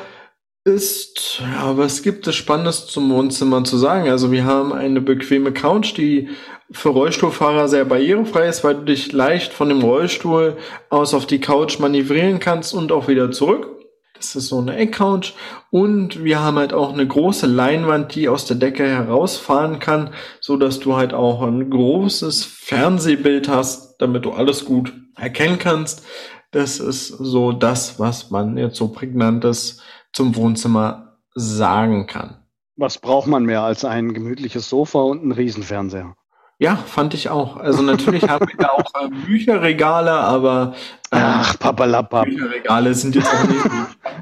ist, 0.63 1.39
ja, 1.39 1.77
was 1.77 2.03
gibt 2.03 2.27
es 2.27 2.35
Spannendes 2.35 2.87
zum 2.87 3.09
Wohnzimmer 3.09 3.63
zu 3.63 3.77
sagen? 3.77 4.09
Also 4.09 4.31
wir 4.31 4.45
haben 4.45 4.73
eine 4.73 5.01
bequeme 5.01 5.51
Couch, 5.51 5.95
die 5.97 6.29
für 6.71 6.89
Rollstuhlfahrer 6.89 7.67
sehr 7.67 7.85
barrierefrei 7.85 8.47
ist, 8.47 8.63
weil 8.63 8.75
du 8.75 8.85
dich 8.85 9.11
leicht 9.11 9.53
von 9.53 9.69
dem 9.69 9.81
Rollstuhl 9.81 10.57
aus 10.89 11.13
auf 11.13 11.25
die 11.25 11.39
Couch 11.39 11.79
manövrieren 11.79 12.39
kannst 12.39 12.73
und 12.73 12.91
auch 12.91 13.07
wieder 13.07 13.31
zurück. 13.31 13.77
Das 14.17 14.35
ist 14.35 14.47
so 14.47 14.59
eine 14.59 14.75
Eckcouch. 14.75 15.33
Und 15.69 16.23
wir 16.23 16.39
haben 16.39 16.57
halt 16.57 16.73
auch 16.73 16.91
eine 16.91 17.07
große 17.07 17.45
Leinwand, 17.45 18.15
die 18.15 18.27
aus 18.27 18.45
der 18.45 18.57
Decke 18.57 18.87
herausfahren 18.87 19.79
kann, 19.79 20.11
so 20.41 20.57
dass 20.57 20.79
du 20.79 20.95
halt 20.95 21.13
auch 21.13 21.41
ein 21.43 21.69
großes 21.69 22.43
Fernsehbild 22.43 23.47
hast, 23.47 23.97
damit 24.01 24.25
du 24.25 24.31
alles 24.31 24.65
gut 24.65 24.93
erkennen 25.15 25.59
kannst. 25.59 26.03
Das 26.51 26.79
ist 26.79 27.09
so 27.09 27.51
das, 27.51 27.99
was 27.99 28.31
man 28.31 28.57
jetzt 28.57 28.77
so 28.77 28.87
prägnantes 28.87 29.81
zum 30.13 30.35
Wohnzimmer 30.35 31.19
sagen 31.35 32.07
kann. 32.07 32.43
Was 32.75 32.97
braucht 32.97 33.27
man 33.27 33.43
mehr 33.43 33.61
als 33.61 33.85
ein 33.85 34.13
gemütliches 34.13 34.69
Sofa 34.69 34.99
und 34.99 35.21
einen 35.21 35.31
Riesenfernseher? 35.31 36.15
Ja, 36.59 36.75
fand 36.75 37.13
ich 37.13 37.29
auch. 37.29 37.57
Also 37.57 37.83
natürlich 37.83 38.27
haben 38.27 38.47
wir 38.47 38.57
da 38.57 38.69
auch 38.69 38.91
äh, 38.99 39.09
Bücherregale, 39.27 40.11
aber 40.11 40.73
ähm, 41.11 41.19
Ach, 41.21 41.59
papalapap. 41.59 42.25
Bücherregale 42.25 42.95
sind 42.95 43.13
jetzt 43.13 43.27
auch 43.27 43.47
nicht. 43.47 43.63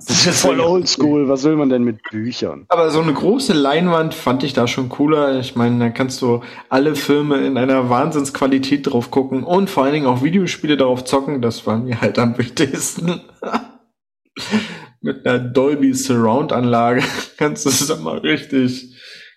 das 0.06 0.28
ist 0.28 0.42
voll 0.42 0.60
oldschool. 0.60 1.30
Was 1.30 1.46
will 1.46 1.56
man 1.56 1.70
denn 1.70 1.84
mit 1.84 2.04
Büchern? 2.12 2.66
Aber 2.68 2.90
so 2.90 3.00
eine 3.00 3.14
große 3.14 3.54
Leinwand 3.54 4.14
fand 4.14 4.44
ich 4.44 4.52
da 4.52 4.68
schon 4.68 4.90
cooler. 4.90 5.40
Ich 5.40 5.56
meine, 5.56 5.80
da 5.80 5.90
kannst 5.92 6.22
du 6.22 6.42
alle 6.68 6.96
Filme 6.96 7.38
in 7.38 7.58
einer 7.58 7.90
Wahnsinnsqualität 7.90 8.92
drauf 8.92 9.12
gucken 9.12 9.44
und 9.46 9.70
vor 9.70 9.86
allen 9.86 9.94
Dingen 9.94 10.08
auch 10.08 10.22
Videospiele 10.22 10.76
darauf 10.76 11.06
zocken. 11.06 11.42
Das 11.42 11.66
war 11.66 11.78
mir 11.78 12.02
halt 12.02 12.20
am 12.20 12.38
wichtigsten. 12.38 13.22
mit 15.00 15.26
einer 15.26 15.40
Dolby 15.40 15.94
Surround 15.94 16.52
Anlage 16.52 17.02
kannst 17.38 17.66
du 17.66 17.70
es 17.70 17.88
dann 17.88 18.04
mal 18.04 18.18
richtig 18.18 18.94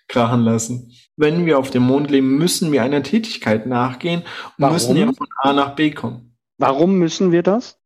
krachen 0.09 0.41
lassen 0.41 0.91
wenn 1.19 1.45
wir 1.45 1.59
auf 1.59 1.69
dem 1.69 1.83
Mond 1.83 2.09
leben, 2.09 2.37
müssen 2.37 2.71
wir 2.71 2.81
einer 2.81 3.03
Tätigkeit 3.03 3.67
nachgehen 3.67 4.21
und 4.21 4.53
Warum? 4.57 4.73
müssen 4.73 4.95
ja 4.95 5.05
von 5.11 5.27
A 5.41 5.53
nach 5.53 5.75
B 5.75 5.91
kommen. 5.91 6.33
Warum 6.57 6.97
müssen 6.97 7.31
wir 7.31 7.43
das? 7.43 7.77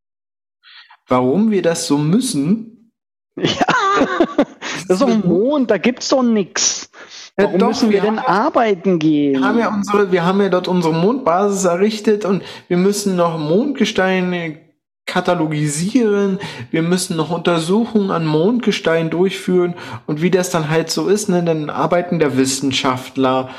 Warum 1.07 1.49
wir 1.51 1.63
das 1.63 1.87
so 1.87 1.97
müssen? 1.97 2.91
Ja, 3.35 3.65
das 4.87 4.99
ist 4.99 5.01
doch 5.01 5.07
ein 5.07 5.27
Mond, 5.27 5.71
da 5.71 5.79
gibt's 5.79 6.09
doch 6.09 6.21
nichts. 6.21 6.91
Warum 7.35 7.53
ja, 7.53 7.57
doch, 7.57 7.67
müssen 7.69 7.89
wir, 7.89 8.03
wir 8.03 8.09
denn 8.11 8.17
ja, 8.17 8.27
arbeiten 8.27 8.99
gehen? 8.99 9.41
Wir 9.41 9.47
haben, 9.47 9.57
ja 9.57 9.73
unsere, 9.73 10.11
wir 10.11 10.23
haben 10.23 10.39
ja 10.39 10.49
dort 10.49 10.67
unsere 10.67 10.93
Mondbasis 10.93 11.65
errichtet 11.65 12.25
und 12.25 12.43
wir 12.67 12.77
müssen 12.77 13.15
noch 13.15 13.39
Mondgesteine 13.39 14.59
katalogisieren, 15.05 16.39
wir 16.71 16.81
müssen 16.81 17.17
noch 17.17 17.29
Untersuchungen 17.29 18.11
an 18.11 18.25
Mondgestein 18.25 19.09
durchführen 19.09 19.75
und 20.07 20.21
wie 20.21 20.31
das 20.31 20.49
dann 20.49 20.69
halt 20.69 20.89
so 20.89 21.07
ist, 21.07 21.29
ne, 21.29 21.43
dann 21.43 21.69
arbeiten 21.69 22.19
der 22.19 22.37
Wissenschaftler 22.37 23.49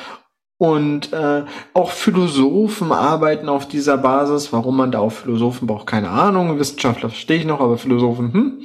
und 0.57 1.13
äh, 1.13 1.43
auch 1.75 1.91
Philosophen 1.91 2.93
arbeiten 2.93 3.49
auf 3.49 3.69
dieser 3.69 3.99
Basis. 3.99 4.53
Warum 4.53 4.77
man 4.77 4.93
da 4.93 5.01
auch 5.01 5.13
Philosophen 5.13 5.67
braucht, 5.67 5.87
keine 5.87 6.11
Ahnung. 6.11 6.59
Wissenschaftler 6.59 7.11
verstehe 7.11 7.39
ich 7.39 7.45
noch, 7.45 7.61
aber 7.61 7.77
Philosophen, 7.77 8.33
hm. 8.33 8.61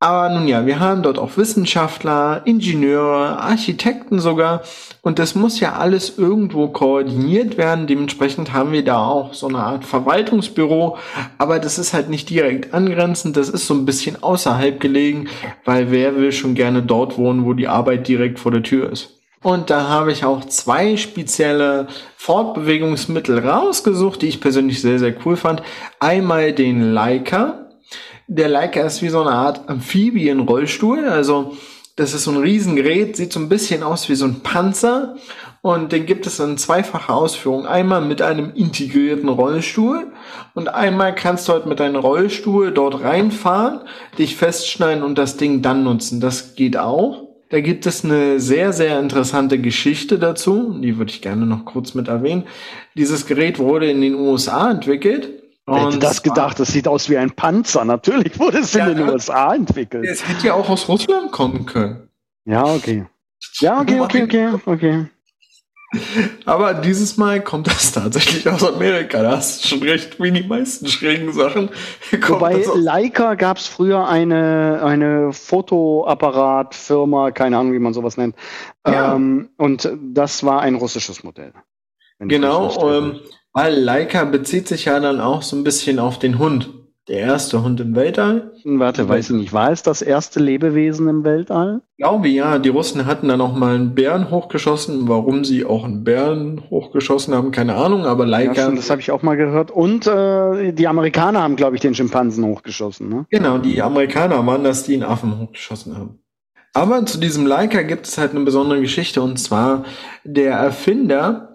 Aber 0.00 0.32
nun 0.32 0.46
ja, 0.46 0.64
wir 0.64 0.78
haben 0.78 1.02
dort 1.02 1.18
auch 1.18 1.36
Wissenschaftler, 1.36 2.42
Ingenieure, 2.44 3.40
Architekten 3.40 4.20
sogar. 4.20 4.62
Und 5.02 5.18
das 5.18 5.34
muss 5.34 5.58
ja 5.58 5.72
alles 5.72 6.18
irgendwo 6.18 6.68
koordiniert 6.68 7.58
werden. 7.58 7.88
Dementsprechend 7.88 8.52
haben 8.52 8.70
wir 8.70 8.84
da 8.84 9.04
auch 9.04 9.34
so 9.34 9.48
eine 9.48 9.58
Art 9.58 9.84
Verwaltungsbüro. 9.84 10.98
Aber 11.38 11.58
das 11.58 11.80
ist 11.80 11.94
halt 11.94 12.10
nicht 12.10 12.30
direkt 12.30 12.74
angrenzend. 12.74 13.36
Das 13.36 13.48
ist 13.48 13.66
so 13.66 13.74
ein 13.74 13.86
bisschen 13.86 14.22
außerhalb 14.22 14.78
gelegen, 14.78 15.28
weil 15.64 15.90
wer 15.90 16.14
will 16.14 16.30
schon 16.30 16.54
gerne 16.54 16.82
dort 16.82 17.18
wohnen, 17.18 17.44
wo 17.44 17.52
die 17.52 17.66
Arbeit 17.66 18.06
direkt 18.06 18.38
vor 18.38 18.52
der 18.52 18.62
Tür 18.62 18.92
ist. 18.92 19.18
Und 19.42 19.70
da 19.70 19.88
habe 19.88 20.12
ich 20.12 20.24
auch 20.24 20.44
zwei 20.44 20.96
spezielle 20.96 21.88
Fortbewegungsmittel 22.16 23.38
rausgesucht, 23.38 24.22
die 24.22 24.28
ich 24.28 24.40
persönlich 24.40 24.80
sehr, 24.80 24.98
sehr 25.00 25.14
cool 25.24 25.36
fand. 25.36 25.62
Einmal 25.98 26.52
den 26.52 26.92
Leica 26.92 27.67
der 28.28 28.48
Leica 28.48 28.82
ist 28.82 29.02
wie 29.02 29.08
so 29.08 29.22
eine 29.22 29.32
Art 29.32 29.68
Amphibien-Rollstuhl. 29.68 31.08
Also 31.08 31.56
das 31.96 32.14
ist 32.14 32.24
so 32.24 32.30
ein 32.30 32.36
Riesengerät, 32.36 33.16
sieht 33.16 33.32
so 33.32 33.40
ein 33.40 33.48
bisschen 33.48 33.82
aus 33.82 34.08
wie 34.08 34.14
so 34.14 34.26
ein 34.26 34.40
Panzer. 34.42 35.16
Und 35.62 35.90
den 35.90 36.06
gibt 36.06 36.26
es 36.26 36.38
in 36.38 36.56
zweifacher 36.56 37.14
Ausführung. 37.14 37.66
Einmal 37.66 38.02
mit 38.02 38.22
einem 38.22 38.52
integrierten 38.54 39.28
Rollstuhl 39.28 40.12
und 40.54 40.68
einmal 40.68 41.14
kannst 41.14 41.48
du 41.48 41.54
halt 41.54 41.66
mit 41.66 41.80
deinem 41.80 41.96
Rollstuhl 41.96 42.70
dort 42.70 43.02
reinfahren, 43.02 43.80
dich 44.18 44.36
festschneiden 44.36 45.02
und 45.02 45.18
das 45.18 45.36
Ding 45.36 45.62
dann 45.62 45.82
nutzen. 45.82 46.20
Das 46.20 46.54
geht 46.54 46.76
auch. 46.76 47.24
Da 47.50 47.60
gibt 47.60 47.86
es 47.86 48.04
eine 48.04 48.40
sehr, 48.40 48.74
sehr 48.74 49.00
interessante 49.00 49.58
Geschichte 49.58 50.18
dazu. 50.18 50.78
Die 50.80 50.98
würde 50.98 51.10
ich 51.10 51.22
gerne 51.22 51.46
noch 51.46 51.64
kurz 51.64 51.94
mit 51.94 52.06
erwähnen. 52.06 52.44
Dieses 52.94 53.26
Gerät 53.26 53.58
wurde 53.58 53.90
in 53.90 54.02
den 54.02 54.14
USA 54.14 54.70
entwickelt 54.70 55.37
Wer 55.68 55.86
hätte 55.86 55.98
das 55.98 56.22
gedacht? 56.22 56.58
Das 56.58 56.68
sieht 56.68 56.88
aus 56.88 57.08
wie 57.08 57.16
ein 57.16 57.30
Panzer. 57.30 57.84
Natürlich 57.84 58.38
wurde 58.38 58.58
es 58.58 58.72
ja, 58.72 58.86
in 58.86 58.96
den 58.96 59.08
USA 59.08 59.54
entwickelt. 59.54 60.06
Es 60.06 60.26
hätte 60.26 60.48
ja 60.48 60.54
auch 60.54 60.68
aus 60.68 60.88
Russland 60.88 61.30
kommen 61.32 61.66
können. 61.66 62.08
Ja, 62.44 62.64
okay. 62.64 63.06
Ja, 63.60 63.80
okay, 63.80 64.00
okay, 64.04 64.22
okay, 64.22 64.48
okay. 64.66 65.06
Aber 66.44 66.74
dieses 66.74 67.16
Mal 67.16 67.40
kommt 67.40 67.66
das 67.66 67.92
tatsächlich 67.92 68.46
aus 68.48 68.62
Amerika. 68.62 69.22
Da 69.22 69.38
hast 69.38 69.64
du 69.64 69.68
schon 69.68 69.82
recht, 69.82 70.20
wie 70.20 70.30
die 70.30 70.42
meisten 70.42 70.86
schrägen 70.86 71.32
Sachen. 71.32 71.70
Wobei 72.26 72.62
Leica 72.74 73.36
gab 73.36 73.56
es 73.56 73.66
früher 73.66 74.06
eine, 74.06 74.82
eine 74.84 75.32
Fotoapparatfirma, 75.32 77.30
keine 77.30 77.56
Ahnung, 77.56 77.72
wie 77.72 77.78
man 77.78 77.94
sowas 77.94 78.18
nennt. 78.18 78.36
Ja. 78.86 79.14
Ähm, 79.14 79.48
und 79.56 79.90
das 80.12 80.44
war 80.44 80.60
ein 80.60 80.74
russisches 80.74 81.24
Modell. 81.24 81.54
Genau, 82.18 82.90
ähm, 82.90 83.20
weil 83.58 83.74
Leica 83.74 84.24
bezieht 84.24 84.68
sich 84.68 84.84
ja 84.84 85.00
dann 85.00 85.20
auch 85.20 85.42
so 85.42 85.56
ein 85.56 85.64
bisschen 85.64 85.98
auf 85.98 86.20
den 86.20 86.38
Hund. 86.38 86.70
Der 87.08 87.18
erste 87.18 87.64
Hund 87.64 87.80
im 87.80 87.96
Weltall. 87.96 88.52
Warte, 88.64 89.08
weiß 89.08 89.30
ich 89.30 89.36
nicht. 89.36 89.52
War 89.52 89.72
es 89.72 89.82
das 89.82 90.00
erste 90.00 90.38
Lebewesen 90.38 91.08
im 91.08 91.24
Weltall? 91.24 91.80
Ich 91.96 92.04
glaube 92.04 92.28
ja. 92.28 92.60
Die 92.60 92.68
Russen 92.68 93.06
hatten 93.06 93.26
dann 93.26 93.40
auch 93.40 93.56
mal 93.56 93.74
einen 93.74 93.96
Bären 93.96 94.30
hochgeschossen. 94.30 95.08
Warum 95.08 95.44
sie 95.44 95.64
auch 95.64 95.84
einen 95.84 96.04
Bären 96.04 96.70
hochgeschossen 96.70 97.34
haben, 97.34 97.50
keine 97.50 97.74
Ahnung. 97.74 98.04
Aber 98.04 98.26
Leica. 98.26 98.52
Ja, 98.52 98.70
das 98.70 98.90
habe 98.90 99.00
ich 99.00 99.10
auch 99.10 99.22
mal 99.22 99.36
gehört. 99.36 99.72
Und 99.72 100.06
äh, 100.06 100.72
die 100.72 100.86
Amerikaner 100.86 101.42
haben, 101.42 101.56
glaube 101.56 101.74
ich, 101.74 101.82
den 101.82 101.96
Schimpansen 101.96 102.44
hochgeschossen. 102.44 103.08
Ne? 103.08 103.26
Genau, 103.28 103.58
die 103.58 103.82
Amerikaner 103.82 104.46
waren 104.46 104.62
das, 104.62 104.84
die 104.84 104.94
einen 104.94 105.02
Affen 105.02 105.36
hochgeschossen 105.36 105.96
haben. 105.96 106.20
Aber 106.74 107.04
zu 107.06 107.18
diesem 107.18 107.44
Leica 107.44 107.82
gibt 107.82 108.06
es 108.06 108.18
halt 108.18 108.30
eine 108.30 108.44
besondere 108.44 108.80
Geschichte. 108.80 109.20
Und 109.20 109.40
zwar 109.40 109.84
der 110.22 110.52
Erfinder 110.52 111.47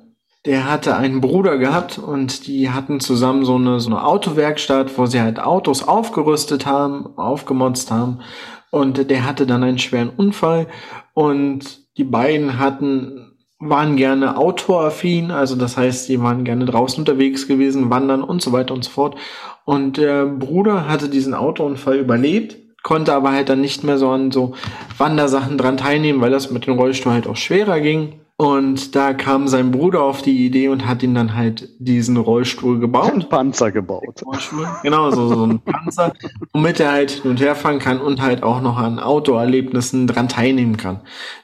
der 0.45 0.69
hatte 0.69 0.95
einen 0.97 1.21
Bruder 1.21 1.57
gehabt 1.57 1.97
und 1.97 2.47
die 2.47 2.69
hatten 2.69 2.99
zusammen 2.99 3.45
so 3.45 3.55
eine, 3.55 3.79
so 3.79 3.89
eine 3.89 4.03
Autowerkstatt, 4.03 4.97
wo 4.97 5.05
sie 5.05 5.21
halt 5.21 5.39
Autos 5.39 5.87
aufgerüstet 5.87 6.65
haben, 6.65 7.17
aufgemotzt 7.17 7.91
haben. 7.91 8.19
Und 8.69 9.09
der 9.09 9.25
hatte 9.25 9.45
dann 9.45 9.63
einen 9.63 9.79
schweren 9.79 10.09
Unfall 10.09 10.67
und 11.13 11.83
die 11.97 12.03
beiden 12.03 12.59
hatten, 12.59 13.37
waren 13.59 13.95
gerne 13.95 14.37
autoaffin, 14.37 15.31
also 15.31 15.55
das 15.55 15.77
heißt, 15.77 16.09
die 16.09 16.21
waren 16.21 16.43
gerne 16.43 16.65
draußen 16.65 16.99
unterwegs 16.99 17.47
gewesen, 17.47 17.89
wandern 17.89 18.23
und 18.23 18.41
so 18.41 18.51
weiter 18.51 18.73
und 18.73 18.83
so 18.83 18.89
fort. 18.89 19.15
Und 19.63 19.97
der 19.97 20.25
Bruder 20.25 20.89
hatte 20.89 21.07
diesen 21.07 21.33
Autounfall 21.33 21.97
überlebt, 21.97 22.57
konnte 22.81 23.13
aber 23.13 23.31
halt 23.31 23.47
dann 23.47 23.61
nicht 23.61 23.85
mehr 23.85 23.97
so 23.97 24.09
an 24.09 24.31
so 24.31 24.55
Wandersachen 24.97 25.57
dran 25.57 25.77
teilnehmen, 25.77 26.19
weil 26.19 26.31
das 26.31 26.51
mit 26.51 26.67
dem 26.67 26.77
Rollstuhl 26.77 27.13
halt 27.13 27.27
auch 27.27 27.37
schwerer 27.37 27.79
ging. 27.79 28.19
Und 28.43 28.93
da 28.93 29.13
kam 29.13 29.47
sein 29.47 29.71
Bruder 29.71 30.01
auf 30.01 30.21
die 30.21 30.45
Idee 30.45 30.67
und 30.67 30.85
hat 30.85 31.01
ihn 31.01 31.15
dann 31.15 31.33
halt 31.33 31.69
diesen 31.79 32.17
Rollstuhl 32.17 32.77
gebaut. 32.77 33.13
Ein 33.13 33.29
Panzer 33.29 33.71
gebaut. 33.71 34.21
Genau, 34.81 35.11
so, 35.11 35.29
so 35.29 35.45
ein 35.45 35.61
Panzer, 35.61 36.11
womit 36.51 36.81
er 36.81 36.91
halt 36.91 37.11
hin 37.11 37.31
und 37.31 37.39
her 37.39 37.55
fahren 37.55 37.79
kann 37.79 38.01
und 38.01 38.21
halt 38.21 38.43
auch 38.43 38.59
noch 38.59 38.75
an 38.75 38.99
Autoerlebnissen 38.99 40.07
dran 40.07 40.27
teilnehmen 40.27 40.75
kann. 40.75 40.99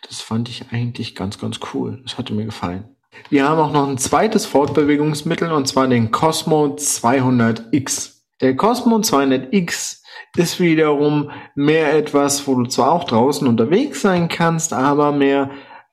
Das 0.10 0.20
fand 0.20 0.50
ich 0.50 0.66
eigentlich 0.74 1.16
ganz, 1.16 1.40
ganz 1.40 1.62
cool. 1.74 2.02
Das 2.04 2.18
hatte 2.18 2.34
mir 2.34 2.44
gefallen. 2.44 2.84
Wir 3.30 3.48
haben 3.48 3.62
auch 3.62 3.72
noch 3.72 3.88
ein 3.88 3.98
zweites 3.98 4.46
Fortbewegungsmittel 4.46 5.54
und 5.54 5.70
zwar 5.70 5.88
den 5.88 6.12
Cosmo 6.12 6.76
200X. 6.76 8.24
Der 8.42 8.58
Cosmo 8.58 8.98
200X 8.98 10.02
ist 10.36 10.60
wiederum 10.60 11.32
mehr 11.56 11.94
etwas, 11.94 12.46
wo 12.46 12.56
du 12.56 12.66
zwar 12.66 12.92
auch 12.92 13.06
draußen 13.06 13.48
unterwegs 13.48 14.02
sein 14.02 14.28
kannst, 14.28 14.74
aber 14.74 15.14
mehr 15.14 15.50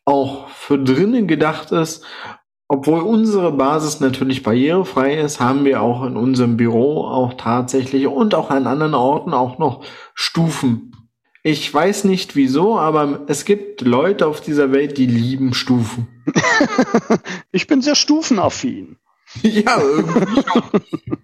auch 0.06 0.48
für 0.48 0.78
drinnen 0.78 1.26
gedacht 1.26 1.72
ist. 1.72 2.04
Obwohl 2.68 3.00
unsere 3.00 3.52
Basis 3.52 4.00
natürlich 4.00 4.42
barrierefrei 4.42 5.14
ist, 5.20 5.38
haben 5.38 5.64
wir 5.64 5.82
auch 5.82 6.04
in 6.04 6.16
unserem 6.16 6.56
Büro 6.56 7.04
auch 7.04 7.34
tatsächlich 7.34 8.06
und 8.08 8.34
auch 8.34 8.50
an 8.50 8.66
anderen 8.66 8.94
Orten 8.94 9.34
auch 9.34 9.58
noch 9.58 9.84
Stufen. 10.14 10.92
Ich 11.44 11.72
weiß 11.72 12.04
nicht 12.04 12.34
wieso, 12.34 12.76
aber 12.76 13.20
es 13.28 13.44
gibt 13.44 13.82
Leute 13.82 14.26
auf 14.26 14.40
dieser 14.40 14.72
Welt, 14.72 14.98
die 14.98 15.06
lieben 15.06 15.54
Stufen. 15.54 16.08
ich 17.52 17.68
bin 17.68 17.82
sehr 17.82 17.94
stufenaffin. 17.94 18.96
Ja, 19.42 19.80
irgendwie 19.80 20.42
schon. 20.42 20.62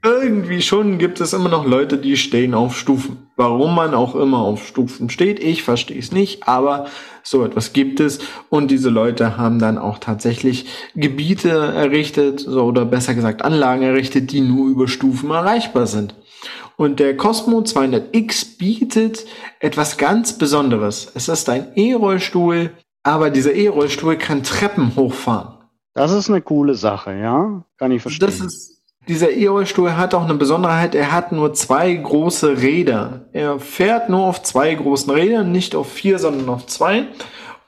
irgendwie 0.05 0.63
schon 0.63 0.99
gibt 0.99 1.21
es 1.21 1.33
immer 1.33 1.49
noch 1.49 1.67
Leute, 1.67 1.99
die 1.99 2.17
stehen 2.17 2.55
auf 2.55 2.77
Stufen. 2.77 3.29
Warum 3.37 3.75
man 3.75 3.95
auch 3.95 4.15
immer 4.15 4.39
auf 4.39 4.67
Stufen 4.67 5.11
steht, 5.11 5.41
ich 5.41 5.63
verstehe 5.63 5.99
es 5.99 6.13
nicht, 6.13 6.47
aber 6.49 6.87
so 7.23 7.45
etwas 7.45 7.73
gibt 7.73 8.01
es. 8.01 8.21
Und 8.49 8.71
diese 8.71 8.91
Leute 8.91 9.37
haben 9.37 9.59
dann 9.59 9.79
auch 9.79 9.99
tatsächlich 9.99 10.67
Gebiete 10.95 11.51
errichtet, 11.51 12.41
so, 12.41 12.63
oder 12.65 12.85
besser 12.85 13.15
gesagt 13.15 13.43
Anlagen 13.45 13.83
errichtet, 13.83 14.33
die 14.33 14.41
nur 14.41 14.69
über 14.69 14.89
Stufen 14.89 15.31
erreichbar 15.31 15.87
sind. 15.87 16.15
Und 16.77 17.01
der 17.01 17.17
Cosmo 17.17 17.61
200X 17.61 18.59
bietet 18.59 19.25
etwas 19.61 19.99
ganz 19.99 20.39
Besonderes. 20.39 21.11
Es 21.15 21.29
ist 21.29 21.49
ein 21.49 21.69
E-Rollstuhl, 21.77 22.71
aber 23.03 23.31
dieser 23.31 23.55
E-Rollstuhl 23.55 24.17
kann 24.17 24.43
Treppen 24.43 24.97
hochfahren. 24.97 25.62
Das 25.95 26.13
ist 26.13 26.31
eine 26.31 26.41
coole 26.41 26.75
Sache, 26.75 27.13
ja? 27.15 27.65
Kann 27.77 27.93
ich 27.93 28.03
verstehen. 28.03 28.27
Das 28.27 28.41
ist, 28.41 28.83
dieser 29.09 29.31
E-Rollstuhl 29.31 29.97
hat 29.97 30.15
auch 30.15 30.25
eine 30.25 30.35
Besonderheit. 30.35 30.95
Er 30.95 31.13
hat 31.13 31.33
nur 31.33 31.53
zwei 31.55 31.93
große 31.93 32.63
Räder. 32.63 33.27
Er 33.33 33.59
fährt 33.59 34.09
nur 34.09 34.25
auf 34.25 34.43
zwei 34.43 34.75
großen 34.75 35.11
Rädern, 35.13 35.53
nicht 35.53 35.75
auf 35.75 35.93
vier, 35.93 36.19
sondern 36.19 36.49
auf 36.49 36.67
zwei. 36.67 37.09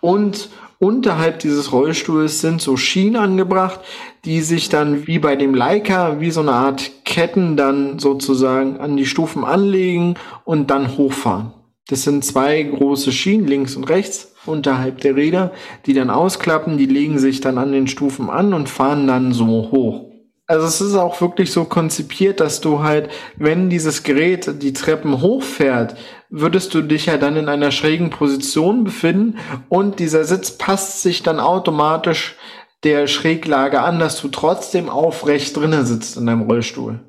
Und 0.01 0.49
unterhalb 0.79 1.41
dieses 1.41 1.73
Rollstuhls 1.73 2.41
sind 2.41 2.63
so 2.63 2.77
Schienen 2.77 3.17
angebracht, 3.17 3.81
die 4.25 4.41
sich 4.41 4.69
dann 4.69 5.07
wie 5.07 5.19
bei 5.19 5.37
dem 5.37 5.55
Leica 5.55 6.21
wie 6.21 6.31
so 6.31 6.41
eine 6.41 6.53
Art 6.53 7.05
Ketten 7.05 7.57
dann 7.57 7.99
sozusagen 7.99 8.79
an 8.79 8.97
die 8.97 9.07
Stufen 9.07 9.45
anlegen 9.45 10.15
und 10.45 10.71
dann 10.71 10.97
hochfahren. 10.97 11.53
Das 11.89 12.03
sind 12.03 12.25
zwei 12.25 12.63
große 12.63 13.13
Schienen 13.13 13.47
links 13.47 13.77
und 13.77 13.85
rechts 13.85 14.33
unterhalb 14.47 15.01
der 15.01 15.17
Räder, 15.17 15.53
die 15.87 15.93
dann 15.93 16.11
ausklappen, 16.11 16.79
die 16.79 16.87
legen 16.87 17.19
sich 17.19 17.41
dann 17.41 17.59
an 17.59 17.73
den 17.73 17.89
Stufen 17.89 18.31
an 18.31 18.55
und 18.55 18.69
fahren 18.69 19.07
dann 19.07 19.33
so 19.33 19.47
hoch. 19.47 20.11
Also 20.47 20.67
es 20.67 20.81
ist 20.83 20.95
auch 20.95 21.21
wirklich 21.23 21.53
so 21.53 21.65
konzipiert, 21.65 22.41
dass 22.41 22.61
du 22.61 22.83
halt, 22.83 23.09
wenn 23.37 23.71
dieses 23.71 24.03
Gerät 24.03 24.63
die 24.63 24.75
Treppen 24.75 25.23
hochfährt, 25.23 25.97
würdest 26.29 26.75
du 26.75 26.83
dich 26.83 27.07
ja 27.07 27.17
dann 27.17 27.37
in 27.37 27.49
einer 27.49 27.71
schrägen 27.71 28.11
Position 28.11 28.85
befinden 28.85 29.39
und 29.71 30.01
dieser 30.01 30.25
Sitz 30.25 30.51
passt 30.53 31.03
sich 31.03 31.23
dann 31.23 31.41
automatisch 31.41 32.37
der 32.83 33.07
Schräglage 33.07 33.81
an, 33.81 33.99
dass 33.99 34.21
du 34.21 34.29
trotzdem 34.29 34.91
aufrecht 34.91 35.57
drinnen 35.57 35.87
sitzt 35.87 36.19
in 36.19 36.27
deinem 36.27 36.43
Rollstuhl. 36.43 37.01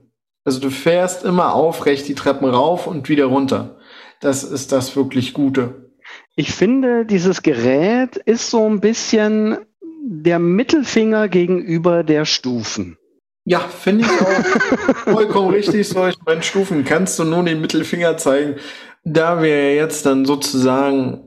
Also 0.46 0.62
du 0.62 0.70
fährst 0.70 1.26
immer 1.26 1.54
aufrecht 1.54 2.08
die 2.08 2.16
Treppen 2.16 2.48
rauf 2.50 2.88
und 2.88 3.10
wieder 3.10 3.26
runter. 3.26 3.75
Das 4.22 4.44
ist 4.44 4.72
das 4.72 4.96
wirklich 4.96 5.34
Gute. 5.34 5.92
Ich 6.36 6.52
finde, 6.52 7.06
dieses 7.06 7.42
Gerät 7.42 8.18
ist 8.18 8.50
so 8.50 8.68
ein 8.70 8.80
bisschen 8.80 9.58
der 10.04 10.40
Mittelfinger 10.40 11.28
gegenüber 11.30 12.04
der 12.04 12.26
Stufen. 12.26 12.98
Ja, 13.46 13.60
finde 13.60 14.06
ich 14.06 14.12
auch 14.22 14.96
vollkommen 15.14 15.52
richtig. 15.52 15.88
So, 15.88 16.08
ich 16.08 16.18
meine, 16.26 16.44
Stufen 16.44 16.84
kannst 16.84 17.20
du 17.20 17.24
nur 17.24 17.44
den 17.44 17.62
Mittelfinger 17.62 18.18
zeigen. 18.18 18.56
Da 19.04 19.42
wir 19.42 19.76
jetzt 19.76 20.06
dann 20.06 20.26
sozusagen 20.26 21.22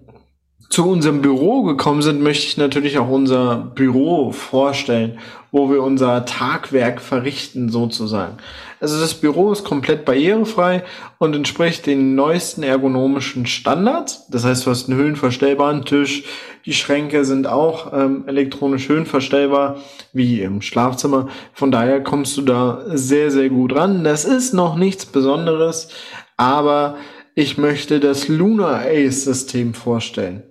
zu 0.69 0.89
unserem 0.89 1.23
Büro 1.23 1.63
gekommen 1.63 2.03
sind, 2.03 2.21
möchte 2.21 2.47
ich 2.47 2.57
natürlich 2.57 2.99
auch 2.99 3.09
unser 3.09 3.57
Büro 3.57 4.33
vorstellen, 4.33 5.19
wo 5.53 5.71
wir 5.71 5.83
unser 5.83 6.25
Tagwerk 6.27 7.01
verrichten 7.01 7.71
sozusagen. 7.71 8.37
Also 8.81 9.01
das 9.01 9.15
Büro 9.15 9.51
ist 9.51 9.65
komplett 9.65 10.05
barrierefrei 10.05 10.85
und 11.19 11.35
entspricht 11.35 11.87
den 11.87 12.15
neuesten 12.15 12.63
ergonomischen 12.63 13.47
Standards. 13.47 14.27
Das 14.29 14.45
heißt, 14.45 14.67
du 14.67 14.71
hast 14.71 14.89
einen 14.89 14.99
höhenverstellbaren 14.99 15.85
Tisch, 15.85 16.25
die 16.65 16.75
Schränke 16.75 17.25
sind 17.25 17.47
auch 17.47 17.93
ähm, 17.93 18.25
elektronisch 18.27 18.89
höhenverstellbar, 18.89 19.79
wie 20.13 20.43
im 20.43 20.63
Schlafzimmer. 20.63 21.29
Von 21.53 21.71
daher 21.71 22.03
kommst 22.03 22.37
du 22.37 22.43
da 22.43 22.83
sehr, 22.89 23.31
sehr 23.31 23.49
gut 23.49 23.75
ran. 23.75 24.05
Das 24.05 24.25
ist 24.25 24.53
noch 24.53 24.77
nichts 24.77 25.07
Besonderes, 25.07 25.89
aber 26.37 26.97
ich 27.35 27.59
möchte 27.59 28.01
das 28.01 28.29
Lunar 28.29 28.83
Ace 28.85 29.25
System 29.25 29.75
vorstellen. 29.75 30.43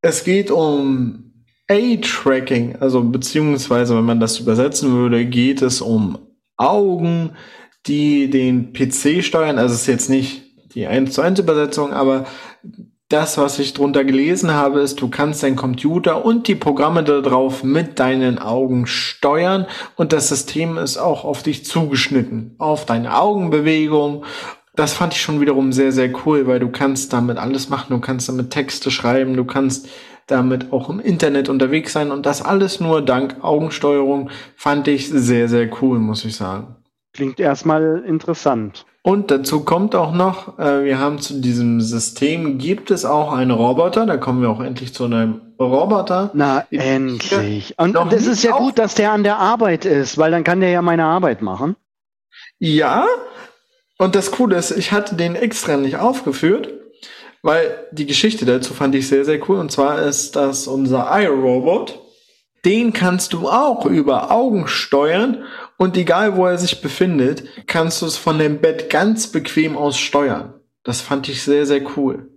Es 0.00 0.24
geht 0.24 0.50
um 0.50 1.44
Eye-Tracking, 1.66 2.76
also 2.80 3.02
beziehungsweise, 3.02 3.96
wenn 3.96 4.04
man 4.04 4.20
das 4.20 4.40
übersetzen 4.40 4.92
würde, 4.92 5.26
geht 5.26 5.60
es 5.60 5.80
um 5.80 6.18
Augen, 6.56 7.32
die 7.88 8.30
den 8.30 8.72
PC 8.72 9.24
steuern. 9.24 9.58
Also 9.58 9.74
es 9.74 9.82
ist 9.82 9.86
jetzt 9.86 10.10
nicht 10.10 10.42
die 10.74 10.86
1 10.86 11.12
zu 11.12 11.22
1 11.22 11.40
Übersetzung, 11.40 11.92
aber 11.92 12.26
das, 13.08 13.38
was 13.38 13.58
ich 13.58 13.72
drunter 13.72 14.04
gelesen 14.04 14.52
habe, 14.52 14.80
ist, 14.80 15.00
du 15.00 15.08
kannst 15.08 15.42
deinen 15.42 15.56
Computer 15.56 16.26
und 16.26 16.46
die 16.46 16.54
Programme 16.54 17.02
darauf 17.02 17.64
mit 17.64 17.98
deinen 17.98 18.38
Augen 18.38 18.86
steuern 18.86 19.66
und 19.96 20.12
das 20.12 20.28
System 20.28 20.76
ist 20.76 20.98
auch 20.98 21.24
auf 21.24 21.42
dich 21.42 21.64
zugeschnitten, 21.64 22.54
auf 22.58 22.84
deine 22.84 23.18
Augenbewegung. 23.18 24.24
Das 24.76 24.92
fand 24.92 25.14
ich 25.14 25.22
schon 25.22 25.40
wiederum 25.40 25.72
sehr, 25.72 25.90
sehr 25.90 26.10
cool, 26.26 26.46
weil 26.46 26.60
du 26.60 26.68
kannst 26.68 27.12
damit 27.12 27.38
alles 27.38 27.70
machen. 27.70 27.94
Du 27.94 27.98
kannst 27.98 28.28
damit 28.28 28.50
Texte 28.50 28.90
schreiben, 28.90 29.34
du 29.34 29.44
kannst 29.44 29.88
damit 30.26 30.72
auch 30.72 30.90
im 30.90 31.00
Internet 31.00 31.48
unterwegs 31.48 31.94
sein 31.94 32.12
und 32.12 32.26
das 32.26 32.42
alles 32.42 32.78
nur 32.78 33.02
dank 33.02 33.42
Augensteuerung 33.42 34.28
fand 34.54 34.86
ich 34.86 35.08
sehr, 35.08 35.48
sehr 35.48 35.70
cool, 35.80 35.98
muss 35.98 36.26
ich 36.26 36.36
sagen. 36.36 36.76
Klingt 37.12 37.40
erstmal 37.40 38.04
interessant. 38.06 38.84
Und 39.02 39.30
dazu 39.30 39.64
kommt 39.64 39.94
auch 39.94 40.12
noch, 40.12 40.58
äh, 40.58 40.84
wir 40.84 40.98
haben 40.98 41.18
zu 41.18 41.40
diesem 41.40 41.80
System, 41.80 42.58
gibt 42.58 42.90
es 42.90 43.04
auch 43.04 43.32
einen 43.32 43.50
Roboter, 43.50 44.04
da 44.04 44.16
kommen 44.18 44.42
wir 44.42 44.50
auch 44.50 44.60
endlich 44.60 44.92
zu 44.92 45.04
einem 45.04 45.40
Roboter. 45.58 46.30
Na, 46.34 46.64
endlich. 46.70 47.74
Und 47.78 47.94
das 47.94 48.26
ist 48.26 48.42
ja 48.42 48.56
gut, 48.56 48.78
dass 48.78 48.94
der 48.94 49.12
an 49.12 49.22
der 49.22 49.38
Arbeit 49.38 49.84
ist, 49.84 50.18
weil 50.18 50.30
dann 50.30 50.44
kann 50.44 50.60
der 50.60 50.70
ja 50.70 50.82
meine 50.82 51.04
Arbeit 51.04 51.42
machen. 51.42 51.76
Ja, 52.58 53.06
und 53.98 54.14
das 54.14 54.30
Coole 54.30 54.56
ist, 54.56 54.70
ich 54.70 54.92
hatte 54.92 55.16
den 55.16 55.34
extra 55.34 55.76
nicht 55.76 55.96
aufgeführt, 55.96 56.72
weil 57.42 57.86
die 57.92 58.06
Geschichte 58.06 58.44
dazu 58.44 58.74
fand 58.74 58.94
ich 58.94 59.08
sehr, 59.08 59.24
sehr 59.24 59.40
cool. 59.48 59.58
Und 59.58 59.72
zwar 59.72 60.02
ist 60.02 60.36
das 60.36 60.66
unser 60.66 61.08
iRobot. 61.20 62.00
Den 62.64 62.92
kannst 62.92 63.32
du 63.32 63.48
auch 63.48 63.86
über 63.86 64.30
Augen 64.30 64.68
steuern 64.68 65.44
und 65.78 65.96
egal 65.96 66.36
wo 66.36 66.44
er 66.44 66.58
sich 66.58 66.82
befindet, 66.82 67.44
kannst 67.66 68.02
du 68.02 68.06
es 68.06 68.18
von 68.18 68.38
dem 68.38 68.60
Bett 68.60 68.90
ganz 68.90 69.28
bequem 69.28 69.76
aus 69.76 69.96
steuern. 69.96 70.60
Das 70.82 71.00
fand 71.00 71.28
ich 71.28 71.42
sehr, 71.42 71.64
sehr 71.64 71.82
cool. 71.96 72.36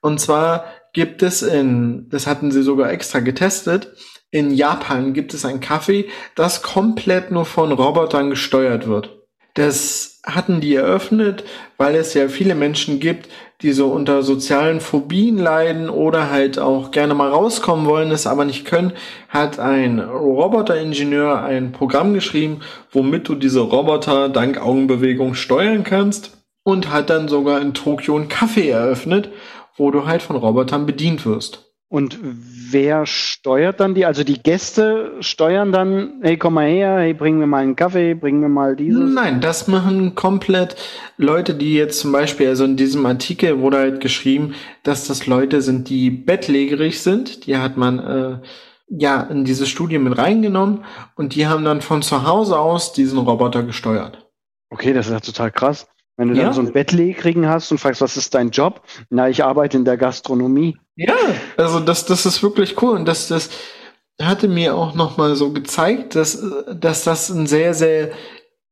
Und 0.00 0.20
zwar 0.20 0.66
gibt 0.92 1.22
es 1.22 1.42
in, 1.42 2.08
das 2.10 2.26
hatten 2.26 2.52
sie 2.52 2.62
sogar 2.62 2.92
extra 2.92 3.20
getestet, 3.20 3.94
in 4.30 4.50
Japan 4.50 5.14
gibt 5.14 5.32
es 5.34 5.44
ein 5.44 5.60
Kaffee, 5.60 6.08
das 6.34 6.62
komplett 6.62 7.30
nur 7.30 7.46
von 7.46 7.72
Robotern 7.72 8.30
gesteuert 8.30 8.86
wird. 8.86 9.15
Das 9.56 10.20
hatten 10.22 10.60
die 10.60 10.74
eröffnet, 10.74 11.44
weil 11.78 11.94
es 11.94 12.12
ja 12.12 12.28
viele 12.28 12.54
Menschen 12.54 13.00
gibt, 13.00 13.30
die 13.62 13.72
so 13.72 13.86
unter 13.88 14.22
sozialen 14.22 14.80
Phobien 14.80 15.38
leiden 15.38 15.88
oder 15.88 16.30
halt 16.30 16.58
auch 16.58 16.90
gerne 16.90 17.14
mal 17.14 17.30
rauskommen 17.30 17.86
wollen, 17.86 18.10
es 18.10 18.26
aber 18.26 18.44
nicht 18.44 18.66
können, 18.66 18.92
hat 19.30 19.58
ein 19.58 19.98
Roboteringenieur 19.98 21.42
ein 21.42 21.72
Programm 21.72 22.12
geschrieben, 22.12 22.60
womit 22.90 23.28
du 23.28 23.34
diese 23.34 23.60
Roboter 23.60 24.28
dank 24.28 24.60
Augenbewegung 24.60 25.34
steuern 25.34 25.84
kannst 25.84 26.36
und 26.62 26.90
hat 26.92 27.08
dann 27.08 27.28
sogar 27.28 27.62
in 27.62 27.72
Tokio 27.72 28.18
ein 28.18 28.28
Café 28.28 28.68
eröffnet, 28.70 29.30
wo 29.74 29.90
du 29.90 30.06
halt 30.06 30.20
von 30.20 30.36
Robotern 30.36 30.84
bedient 30.84 31.24
wirst. 31.24 31.65
Und 31.88 32.18
wer 32.20 33.06
steuert 33.06 33.78
dann 33.78 33.94
die? 33.94 34.04
Also 34.06 34.24
die 34.24 34.42
Gäste 34.42 35.12
steuern 35.20 35.70
dann, 35.70 36.14
hey, 36.20 36.36
komm 36.36 36.54
mal 36.54 36.66
her, 36.66 36.96
hey, 36.98 37.14
bring 37.14 37.38
mir 37.38 37.46
mal 37.46 37.62
einen 37.62 37.76
Kaffee, 37.76 38.14
bring 38.14 38.40
mir 38.40 38.48
mal 38.48 38.74
dieses. 38.74 39.14
Nein, 39.14 39.40
das 39.40 39.68
machen 39.68 40.16
komplett 40.16 40.74
Leute, 41.16 41.54
die 41.54 41.74
jetzt 41.74 42.00
zum 42.00 42.10
Beispiel, 42.10 42.48
also 42.48 42.64
in 42.64 42.76
diesem 42.76 43.06
Artikel 43.06 43.60
wurde 43.60 43.78
halt 43.78 44.00
geschrieben, 44.00 44.54
dass 44.82 45.06
das 45.06 45.28
Leute 45.28 45.62
sind, 45.62 45.88
die 45.88 46.10
bettlägerig 46.10 47.00
sind. 47.00 47.46
Die 47.46 47.56
hat 47.56 47.76
man 47.76 48.00
äh, 48.00 48.38
ja 48.88 49.20
in 49.22 49.44
diese 49.44 49.66
Studie 49.66 49.98
mit 49.98 50.18
reingenommen 50.18 50.84
und 51.14 51.36
die 51.36 51.46
haben 51.46 51.64
dann 51.64 51.82
von 51.82 52.02
zu 52.02 52.26
Hause 52.26 52.58
aus 52.58 52.94
diesen 52.94 53.18
Roboter 53.18 53.62
gesteuert. 53.62 54.26
Okay, 54.70 54.92
das 54.92 55.06
ist 55.06 55.12
ja 55.12 55.20
total 55.20 55.52
krass. 55.52 55.86
Wenn 56.16 56.28
du 56.28 56.34
ja. 56.34 56.44
dann 56.44 56.52
so 56.54 56.60
einen 56.62 56.72
Bettlägerigen 56.72 57.48
hast 57.48 57.70
und 57.70 57.78
fragst, 57.78 58.00
was 58.00 58.16
ist 58.16 58.34
dein 58.34 58.50
Job? 58.50 58.82
Na, 59.10 59.28
ich 59.28 59.44
arbeite 59.44 59.76
in 59.76 59.84
der 59.84 59.96
Gastronomie. 59.96 60.78
Ja, 60.96 61.14
also 61.56 61.80
das, 61.80 62.06
das 62.06 62.24
ist 62.24 62.42
wirklich 62.42 62.80
cool 62.80 62.96
und 62.96 63.06
das, 63.06 63.28
das 63.28 63.50
hatte 64.20 64.48
mir 64.48 64.74
auch 64.74 64.94
nochmal 64.94 65.36
so 65.36 65.52
gezeigt, 65.52 66.14
dass, 66.14 66.42
dass 66.72 67.04
das 67.04 67.28
ein 67.28 67.46
sehr, 67.46 67.74
sehr, 67.74 68.10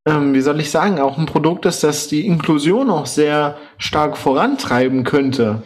ähm, 0.07 0.33
wie 0.33 0.41
soll 0.41 0.59
ich 0.61 0.71
sagen, 0.71 1.01
auch 1.01 1.19
ein 1.19 1.27
Produkt 1.27 1.67
ist, 1.67 1.85
das 1.85 2.09
die 2.09 2.27
Inklusion 2.27 2.89
auch 2.89 3.07
sehr 3.07 3.59
stark 3.77 4.17
vorantreiben 4.17 5.05
könnte. 5.05 5.63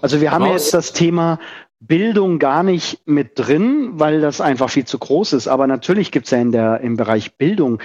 Also 0.00 0.20
wir 0.20 0.32
haben 0.32 0.44
Raus. 0.44 0.52
jetzt 0.54 0.74
das 0.74 0.92
Thema 0.92 1.38
Bildung 1.78 2.38
gar 2.38 2.62
nicht 2.62 3.06
mit 3.06 3.38
drin, 3.38 3.92
weil 3.94 4.20
das 4.20 4.40
einfach 4.40 4.68
viel 4.68 4.84
zu 4.84 4.98
groß 4.98 5.32
ist. 5.34 5.48
Aber 5.48 5.66
natürlich 5.66 6.10
gibt 6.10 6.26
es 6.26 6.30
ja 6.30 6.38
in 6.38 6.52
der, 6.52 6.80
im 6.80 6.96
Bereich 6.96 7.36
Bildung 7.36 7.80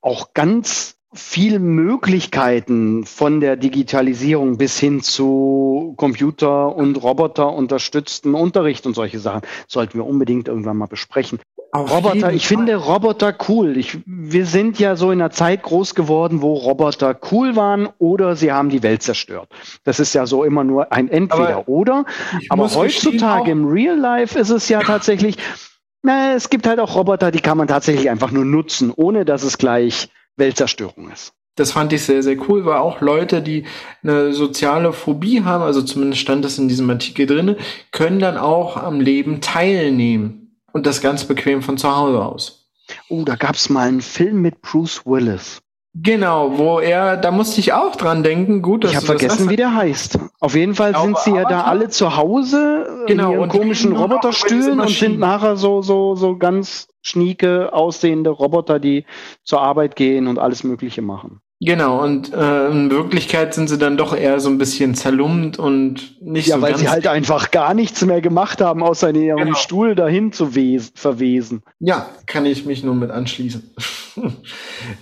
auch 0.00 0.34
ganz 0.34 0.93
viel 1.14 1.58
Möglichkeiten 1.58 3.06
von 3.06 3.40
der 3.40 3.56
Digitalisierung 3.56 4.58
bis 4.58 4.78
hin 4.78 5.00
zu 5.00 5.94
Computer- 5.96 6.74
und 6.74 7.02
Roboter 7.02 7.52
unterstützten 7.52 8.34
Unterricht 8.34 8.86
und 8.86 8.94
solche 8.94 9.18
Sachen 9.18 9.42
sollten 9.68 9.94
wir 9.94 10.06
unbedingt 10.06 10.48
irgendwann 10.48 10.76
mal 10.76 10.86
besprechen. 10.86 11.38
Auf 11.74 11.90
Roboter, 11.90 12.32
ich 12.32 12.46
Fall. 12.46 12.56
finde 12.56 12.76
Roboter 12.76 13.34
cool. 13.48 13.76
Ich, 13.76 13.98
wir 14.06 14.46
sind 14.46 14.78
ja 14.78 14.94
so 14.94 15.10
in 15.10 15.20
einer 15.20 15.30
Zeit 15.30 15.64
groß 15.64 15.96
geworden, 15.96 16.40
wo 16.40 16.54
Roboter 16.54 17.18
cool 17.32 17.56
waren 17.56 17.88
oder 17.98 18.36
sie 18.36 18.52
haben 18.52 18.70
die 18.70 18.84
Welt 18.84 19.02
zerstört. 19.02 19.48
Das 19.82 19.98
ist 19.98 20.14
ja 20.14 20.24
so 20.24 20.44
immer 20.44 20.62
nur 20.62 20.92
ein 20.92 21.08
Entweder-Oder. 21.08 22.04
Aber, 22.48 22.64
Aber 22.64 22.74
heutzutage 22.74 23.50
im 23.50 23.66
Real 23.66 23.98
Life 23.98 24.38
ist 24.38 24.50
es 24.50 24.68
ja 24.68 24.82
tatsächlich, 24.82 25.36
na, 26.02 26.34
es 26.34 26.48
gibt 26.48 26.68
halt 26.68 26.78
auch 26.78 26.94
Roboter, 26.94 27.32
die 27.32 27.40
kann 27.40 27.58
man 27.58 27.66
tatsächlich 27.66 28.08
einfach 28.08 28.30
nur 28.30 28.44
nutzen, 28.44 28.92
ohne 28.94 29.24
dass 29.24 29.42
es 29.42 29.58
gleich 29.58 30.10
Weltzerstörung 30.36 31.10
ist. 31.10 31.32
Das 31.56 31.70
fand 31.70 31.92
ich 31.92 32.02
sehr, 32.02 32.22
sehr 32.22 32.36
cool, 32.48 32.64
weil 32.64 32.78
auch 32.78 33.00
Leute, 33.00 33.40
die 33.40 33.64
eine 34.02 34.32
soziale 34.32 34.92
Phobie 34.92 35.44
haben, 35.44 35.62
also 35.62 35.82
zumindest 35.82 36.22
stand 36.22 36.44
das 36.44 36.58
in 36.58 36.66
diesem 36.66 36.90
Artikel 36.90 37.26
drin, 37.26 37.56
können 37.92 38.18
dann 38.18 38.36
auch 38.36 38.76
am 38.76 39.00
Leben 39.00 39.40
teilnehmen. 39.40 40.58
Und 40.72 40.86
das 40.86 41.00
ganz 41.00 41.24
bequem 41.24 41.62
von 41.62 41.78
zu 41.78 41.94
Hause 41.96 42.24
aus. 42.24 42.68
Oh, 43.08 43.22
da 43.22 43.36
gab's 43.36 43.70
mal 43.70 43.86
einen 43.86 44.00
Film 44.00 44.42
mit 44.42 44.60
Bruce 44.60 45.06
Willis. 45.06 45.60
Genau, 45.94 46.58
wo 46.58 46.80
er, 46.80 47.16
da 47.16 47.30
musste 47.30 47.60
ich 47.60 47.72
auch 47.72 47.94
dran 47.94 48.24
denken. 48.24 48.62
Gut, 48.62 48.82
dass 48.82 48.90
ich 48.90 48.96
habe 48.96 49.06
vergessen, 49.06 49.48
wie 49.48 49.54
der 49.54 49.76
heißt. 49.76 50.18
Auf 50.40 50.56
jeden 50.56 50.74
Fall 50.74 50.96
sind 50.96 51.16
sie 51.18 51.30
ja 51.30 51.44
da 51.44 51.62
alle 51.62 51.88
zu 51.88 52.16
Hause 52.16 52.88
genau, 53.06 53.32
in 53.32 53.38
ihren 53.38 53.48
komischen 53.48 53.96
Roboterstühlen 53.96 54.80
und 54.80 54.90
sind 54.90 55.18
nachher 55.18 55.56
so 55.56 55.82
so 55.82 56.14
so 56.14 56.36
ganz 56.36 56.88
schnieke 57.02 57.72
aussehende 57.72 58.30
Roboter, 58.30 58.78
die 58.78 59.04
zur 59.42 59.60
Arbeit 59.60 59.96
gehen 59.96 60.26
und 60.26 60.38
alles 60.38 60.64
Mögliche 60.64 61.02
machen. 61.02 61.40
Genau, 61.60 62.02
und 62.02 62.34
äh, 62.34 62.68
in 62.68 62.90
Wirklichkeit 62.90 63.54
sind 63.54 63.68
sie 63.68 63.78
dann 63.78 63.96
doch 63.96 64.12
eher 64.14 64.38
so 64.40 64.50
ein 64.50 64.58
bisschen 64.58 64.94
zerlumpt 64.94 65.58
und 65.58 66.20
nicht 66.20 66.48
ja, 66.48 66.56
so. 66.56 66.60
Ja, 66.60 66.66
weil 66.66 66.76
sie 66.76 66.90
halt 66.90 67.06
einfach 67.06 67.52
gar 67.52 67.72
nichts 67.72 68.04
mehr 68.04 68.20
gemacht 68.20 68.60
haben, 68.60 68.82
außer 68.82 69.08
in 69.10 69.16
ihrem 69.16 69.38
genau. 69.38 69.54
Stuhl 69.54 69.94
dahin 69.94 70.32
zu 70.32 70.48
verwesen. 70.48 71.62
Ja, 71.78 72.10
kann 72.26 72.44
ich 72.44 72.66
mich 72.66 72.84
nur 72.84 72.96
mit 72.96 73.10
anschließen. 73.10 73.72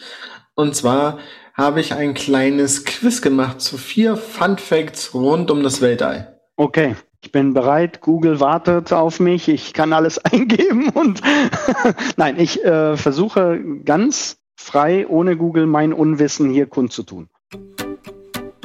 Und 0.54 0.74
zwar 0.74 1.18
habe 1.52 1.80
ich 1.80 1.92
ein 1.92 2.14
kleines 2.14 2.86
Quiz 2.86 3.20
gemacht 3.20 3.60
zu 3.60 3.76
vier 3.76 4.16
Fun 4.16 4.56
Facts 4.56 5.12
rund 5.12 5.50
um 5.50 5.62
das 5.62 5.82
Weltall. 5.82 6.40
Okay. 6.56 6.96
Ich 7.20 7.32
bin 7.32 7.52
bereit, 7.52 8.00
Google 8.00 8.38
wartet 8.38 8.92
auf 8.92 9.18
mich, 9.18 9.48
ich 9.48 9.72
kann 9.72 9.92
alles 9.92 10.18
eingeben 10.24 10.88
und 10.90 11.20
nein, 12.16 12.38
ich 12.38 12.64
äh, 12.64 12.96
versuche 12.96 13.60
ganz 13.84 14.38
frei, 14.54 15.04
ohne 15.08 15.36
Google, 15.36 15.66
mein 15.66 15.92
Unwissen 15.92 16.48
hier 16.48 16.66
kundzutun. 16.66 17.28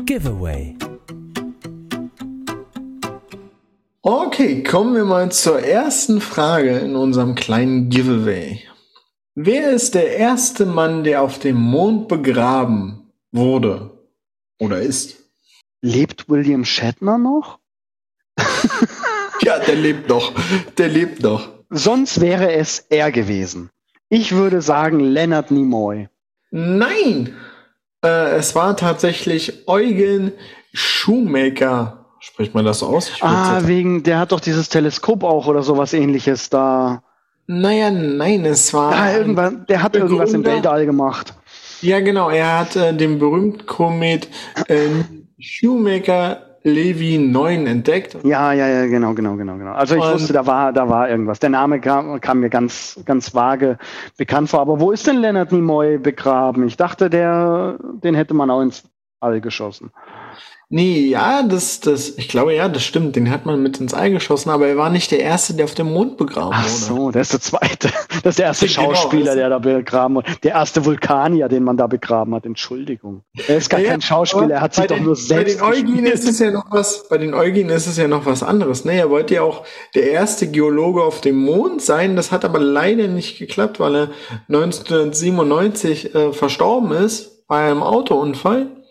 Giveaway. 0.06 0.78
Okay, 4.06 4.64
kommen 4.64 4.96
wir 4.96 5.06
mal 5.06 5.32
zur 5.32 5.62
ersten 5.62 6.20
Frage 6.20 6.78
in 6.80 6.98
unserem 6.98 7.36
kleinen 7.36 7.88
Giveaway. 7.90 8.62
Wer 9.34 9.72
ist 9.72 9.96
der 9.96 10.18
erste 10.18 10.66
Mann, 10.66 11.06
der 11.06 11.22
auf 11.22 11.40
dem 11.40 11.56
Mond 11.56 12.10
begraben 12.10 13.14
wurde 13.32 13.92
oder 14.60 14.82
ist? 14.82 15.24
Lebt 15.82 16.28
William 16.28 16.66
Shatner 16.66 17.18
noch? 17.18 17.60
ja, 19.42 19.60
der 19.60 19.76
lebt 19.76 20.10
noch. 20.10 20.34
Der 20.78 20.90
lebt 20.90 21.24
noch. 21.24 21.48
Sonst 21.70 22.20
wäre 22.20 22.52
es 22.52 22.80
er 22.90 23.10
gewesen. 23.10 23.70
Ich 24.10 24.34
würde 24.34 24.62
sagen 24.62 25.00
Leonard 25.00 25.50
Nimoy. 25.50 26.10
Nein! 26.52 27.38
Äh, 28.04 28.36
es 28.36 28.54
war 28.54 28.76
tatsächlich 28.76 29.66
Eugen 29.66 30.34
Shoemaker. 30.74 32.03
Spricht 32.24 32.54
man 32.54 32.64
das 32.64 32.82
aus? 32.82 33.12
ah, 33.20 33.60
wegen, 33.66 34.04
der 34.04 34.18
hat 34.18 34.32
doch 34.32 34.40
dieses 34.40 34.70
Teleskop 34.70 35.26
auch 35.26 35.46
oder 35.48 35.62
sowas 35.62 35.92
ähnliches 35.92 36.50
da. 36.50 37.04
Naja, 37.48 37.92
nein, 37.92 38.46
es 38.46 38.74
war. 38.74 38.94
Ah, 38.94 39.12
irgendwas, 39.12 39.54
der 39.68 39.84
hat 39.84 39.94
irgendwas 39.98 40.32
im 40.32 40.46
Weltall 40.46 40.86
gemacht. 40.86 41.34
Ja, 41.82 42.00
genau, 42.00 42.30
er 42.30 42.60
hat 42.60 42.78
äh, 42.78 42.96
den 42.96 43.20
berühmten 43.20 43.66
Komet 43.66 44.30
äh, 44.70 44.88
Shoemaker 45.38 46.60
Levi 46.64 47.18
9 47.18 47.68
entdeckt. 47.68 48.16
Ja, 48.24 48.54
ja, 48.54 48.70
ja, 48.70 48.86
genau, 48.86 49.14
genau, 49.14 49.36
genau, 49.36 49.58
genau. 49.58 49.74
Also 49.74 49.98
ich 49.98 50.02
Und 50.02 50.14
wusste, 50.14 50.32
da 50.32 50.46
war, 50.46 50.72
da 50.72 50.88
war 50.88 51.10
irgendwas. 51.10 51.40
Der 51.40 51.50
Name 51.50 51.82
kam, 51.82 52.22
kam 52.22 52.40
mir 52.40 52.50
ganz, 52.50 53.02
ganz 53.04 53.36
vage 53.36 53.78
bekannt 54.16 54.50
vor. 54.50 54.62
Aber 54.62 54.80
wo 54.80 54.94
ist 54.94 55.06
denn 55.08 55.18
Leonard 55.18 55.52
Nimoy 55.52 55.98
begraben? 55.98 56.66
Ich 56.66 56.78
dachte, 56.78 57.10
der, 57.10 57.80
den 58.02 58.16
hätte 58.16 58.34
man 58.34 58.50
auch 58.50 58.62
ins 58.62 58.86
All 59.20 59.42
geschossen. 59.42 59.92
Nee, 60.70 61.08
ja, 61.08 61.44
das, 61.44 61.82
das, 61.82 62.18
ich 62.18 62.28
glaube, 62.28 62.56
ja, 62.56 62.68
das 62.68 62.84
stimmt. 62.84 63.16
Den 63.16 63.30
hat 63.30 63.46
man 63.46 63.62
mit 63.62 63.80
ins 63.80 63.94
All 63.94 64.10
geschossen, 64.10 64.50
aber 64.50 64.68
er 64.68 64.78
war 64.78 64.90
nicht 64.90 65.12
der 65.12 65.20
Erste, 65.20 65.54
der 65.54 65.66
auf 65.66 65.76
dem 65.76 65.92
Mond 65.92 66.18
begraben 66.18 66.48
wurde. 66.48 66.58
Ach 66.58 66.68
so, 66.68 67.12
der 67.12 67.22
ist 67.22 67.34
der 67.34 67.42
Zweite. 67.42 67.90
Das 68.24 68.32
ist 68.32 68.40
der 68.40 68.48
erste 68.48 68.68
genau, 68.68 68.96
Schauspieler, 68.96 69.36
der 69.36 69.50
da 69.50 69.60
begraben 69.60 70.16
wurde. 70.16 70.32
Der 70.42 70.52
erste 70.54 70.84
Vulkanier, 70.84 71.48
den 71.48 71.64
man 71.64 71.78
da 71.78 71.88
begraben 71.88 72.34
hat. 72.34 72.46
Entschuldigung. 72.46 73.24
Er 73.48 73.58
ist 73.58 73.70
gar 73.70 73.82
ja, 73.82 73.90
kein 73.92 74.02
Schauspieler, 74.02 74.56
er 74.56 74.62
hat 74.62 74.74
sich 74.74 74.86
den, 74.86 74.98
doch 74.98 75.06
nur 75.06 75.16
selbst 75.16 75.60
Bei 75.60 75.74
den 75.76 75.90
Eugen 75.90 76.06
ist 76.06 76.28
es 76.28 76.40
ja 76.40 76.52
noch 76.52 76.66
was, 76.72 77.08
bei 77.08 77.18
den 77.18 77.34
Eugen 77.34 77.70
ist 77.70 77.88
es 77.88 77.98
ja 77.98 78.08
noch 78.08 78.26
was 78.26 78.42
anderes. 78.42 78.86
Ne, 78.86 78.94
er 78.94 79.10
wollte 79.10 79.36
ja 79.36 79.44
auch 79.44 79.66
der 79.94 80.10
erste 80.10 80.50
Geologe 80.50 81.04
auf 81.04 81.22
dem 81.22 81.38
Mond 81.38 81.82
sein. 81.82 82.16
Das 82.16 82.32
hat 82.32 82.46
aber 82.46 82.60
leider 82.60 83.08
nicht 83.08 83.38
geklappt, 83.38 83.80
weil 83.80 83.96
er 83.96 84.10
1997 84.48 86.16
äh, 86.16 86.34
verstorben 86.34 86.92
ist 86.94 87.48
bei 87.48 87.70
einem 87.70 87.84
Autounfall. 87.84 88.83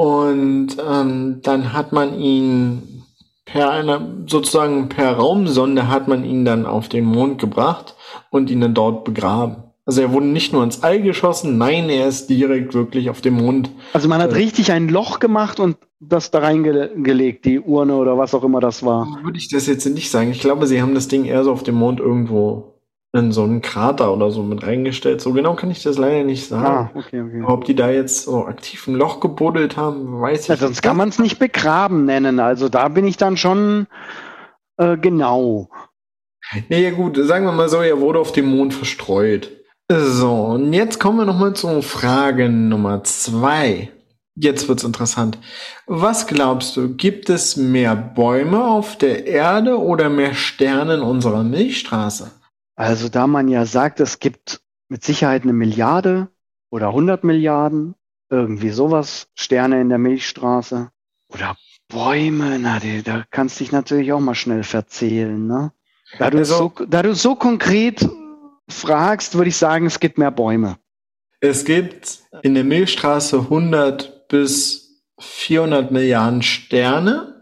Und 0.00 0.78
ähm, 0.90 1.40
dann 1.42 1.74
hat 1.74 1.92
man 1.92 2.18
ihn 2.18 3.04
per 3.44 3.68
einer, 3.68 4.00
sozusagen 4.26 4.88
per 4.88 5.12
Raumsonde 5.12 5.88
hat 5.88 6.08
man 6.08 6.24
ihn 6.24 6.46
dann 6.46 6.64
auf 6.64 6.88
den 6.88 7.04
Mond 7.04 7.38
gebracht 7.38 7.96
und 8.30 8.48
ihn 8.48 8.62
dann 8.62 8.72
dort 8.72 9.04
begraben. 9.04 9.56
Also 9.84 10.00
er 10.00 10.10
wurde 10.10 10.24
nicht 10.24 10.54
nur 10.54 10.64
ins 10.64 10.82
All 10.82 11.02
geschossen, 11.02 11.58
nein, 11.58 11.90
er 11.90 12.08
ist 12.08 12.30
direkt 12.30 12.72
wirklich 12.72 13.10
auf 13.10 13.20
dem 13.20 13.34
Mond. 13.34 13.68
Also 13.92 14.08
man 14.08 14.22
hat 14.22 14.32
äh, 14.32 14.36
richtig 14.36 14.72
ein 14.72 14.88
Loch 14.88 15.18
gemacht 15.18 15.60
und 15.60 15.76
das 16.00 16.30
da 16.30 16.38
reingelegt, 16.38 17.44
die 17.44 17.60
Urne 17.60 17.94
oder 17.96 18.16
was 18.16 18.34
auch 18.34 18.42
immer 18.42 18.60
das 18.60 18.82
war. 18.82 19.06
Würde 19.22 19.36
ich 19.36 19.50
das 19.50 19.66
jetzt 19.66 19.84
nicht 19.84 20.10
sagen. 20.10 20.30
Ich 20.30 20.40
glaube, 20.40 20.66
sie 20.66 20.80
haben 20.80 20.94
das 20.94 21.08
Ding 21.08 21.26
eher 21.26 21.44
so 21.44 21.52
auf 21.52 21.62
dem 21.62 21.74
Mond 21.74 22.00
irgendwo 22.00 22.69
in 23.12 23.32
so 23.32 23.42
einen 23.42 23.60
Krater 23.60 24.12
oder 24.12 24.30
so 24.30 24.42
mit 24.42 24.64
reingestellt. 24.64 25.20
So 25.20 25.32
genau 25.32 25.54
kann 25.54 25.70
ich 25.70 25.82
das 25.82 25.98
leider 25.98 26.22
nicht 26.24 26.46
sagen. 26.46 26.90
Ah, 26.94 26.98
okay, 26.98 27.20
okay. 27.20 27.42
Ob 27.44 27.64
die 27.64 27.74
da 27.74 27.90
jetzt 27.90 28.24
so 28.24 28.46
aktiv 28.46 28.86
ein 28.86 28.94
Loch 28.94 29.20
gebuddelt 29.20 29.76
haben, 29.76 30.20
weiß 30.20 30.42
ich 30.42 30.48
ja, 30.48 30.56
sonst 30.56 30.60
nicht. 30.60 30.76
Sonst 30.76 30.82
kann 30.82 30.96
man 30.96 31.08
es 31.08 31.18
nicht 31.18 31.38
begraben 31.38 32.04
nennen. 32.04 32.38
Also 32.38 32.68
da 32.68 32.88
bin 32.88 33.06
ich 33.06 33.16
dann 33.16 33.36
schon 33.36 33.88
äh, 34.76 34.96
genau. 34.96 35.68
Naja 36.68 36.90
gut, 36.90 37.16
sagen 37.16 37.44
wir 37.44 37.52
mal 37.52 37.68
so, 37.68 37.78
er 37.78 38.00
wurde 38.00 38.18
auf 38.18 38.32
dem 38.32 38.56
Mond 38.56 38.74
verstreut. 38.74 39.50
So, 39.92 40.32
und 40.32 40.72
jetzt 40.72 41.00
kommen 41.00 41.18
wir 41.18 41.24
nochmal 41.24 41.54
zu 41.54 41.82
Frage 41.82 42.48
Nummer 42.48 43.02
zwei. 43.02 43.90
Jetzt 44.36 44.68
wird's 44.68 44.84
interessant. 44.84 45.36
Was 45.86 46.28
glaubst 46.28 46.76
du, 46.76 46.94
gibt 46.94 47.28
es 47.28 47.56
mehr 47.56 47.96
Bäume 47.96 48.64
auf 48.64 48.96
der 48.96 49.26
Erde 49.26 49.78
oder 49.78 50.08
mehr 50.08 50.34
Sterne 50.34 50.94
in 50.94 51.02
unserer 51.02 51.42
Milchstraße? 51.42 52.30
Also 52.80 53.10
da 53.10 53.26
man 53.26 53.48
ja 53.48 53.66
sagt, 53.66 54.00
es 54.00 54.20
gibt 54.20 54.62
mit 54.88 55.04
Sicherheit 55.04 55.42
eine 55.42 55.52
Milliarde 55.52 56.28
oder 56.70 56.88
100 56.88 57.24
Milliarden, 57.24 57.94
irgendwie 58.30 58.70
sowas, 58.70 59.28
Sterne 59.34 59.82
in 59.82 59.90
der 59.90 59.98
Milchstraße 59.98 60.90
oder 61.28 61.58
Bäume, 61.88 62.58
na, 62.58 62.78
die, 62.78 63.02
da 63.02 63.26
kannst 63.30 63.60
du 63.60 63.64
dich 63.64 63.72
natürlich 63.72 64.14
auch 64.14 64.20
mal 64.20 64.34
schnell 64.34 64.62
verzählen, 64.62 65.46
ne? 65.46 65.72
Da 66.18 66.30
du, 66.30 66.38
also, 66.38 66.72
so, 66.74 66.86
da 66.86 67.02
du 67.02 67.14
so 67.14 67.34
konkret 67.34 68.08
fragst, 68.70 69.34
würde 69.34 69.50
ich 69.50 69.58
sagen, 69.58 69.84
es 69.84 70.00
gibt 70.00 70.16
mehr 70.16 70.30
Bäume. 70.30 70.78
Es 71.40 71.66
gibt 71.66 72.20
in 72.40 72.54
der 72.54 72.64
Milchstraße 72.64 73.40
100 73.40 74.26
bis 74.28 75.04
400 75.18 75.90
Milliarden 75.90 76.40
Sterne 76.40 77.39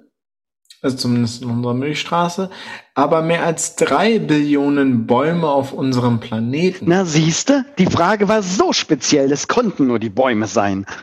also 0.83 0.97
zumindest 0.97 1.43
in 1.43 1.51
unserer 1.51 1.75
Milchstraße, 1.75 2.51
aber 2.95 3.23
mehr 3.23 3.45
als 3.45 3.77
drei 3.77 4.19
Billionen 4.19 5.07
Bäume 5.07 5.49
auf 5.49 5.73
unserem 5.73 6.21
Planeten. 6.21 6.87
Na 6.89 7.05
siehste, 7.05 7.65
die 7.79 7.87
Frage 7.87 8.29
war 8.29 8.43
so 8.43 8.73
speziell, 8.73 9.33
es 9.33 9.49
konnten 9.49 9.87
nur 9.87 9.99
die 9.99 10.11
Bäume 10.11 10.47
sein. 10.47 10.87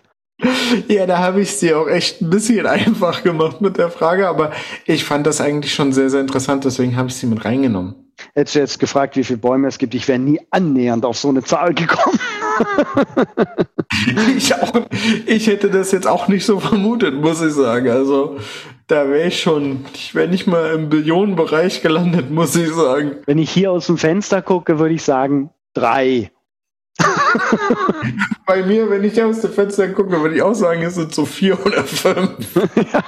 Ja, 0.89 1.05
da 1.05 1.19
habe 1.19 1.41
ich 1.41 1.51
sie 1.51 1.73
auch 1.73 1.87
echt 1.87 2.21
ein 2.21 2.29
bisschen 2.29 2.65
einfach 2.65 3.23
gemacht 3.23 3.61
mit 3.61 3.77
der 3.77 3.89
Frage, 3.89 4.27
aber 4.27 4.51
ich 4.85 5.05
fand 5.05 5.25
das 5.25 5.39
eigentlich 5.39 5.73
schon 5.73 5.93
sehr, 5.93 6.09
sehr 6.09 6.19
interessant, 6.19 6.65
deswegen 6.65 6.97
habe 6.97 7.07
ich 7.07 7.15
sie 7.15 7.27
mit 7.27 7.45
reingenommen. 7.45 7.95
Hättest 8.33 8.55
du 8.55 8.59
jetzt 8.59 8.79
gefragt, 8.79 9.15
wie 9.15 9.23
viele 9.23 9.39
Bäume 9.39 9.67
es 9.67 9.77
gibt, 9.77 9.93
ich 9.93 10.07
wäre 10.07 10.19
nie 10.19 10.39
annähernd 10.49 11.05
auf 11.05 11.17
so 11.17 11.29
eine 11.29 11.43
Zahl 11.43 11.73
gekommen. 11.73 12.19
ich, 14.37 14.53
auch, 14.55 14.73
ich 15.25 15.47
hätte 15.47 15.69
das 15.69 15.91
jetzt 15.91 16.07
auch 16.07 16.27
nicht 16.27 16.45
so 16.45 16.59
vermutet, 16.59 17.15
muss 17.15 17.41
ich 17.41 17.53
sagen. 17.53 17.89
Also 17.89 18.37
da 18.87 19.09
wäre 19.09 19.27
ich 19.27 19.41
schon, 19.41 19.85
ich 19.93 20.13
wäre 20.13 20.27
nicht 20.27 20.47
mal 20.47 20.73
im 20.73 20.89
Billionenbereich 20.89 21.81
gelandet, 21.81 22.29
muss 22.29 22.55
ich 22.55 22.71
sagen. 22.71 23.17
Wenn 23.25 23.37
ich 23.37 23.49
hier 23.49 23.71
aus 23.71 23.87
dem 23.87 23.97
Fenster 23.97 24.41
gucke, 24.41 24.79
würde 24.79 24.93
ich 24.93 25.03
sagen, 25.03 25.49
drei. 25.73 26.31
Bei 28.45 28.63
mir, 28.63 28.89
wenn 28.89 29.03
ich 29.03 29.21
aus 29.21 29.41
dem 29.41 29.51
Fenster 29.51 29.87
gucke, 29.89 30.21
würde 30.21 30.35
ich 30.35 30.41
auch 30.41 30.53
sagen, 30.53 30.83
es 30.83 30.95
sind 30.95 31.13
so 31.13 31.25
vier 31.25 31.63
oder 31.65 31.83
fünf. 31.83 32.55
ja. 32.93 33.03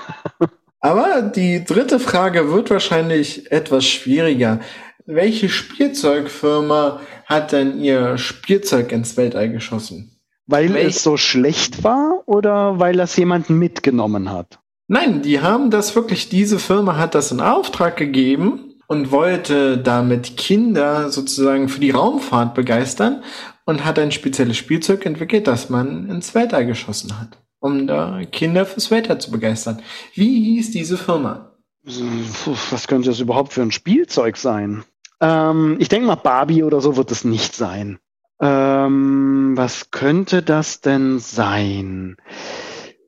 Aber 0.80 1.22
die 1.22 1.64
dritte 1.64 2.00
Frage 2.00 2.52
wird 2.52 2.70
wahrscheinlich 2.70 3.52
etwas 3.52 3.86
schwieriger. 3.86 4.60
Welche 5.06 5.50
Spielzeugfirma 5.50 7.02
hat 7.26 7.52
denn 7.52 7.80
ihr 7.80 8.18
Spielzeug 8.18 8.92
ins 8.92 9.16
Weltall 9.16 9.50
geschossen? 9.50 10.20
Weil 10.48 10.74
Welch 10.74 10.98
es 10.98 11.04
so 11.04 11.18
schlecht 11.18 11.84
war 11.84 12.24
oder 12.26 12.80
weil 12.80 12.96
das 12.96 13.16
jemand 13.16 13.50
mitgenommen 13.50 14.32
hat? 14.32 14.60
Nein, 14.88 15.22
die 15.22 15.42
haben 15.42 15.70
das 15.70 15.96
wirklich, 15.96 16.30
diese 16.30 16.60
Firma 16.60 16.96
hat 16.98 17.14
das 17.14 17.32
in 17.32 17.42
Auftrag 17.42 17.98
gegeben 17.98 18.76
und 18.88 19.12
wollte 19.12 19.78
damit 19.78 20.38
Kinder 20.38 21.10
sozusagen 21.10 21.68
für 21.68 21.82
die 21.82 21.92
Raumfahrt 21.92 22.54
begeistern 22.54 23.22
und 23.66 23.84
hat 23.84 24.00
ein 24.00 24.14
spezielles 24.14 24.56
Spielzeug 24.56 25.06
entwickelt, 25.06 25.46
das 25.46 25.70
man 25.70 26.10
ins 26.10 26.34
Weltall 26.34 26.66
geschossen 26.66 27.20
hat, 27.20 27.38
um 27.60 27.86
da 27.86 28.22
Kinder 28.32 28.66
fürs 28.66 28.90
Weltall 28.90 29.20
zu 29.20 29.30
begeistern. 29.30 29.82
Wie 30.14 30.56
hieß 30.56 30.72
diese 30.72 30.98
Firma? 30.98 31.52
Was 31.84 32.88
könnte 32.88 33.10
das 33.10 33.20
überhaupt 33.20 33.52
für 33.52 33.62
ein 33.62 33.72
Spielzeug 33.72 34.38
sein? 34.38 34.86
Ähm, 35.20 35.76
ich 35.80 35.90
denke 35.90 36.08
mal, 36.08 36.16
Barbie 36.16 36.64
oder 36.64 36.80
so 36.80 36.96
wird 36.96 37.12
es 37.12 37.26
nicht 37.26 37.56
sein. 37.56 38.00
Ähm, 38.40 39.54
was 39.56 39.92
könnte 39.92 40.44
das 40.44 40.80
denn 40.80 41.20
sein? 41.20 42.18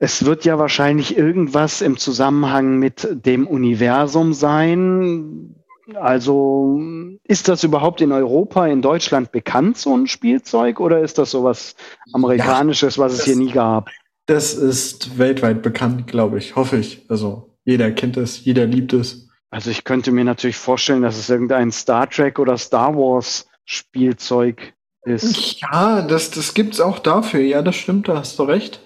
Es 0.02 0.26
wird 0.26 0.46
ja 0.46 0.58
wahrscheinlich 0.58 1.18
irgendwas 1.18 1.82
im 1.82 1.98
Zusammenhang 1.98 2.80
mit 2.80 3.08
dem 3.26 3.46
Universum 3.48 4.34
sein. 4.34 5.56
Also 5.96 6.80
ist 7.24 7.50
das 7.50 7.64
überhaupt 7.64 8.00
in 8.00 8.12
Europa, 8.12 8.66
in 8.68 8.82
Deutschland 8.82 9.32
bekannt, 9.32 9.78
so 9.78 9.96
ein 9.96 10.08
Spielzeug, 10.08 10.80
oder 10.80 11.02
ist 11.02 11.18
das 11.18 11.32
sowas 11.32 11.76
Amerikanisches, 12.14 12.96
ja, 12.96 13.04
was 13.04 13.14
es 13.14 13.26
hier 13.26 13.36
nie 13.36 13.52
gab? 13.52 13.90
Das 14.26 14.54
ist 14.54 15.18
weltweit 15.18 15.62
bekannt, 15.64 16.08
glaube 16.08 16.38
ich, 16.38 16.56
hoffe 16.56 16.78
ich. 16.78 17.06
Also 17.10 17.58
jeder 17.66 17.92
kennt 17.92 18.16
es, 18.16 18.46
jeder 18.46 18.66
liebt 18.68 18.94
es. 18.94 19.28
Also 19.50 19.72
ich 19.72 19.84
könnte 19.84 20.12
mir 20.12 20.24
natürlich 20.24 20.58
vorstellen, 20.58 21.02
dass 21.02 21.18
es 21.18 21.30
irgendein 21.30 21.72
Star 21.72 22.10
Trek 22.10 22.40
oder 22.40 22.58
Star 22.58 22.96
Wars 22.96 23.48
Spielzeug 23.66 24.74
ist. 25.04 25.60
Ja, 25.60 26.02
das, 26.04 26.30
das 26.32 26.54
gibt's 26.54 26.80
auch 26.80 27.00
dafür. 27.00 27.42
Ja, 27.42 27.62
das 27.64 27.76
stimmt, 27.76 28.08
da 28.08 28.18
hast 28.18 28.38
du 28.38 28.44
recht. 28.44 28.80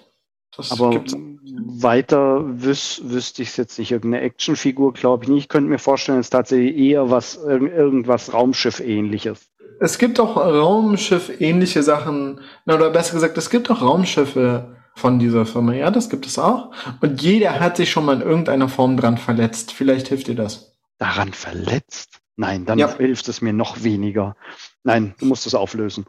Das 0.56 0.72
Aber 0.72 1.02
weiter 1.80 2.42
wüs 2.44 3.02
wüsste 3.04 3.42
ich 3.42 3.48
es 3.48 3.56
jetzt 3.56 3.78
nicht. 3.78 3.92
Irgendeine 3.92 4.24
Actionfigur, 4.24 4.92
glaube 4.92 5.24
ich 5.24 5.30
nicht. 5.30 5.42
Ich 5.44 5.48
könnte 5.48 5.68
mir 5.68 5.78
vorstellen, 5.78 6.20
es 6.20 6.26
ist 6.26 6.30
tatsächlich 6.30 6.76
eher 6.76 7.10
was, 7.10 7.36
irgendwas 7.36 8.32
Raumschiff-ähnliches. 8.32 9.50
Es 9.80 9.98
gibt 9.98 10.20
auch 10.20 10.36
Raumschiff-ähnliche 10.36 11.82
Sachen, 11.82 12.40
oder 12.66 12.90
besser 12.90 13.14
gesagt, 13.14 13.36
es 13.36 13.50
gibt 13.50 13.70
auch 13.70 13.82
Raumschiffe 13.82 14.76
von 14.94 15.18
dieser 15.18 15.46
Firma. 15.46 15.72
Ja, 15.74 15.90
das 15.90 16.08
gibt 16.08 16.26
es 16.26 16.38
auch. 16.38 16.70
Und 17.00 17.20
jeder 17.20 17.58
hat 17.58 17.76
sich 17.76 17.90
schon 17.90 18.04
mal 18.04 18.16
in 18.16 18.22
irgendeiner 18.22 18.68
Form 18.68 18.96
dran 18.96 19.18
verletzt. 19.18 19.72
Vielleicht 19.72 20.08
hilft 20.08 20.28
dir 20.28 20.36
das. 20.36 20.76
Daran 20.98 21.32
verletzt? 21.32 22.20
Nein, 22.36 22.64
dann 22.64 22.78
ja. 22.78 22.96
hilft 22.96 23.28
es 23.28 23.40
mir 23.40 23.52
noch 23.52 23.82
weniger. 23.82 24.36
Nein, 24.84 25.14
du 25.18 25.26
musst 25.26 25.46
es 25.46 25.54
auflösen. 25.54 26.06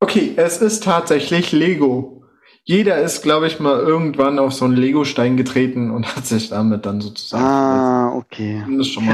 Okay, 0.00 0.34
es 0.36 0.58
ist 0.58 0.84
tatsächlich 0.84 1.52
Lego. 1.52 2.21
Jeder 2.64 2.98
ist, 2.98 3.22
glaube 3.22 3.48
ich, 3.48 3.58
mal 3.58 3.80
irgendwann 3.80 4.38
auf 4.38 4.52
so 4.52 4.64
einen 4.64 4.76
Lego-Stein 4.76 5.36
getreten 5.36 5.90
und 5.90 6.06
hat 6.16 6.26
sich 6.26 6.50
damit 6.50 6.86
dann 6.86 7.00
sozusagen. 7.00 7.42
Ah, 7.42 8.12
okay. 8.14 8.62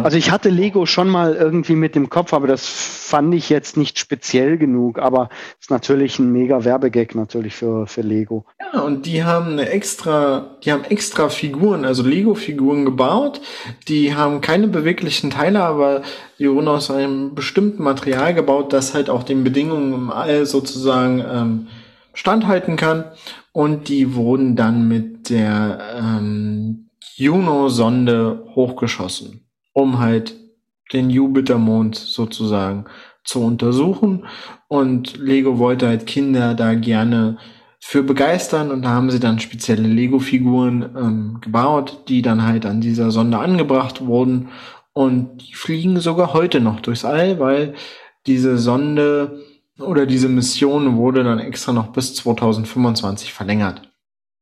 Also 0.03 0.18
ich 0.18 0.30
hatte 0.30 0.51
Lego 0.51 0.84
schon 0.84 1.09
mal 1.09 1.34
irgendwie 1.34 1.74
mit 1.74 1.94
dem 1.94 2.11
Kopf, 2.11 2.34
aber 2.34 2.46
das 2.46 2.66
fand 2.66 3.34
ich 3.34 3.49
jetzt 3.49 3.78
nicht 3.78 3.99
speziell 3.99 4.59
genug. 4.59 4.99
Aber 4.99 5.30
ist 5.59 5.70
natürlich 5.70 6.18
ein 6.18 6.30
mega 6.30 6.64
Werbegag 6.64 7.14
natürlich 7.14 7.55
für, 7.55 7.86
für 7.86 8.03
Lego. 8.03 8.44
Ja, 8.61 8.82
und 8.82 9.07
die 9.07 9.24
haben 9.24 9.53
eine 9.53 9.70
extra, 9.70 10.59
die 10.62 10.70
haben 10.70 10.84
extra 10.84 11.30
Figuren, 11.30 11.86
also 11.86 12.03
Lego-Figuren 12.03 12.84
gebaut. 12.84 13.40
Die 13.88 14.14
haben 14.14 14.42
keine 14.42 14.68
beweglichen 14.68 15.30
Teile, 15.30 15.62
aber 15.62 16.03
die 16.38 16.51
wurden 16.51 16.68
aus 16.68 16.90
einem 16.90 17.34
bestimmten 17.34 17.82
Material 17.82 18.34
gebaut, 18.34 18.74
das 18.74 18.92
halt 18.92 19.09
auch 19.09 19.22
den 19.22 19.42
Bedingungen 19.42 19.94
im 19.94 20.11
All 20.11 20.44
sozusagen 20.44 21.24
ähm, 21.26 21.66
standhalten 22.18 22.76
kann. 22.76 23.04
Und 23.52 23.88
die 23.88 24.14
wurden 24.14 24.56
dann 24.56 24.88
mit 24.88 25.30
der 25.30 25.78
ähm, 25.96 26.90
Juno-Sonde 27.14 28.44
hochgeschossen, 28.54 29.46
um 29.72 29.98
halt 29.98 30.34
den 30.92 31.10
Jupitermond 31.10 31.94
sozusagen 31.94 32.86
zu 33.24 33.40
untersuchen. 33.40 34.26
Und 34.66 35.16
Lego 35.16 35.58
wollte 35.58 35.86
halt 35.86 36.06
Kinder 36.06 36.54
da 36.54 36.74
gerne 36.74 37.38
für 37.80 38.02
begeistern 38.02 38.72
und 38.72 38.82
da 38.82 38.88
haben 38.90 39.10
sie 39.10 39.20
dann 39.20 39.38
spezielle 39.38 39.86
Lego-Figuren 39.86 40.96
ähm, 40.96 41.38
gebaut, 41.40 42.02
die 42.08 42.22
dann 42.22 42.42
halt 42.42 42.66
an 42.66 42.80
dieser 42.80 43.12
Sonde 43.12 43.38
angebracht 43.38 44.04
wurden 44.04 44.48
und 44.92 45.38
die 45.38 45.54
fliegen 45.54 46.00
sogar 46.00 46.34
heute 46.34 46.60
noch 46.60 46.80
durchs 46.80 47.04
All, 47.04 47.38
weil 47.38 47.74
diese 48.26 48.58
Sonde 48.58 49.40
oder 49.78 50.06
diese 50.06 50.28
Mission 50.28 50.96
wurde 50.96 51.24
dann 51.24 51.38
extra 51.38 51.72
noch 51.72 51.88
bis 51.88 52.14
2025 52.14 53.32
verlängert. 53.32 53.88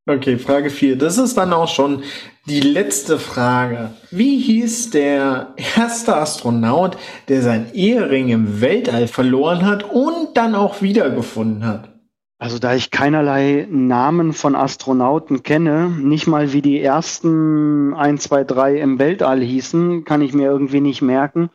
Okay, 0.08 0.38
Frage 0.38 0.70
4. 0.70 0.96
Das 0.96 1.18
ist 1.18 1.36
dann 1.36 1.52
auch 1.52 1.68
schon 1.68 2.04
die 2.46 2.60
letzte 2.60 3.18
Frage. 3.18 3.90
Wie 4.12 4.38
hieß 4.38 4.90
der 4.90 5.54
erste 5.76 6.16
Astronaut, 6.16 6.96
der 7.28 7.42
sein 7.42 7.74
Ehering 7.74 8.28
im 8.28 8.60
Weltall 8.60 9.08
verloren 9.08 9.66
hat 9.66 9.82
und 9.82 10.36
dann 10.36 10.54
auch 10.54 10.80
wiedergefunden 10.80 11.66
hat? 11.66 11.92
Also 12.38 12.58
da 12.58 12.74
ich 12.74 12.90
keinerlei 12.90 13.66
Namen 13.68 14.32
von 14.32 14.54
Astronauten 14.54 15.42
kenne, 15.42 15.88
nicht 15.88 16.26
mal 16.26 16.52
wie 16.52 16.62
die 16.62 16.80
ersten 16.80 17.94
1, 17.94 18.22
2, 18.24 18.44
3 18.44 18.76
im 18.78 18.98
Weltall 18.98 19.40
hießen, 19.40 20.04
kann 20.04 20.20
ich 20.20 20.34
mir 20.34 20.46
irgendwie 20.46 20.80
nicht 20.80 21.02
merken. 21.02 21.50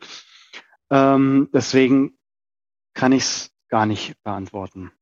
Ähm, 0.90 1.48
deswegen 1.54 2.18
kann 2.94 3.12
ich 3.12 3.22
es 3.22 3.51
gar 3.72 3.86
nicht 3.86 4.22
beantworten. 4.22 4.92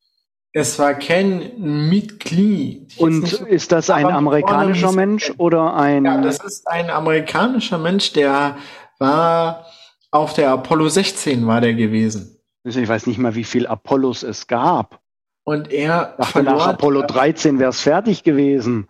Es 0.52 0.78
war 0.78 0.94
Ken 0.94 1.88
Mitli. 1.88 2.86
Und 2.96 3.26
so 3.26 3.44
ist 3.44 3.72
das 3.72 3.90
ein 3.90 4.06
amerikanischer 4.06 4.92
Mensch 4.92 5.32
oder 5.38 5.74
ein? 5.74 6.04
Ja, 6.04 6.20
das 6.20 6.42
ist 6.42 6.68
ein 6.68 6.88
amerikanischer 6.88 7.78
Mensch, 7.78 8.12
der 8.12 8.56
war 8.98 9.66
auf 10.12 10.34
der 10.34 10.50
Apollo 10.50 10.88
16 10.88 11.46
war 11.46 11.60
der 11.60 11.74
gewesen. 11.74 12.36
Ich 12.62 12.88
weiß 12.88 13.06
nicht 13.06 13.18
mal, 13.18 13.34
wie 13.34 13.44
viel 13.44 13.66
Apollos 13.66 14.22
es 14.22 14.46
gab. 14.46 15.00
Und 15.44 15.72
er 15.72 16.14
dachte, 16.16 16.42
nach 16.42 16.68
Apollo 16.68 17.02
13 17.02 17.58
wäre 17.58 17.70
es 17.70 17.80
fertig 17.80 18.22
gewesen. 18.22 18.88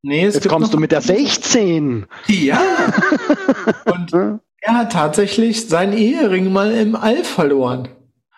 Nee, 0.00 0.24
es 0.24 0.36
Jetzt 0.36 0.48
kommst 0.48 0.72
du 0.72 0.78
mit 0.78 0.92
der 0.92 1.02
16. 1.02 2.06
Ja. 2.28 2.60
Und 3.84 4.40
er 4.60 4.74
hat 4.74 4.92
tatsächlich 4.92 5.68
seinen 5.68 5.92
Ehering 5.92 6.50
mal 6.52 6.72
im 6.72 6.96
All 6.96 7.24
verloren. 7.24 7.88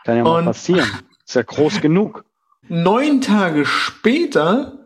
Kann 0.05 0.17
ja 0.17 0.25
mal 0.25 0.45
passieren. 0.45 0.89
Ist 1.27 1.35
ja 1.35 1.43
groß 1.43 1.81
genug. 1.81 2.25
Neun 2.69 3.21
Tage 3.21 3.67
später 3.67 4.79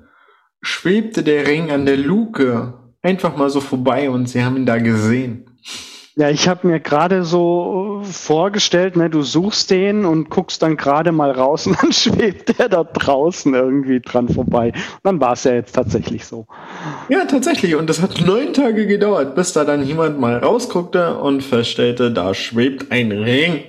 schwebte 0.62 1.22
der 1.22 1.46
Ring 1.46 1.70
an 1.70 1.86
der 1.86 1.96
Luke 1.96 2.74
einfach 3.02 3.36
mal 3.36 3.50
so 3.50 3.60
vorbei 3.60 4.10
und 4.10 4.28
sie 4.28 4.44
haben 4.44 4.56
ihn 4.56 4.66
da 4.66 4.78
gesehen. 4.78 5.44
Ja, 6.16 6.30
ich 6.30 6.46
habe 6.48 6.68
mir 6.68 6.78
gerade 6.78 7.24
so 7.24 8.02
vorgestellt, 8.04 8.94
ne, 8.94 9.10
du 9.10 9.22
suchst 9.22 9.68
den 9.72 10.04
und 10.04 10.30
guckst 10.30 10.62
dann 10.62 10.76
gerade 10.76 11.10
mal 11.10 11.32
raus 11.32 11.66
und 11.66 11.76
dann 11.82 11.92
schwebt 11.92 12.56
der 12.56 12.68
da 12.68 12.84
draußen 12.84 13.52
irgendwie 13.52 14.00
dran 14.00 14.28
vorbei. 14.28 14.68
Und 14.68 15.00
dann 15.02 15.20
war 15.20 15.32
es 15.32 15.42
ja 15.42 15.54
jetzt 15.54 15.74
tatsächlich 15.74 16.24
so. 16.24 16.46
Ja, 17.08 17.24
tatsächlich. 17.24 17.74
Und 17.74 17.90
das 17.90 18.00
hat 18.00 18.20
neun 18.24 18.52
Tage 18.52 18.86
gedauert, 18.86 19.34
bis 19.34 19.54
da 19.54 19.64
dann 19.64 19.84
jemand 19.84 20.20
mal 20.20 20.38
rausguckte 20.38 21.18
und 21.18 21.42
feststellte, 21.42 22.12
da 22.12 22.32
schwebt 22.32 22.92
ein 22.92 23.10
Ring. 23.10 23.64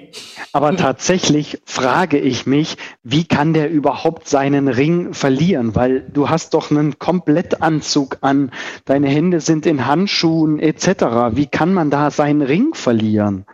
Aber 0.51 0.75
tatsächlich 0.75 1.59
frage 1.65 2.17
ich 2.17 2.45
mich, 2.45 2.77
wie 3.03 3.25
kann 3.25 3.53
der 3.53 3.69
überhaupt 3.69 4.27
seinen 4.29 4.67
Ring 4.67 5.13
verlieren? 5.13 5.75
Weil 5.75 6.01
du 6.01 6.29
hast 6.29 6.53
doch 6.53 6.71
einen 6.71 6.97
Komplettanzug 6.97 8.19
an, 8.21 8.51
deine 8.85 9.07
Hände 9.07 9.41
sind 9.41 9.65
in 9.65 9.85
Handschuhen 9.85 10.59
etc. 10.59 10.87
Wie 11.31 11.47
kann 11.47 11.73
man 11.73 11.89
da 11.89 12.11
seinen 12.11 12.41
Ring 12.41 12.73
verlieren? 12.73 13.45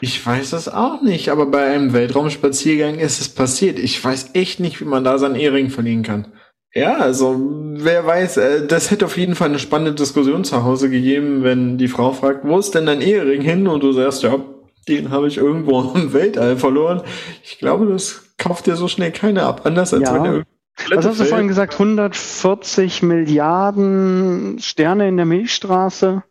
Ich 0.00 0.24
weiß 0.24 0.52
es 0.52 0.68
auch 0.68 1.02
nicht, 1.02 1.28
aber 1.30 1.46
bei 1.46 1.64
einem 1.66 1.92
Weltraumspaziergang 1.92 2.98
ist 2.98 3.20
es 3.20 3.28
passiert. 3.28 3.78
Ich 3.78 4.02
weiß 4.02 4.30
echt 4.34 4.60
nicht, 4.60 4.80
wie 4.80 4.86
man 4.86 5.04
da 5.04 5.18
seinen 5.18 5.36
Ehering 5.36 5.70
verlieren 5.70 6.02
kann. 6.02 6.26
Ja, 6.72 6.98
also 6.98 7.36
wer 7.74 8.06
weiß, 8.06 8.36
äh, 8.36 8.66
das 8.66 8.90
hätte 8.90 9.06
auf 9.06 9.16
jeden 9.16 9.34
Fall 9.34 9.48
eine 9.48 9.58
spannende 9.58 9.94
Diskussion 9.94 10.44
zu 10.44 10.62
Hause 10.62 10.88
gegeben, 10.88 11.42
wenn 11.42 11.78
die 11.78 11.88
Frau 11.88 12.12
fragt, 12.12 12.44
wo 12.44 12.58
ist 12.58 12.74
denn 12.74 12.86
dein 12.86 13.00
Ehering 13.00 13.40
hin? 13.40 13.66
Und 13.66 13.82
du 13.82 13.92
sagst, 13.92 14.22
ja, 14.22 14.38
den 14.90 15.10
habe 15.10 15.28
ich 15.28 15.38
irgendwo 15.38 15.80
im 15.94 16.12
Weltall 16.12 16.56
verloren. 16.56 17.02
Ich 17.42 17.58
glaube, 17.58 17.86
das 17.86 18.34
kauft 18.36 18.66
dir 18.66 18.76
so 18.76 18.88
schnell 18.88 19.12
keiner 19.12 19.44
ab. 19.44 19.62
Anders 19.64 19.94
als 19.94 20.08
ja. 20.08 20.14
wenn 20.14 20.24
er 20.24 20.44
was 20.88 21.04
hast 21.04 21.20
du 21.20 21.24
vorhin 21.24 21.48
gesagt? 21.48 21.74
140 21.74 23.02
Milliarden 23.02 24.58
Sterne 24.60 25.08
in 25.08 25.16
der 25.18 25.26
Milchstraße 25.26 26.22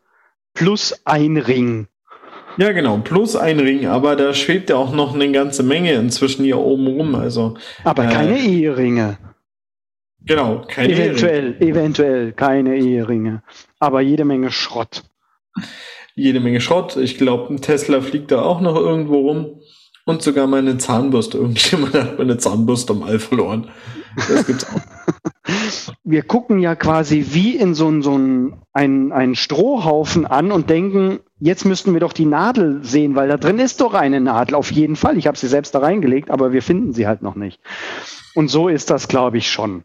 plus 0.54 1.02
ein 1.06 1.38
Ring. 1.38 1.88
Ja, 2.58 2.72
genau, 2.72 2.98
plus 2.98 3.36
ein 3.36 3.60
Ring, 3.60 3.86
aber 3.86 4.16
da 4.16 4.34
schwebt 4.34 4.70
ja 4.70 4.76
auch 4.76 4.92
noch 4.92 5.14
eine 5.14 5.32
ganze 5.32 5.64
Menge 5.64 5.94
inzwischen 5.94 6.44
hier 6.44 6.58
oben 6.58 6.88
rum. 6.88 7.16
Also, 7.16 7.56
aber 7.84 8.06
äh, 8.06 8.12
keine 8.12 8.40
Eheringe. 8.40 9.18
Genau, 10.26 10.66
keine 10.68 10.94
Eventuell, 10.94 11.54
Eheringe. 11.54 11.72
eventuell 11.72 12.32
keine 12.34 12.76
Eheringe. 12.76 13.44
Aber 13.80 14.02
jede 14.02 14.26
Menge 14.26 14.52
Schrott 14.52 15.04
jede 16.20 16.40
Menge 16.40 16.62
Schrott. 16.62 16.98
Ich 16.98 17.18
glaube, 17.18 17.54
ein 17.54 17.62
Tesla 17.62 18.02
fliegt 18.02 18.32
da 18.32 18.42
auch 18.42 18.62
noch 18.62 18.76
irgendwo 18.76 19.20
rum. 19.20 19.62
Und 20.06 20.22
sogar 20.22 20.48
meine 20.48 20.78
Zahnbürste. 20.78 21.38
Irgendjemand 21.40 21.94
hat 21.94 22.18
meine 22.18 22.38
Zahnbürste 22.38 22.94
am 22.94 23.04
All 23.04 23.20
verloren. 23.20 23.70
Das 24.16 24.46
gibt's 24.46 24.66
auch. 24.68 24.82
Wir 26.04 26.24
gucken 26.24 26.60
ja 26.60 26.76
quasi 26.76 27.28
wie 27.30 27.56
in 27.56 27.74
so, 27.74 28.02
so 28.02 28.18
ein, 28.18 28.62
ein, 28.74 29.12
einen 29.12 29.36
Strohhaufen 29.36 30.26
an 30.26 30.52
und 30.52 30.70
denken, 30.70 31.20
jetzt 31.40 31.66
müssten 31.66 31.94
wir 31.94 32.00
doch 32.00 32.14
die 32.14 32.26
Nadel 32.26 32.84
sehen, 32.84 33.16
weil 33.16 33.28
da 33.28 33.38
drin 33.38 33.60
ist 33.60 33.82
doch 33.82 33.94
eine 33.94 34.20
Nadel. 34.20 34.56
Auf 34.56 34.72
jeden 34.72 34.96
Fall. 34.96 35.18
Ich 35.18 35.28
habe 35.28 35.38
sie 35.38 35.48
selbst 35.48 35.74
da 35.74 35.80
reingelegt, 35.80 36.30
aber 36.30 36.52
wir 36.52 36.62
finden 36.62 36.94
sie 36.94 37.08
halt 37.08 37.22
noch 37.22 37.36
nicht. 37.36 37.60
Und 38.36 38.50
so 38.50 38.68
ist 38.68 38.90
das, 38.90 39.08
glaube 39.08 39.38
ich, 39.38 39.52
schon. 39.52 39.84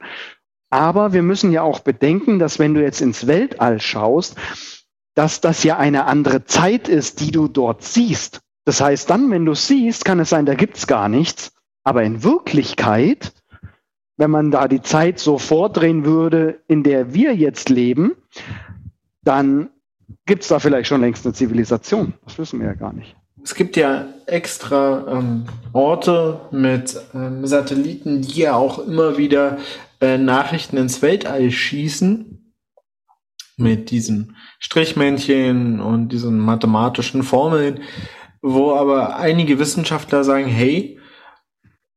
Aber 0.70 1.12
wir 1.12 1.22
müssen 1.22 1.52
ja 1.52 1.62
auch 1.62 1.80
bedenken, 1.80 2.38
dass 2.38 2.58
wenn 2.58 2.74
du 2.74 2.82
jetzt 2.82 3.00
ins 3.00 3.26
Weltall 3.26 3.80
schaust, 3.80 4.36
dass 5.14 5.40
das 5.40 5.62
ja 5.62 5.78
eine 5.78 6.06
andere 6.06 6.44
Zeit 6.44 6.88
ist, 6.88 7.20
die 7.20 7.30
du 7.30 7.48
dort 7.48 7.82
siehst. 7.82 8.40
Das 8.64 8.80
heißt, 8.80 9.08
dann, 9.10 9.30
wenn 9.30 9.44
du 9.44 9.54
siehst, 9.54 10.04
kann 10.04 10.20
es 10.20 10.30
sein, 10.30 10.46
da 10.46 10.54
gibt's 10.54 10.86
gar 10.86 11.08
nichts. 11.08 11.52
Aber 11.84 12.02
in 12.02 12.22
Wirklichkeit, 12.22 13.32
wenn 14.16 14.30
man 14.30 14.50
da 14.50 14.68
die 14.68 14.82
Zeit 14.82 15.18
so 15.18 15.38
vordrehen 15.38 16.04
würde, 16.04 16.60
in 16.66 16.82
der 16.82 17.12
wir 17.14 17.34
jetzt 17.34 17.68
leben, 17.68 18.12
dann 19.22 19.70
gibt's 20.26 20.48
da 20.48 20.58
vielleicht 20.58 20.88
schon 20.88 21.00
längst 21.00 21.24
eine 21.24 21.34
Zivilisation. 21.34 22.14
Das 22.24 22.38
wissen 22.38 22.60
wir 22.60 22.68
ja 22.68 22.74
gar 22.74 22.92
nicht. 22.92 23.16
Es 23.42 23.54
gibt 23.54 23.76
ja 23.76 24.06
extra 24.24 25.18
ähm, 25.18 25.44
Orte 25.74 26.40
mit 26.50 26.98
ähm, 27.12 27.46
Satelliten, 27.46 28.22
die 28.22 28.40
ja 28.40 28.54
auch 28.54 28.78
immer 28.78 29.18
wieder 29.18 29.58
äh, 30.00 30.16
Nachrichten 30.16 30.78
ins 30.78 31.02
Weltall 31.02 31.50
schießen 31.50 32.54
mit 33.58 33.90
diesen 33.90 34.36
Strichmännchen 34.64 35.78
und 35.78 36.08
diesen 36.08 36.38
mathematischen 36.38 37.22
Formeln, 37.22 37.80
wo 38.40 38.72
aber 38.72 39.16
einige 39.16 39.58
Wissenschaftler 39.58 40.24
sagen, 40.24 40.46
hey, 40.46 40.98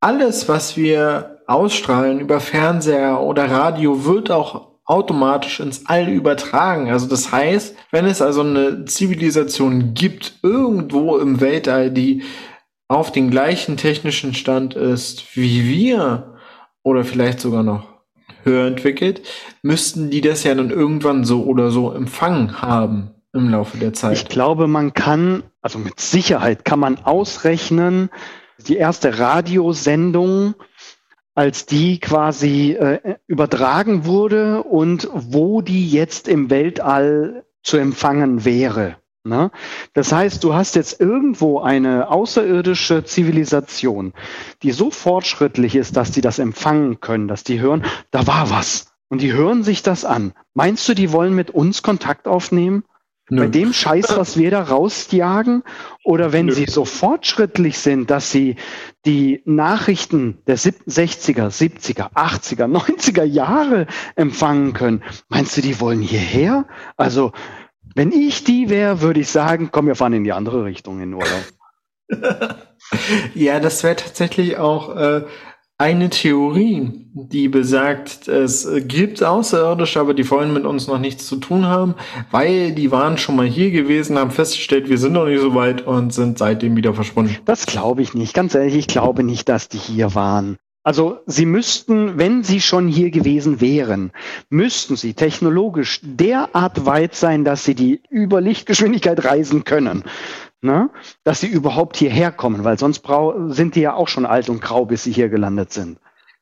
alles, 0.01 0.49
was 0.49 0.75
wir 0.75 1.39
ausstrahlen 1.47 2.19
über 2.19 2.41
Fernseher 2.41 3.21
oder 3.21 3.49
Radio, 3.49 4.03
wird 4.03 4.31
auch 4.31 4.79
automatisch 4.83 5.61
ins 5.61 5.85
All 5.85 6.09
übertragen. 6.09 6.91
Also 6.91 7.07
das 7.07 7.31
heißt, 7.31 7.73
wenn 7.91 8.05
es 8.05 8.21
also 8.21 8.41
eine 8.41 8.83
Zivilisation 8.83 9.93
gibt, 9.93 10.39
irgendwo 10.43 11.17
im 11.19 11.39
Weltall, 11.39 11.89
die 11.89 12.23
auf 12.89 13.13
den 13.13 13.31
gleichen 13.31 13.77
technischen 13.77 14.33
Stand 14.33 14.75
ist 14.75 15.37
wie 15.37 15.69
wir, 15.69 16.35
oder 16.83 17.05
vielleicht 17.05 17.39
sogar 17.39 17.63
noch 17.63 17.96
höher 18.47 18.65
entwickelt, 18.65 19.21
müssten 19.61 20.09
die 20.09 20.21
das 20.21 20.43
ja 20.43 20.55
dann 20.55 20.71
irgendwann 20.71 21.23
so 21.23 21.43
oder 21.43 21.69
so 21.69 21.91
empfangen 21.91 22.61
haben 22.61 23.11
im 23.33 23.49
Laufe 23.49 23.77
der 23.77 23.93
Zeit. 23.93 24.17
Ich 24.17 24.27
glaube, 24.27 24.67
man 24.67 24.93
kann, 24.93 25.43
also 25.61 25.77
mit 25.77 25.99
Sicherheit 25.99 26.65
kann 26.65 26.79
man 26.79 26.97
ausrechnen, 26.97 28.09
die 28.67 28.77
erste 28.77 29.19
Radiosendung, 29.19 30.55
als 31.35 31.67
die 31.67 31.99
quasi 31.99 32.71
äh, 32.71 33.17
übertragen 33.27 34.05
wurde 34.05 34.63
und 34.63 35.07
wo 35.13 35.61
die 35.61 35.87
jetzt 35.87 36.27
im 36.27 36.49
Weltall 36.49 37.45
zu 37.61 37.77
empfangen 37.77 38.43
wäre. 38.43 38.97
Ne? 39.27 39.51
Das 39.93 40.11
heißt, 40.11 40.43
du 40.43 40.53
hast 40.53 40.75
jetzt 40.75 40.99
irgendwo 40.99 41.59
eine 41.59 42.09
außerirdische 42.09 43.03
Zivilisation, 43.03 44.13
die 44.63 44.71
so 44.71 44.91
fortschrittlich 44.91 45.75
ist, 45.75 45.97
dass 45.97 46.11
die 46.11 46.21
das 46.21 46.39
empfangen 46.39 46.99
können, 46.99 47.27
dass 47.27 47.43
die 47.43 47.59
hören, 47.59 47.83
da 48.11 48.25
war 48.27 48.49
was. 48.49 48.93
Und 49.09 49.21
die 49.21 49.33
hören 49.33 49.63
sich 49.63 49.83
das 49.83 50.03
an. 50.03 50.33
Meinst 50.53 50.87
du, 50.89 50.93
die 50.93 51.11
wollen 51.11 51.33
mit 51.33 51.51
uns 51.51 51.81
Kontakt 51.81 52.27
aufnehmen? 52.27 52.83
Nö. 53.29 53.41
Bei 53.41 53.47
dem 53.47 53.73
Scheiß, 53.73 54.15
was 54.15 54.37
wir 54.37 54.51
da 54.51 54.61
rausjagen? 54.61 55.63
Oder 56.03 56.31
wenn 56.31 56.45
Nö. 56.45 56.53
sie 56.53 56.65
so 56.65 56.85
fortschrittlich 56.85 57.77
sind, 57.77 58.09
dass 58.09 58.31
sie 58.31 58.55
die 59.05 59.41
Nachrichten 59.43 60.37
der 60.47 60.57
60er, 60.57 61.49
70er, 61.49 62.13
80er, 62.13 62.65
90er 62.71 63.23
Jahre 63.23 63.87
empfangen 64.15 64.71
können, 64.71 65.03
meinst 65.27 65.57
du, 65.57 65.61
die 65.61 65.79
wollen 65.81 66.01
hierher? 66.01 66.65
Also 66.95 67.33
wenn 67.97 68.11
ich 68.11 68.43
die 68.43 68.69
wäre, 68.69 69.01
würde 69.01 69.19
ich 69.19 69.29
sagen, 69.29 69.69
komm, 69.71 69.87
wir 69.87 69.95
fahren 69.95 70.13
in 70.13 70.23
die 70.23 70.31
andere 70.31 70.63
Richtung 70.63 71.01
in 71.01 71.15
Urlaub. 71.15 71.43
ja, 73.33 73.59
das 73.59 73.83
wäre 73.83 73.95
tatsächlich 73.95 74.57
auch 74.57 74.95
äh, 74.95 75.23
eine 75.79 76.11
Theorie, 76.11 77.07
die 77.15 77.47
besagt, 77.47 78.27
es 78.27 78.67
gibt 78.81 79.23
Außerirdische, 79.23 79.99
aber 79.99 80.13
die 80.13 80.29
wollen 80.29 80.53
mit 80.53 80.65
uns 80.65 80.85
noch 80.85 80.99
nichts 80.99 81.25
zu 81.25 81.37
tun 81.37 81.65
haben, 81.65 81.95
weil 82.29 82.71
die 82.71 82.91
waren 82.91 83.17
schon 83.17 83.35
mal 83.35 83.47
hier 83.47 83.71
gewesen, 83.71 84.19
haben 84.19 84.29
festgestellt, 84.29 84.89
wir 84.89 84.99
sind 84.99 85.13
noch 85.13 85.25
nicht 85.25 85.41
so 85.41 85.55
weit 85.55 85.81
und 85.87 86.13
sind 86.13 86.37
seitdem 86.37 86.75
wieder 86.75 86.93
verschwunden. 86.93 87.35
Das 87.45 87.65
glaube 87.65 88.03
ich 88.03 88.13
nicht. 88.13 88.35
Ganz 88.35 88.53
ehrlich, 88.53 88.75
ich 88.75 88.87
glaube 88.87 89.23
nicht, 89.23 89.49
dass 89.49 89.69
die 89.69 89.79
hier 89.79 90.13
waren. 90.13 90.57
Also 90.87 91.19
Sie 91.25 91.45
müssten, 91.45 92.17
wenn 92.17 92.43
Sie 92.43 92.61
schon 92.61 92.87
hier 92.87 93.11
gewesen 93.11 93.59
wären, 93.59 94.13
müssten 94.49 94.95
Sie 94.95 95.15
technologisch 95.15 95.99
derart 96.01 96.85
weit 96.85 97.13
sein, 97.13 97.43
dass 97.43 97.65
Sie 97.65 97.75
die 97.75 98.01
über 98.09 98.39
Lichtgeschwindigkeit 98.39 99.25
reisen 99.25 99.65
können. 99.65 100.05
Ne? 100.61 100.89
Dass 101.25 101.41
sie 101.41 101.47
überhaupt 101.47 101.97
hierher 101.97 102.31
kommen, 102.31 102.63
weil 102.63 102.79
sonst 102.79 103.03
sind 103.49 103.75
die 103.75 103.81
ja 103.81 103.95
auch 103.95 104.07
schon 104.07 104.25
alt 104.25 104.47
und 104.47 104.61
grau, 104.61 104.85
bis 104.85 105.03
sie 105.03 105.11
hier 105.11 105.27
gelandet 105.27 105.73
sind. 105.73 105.99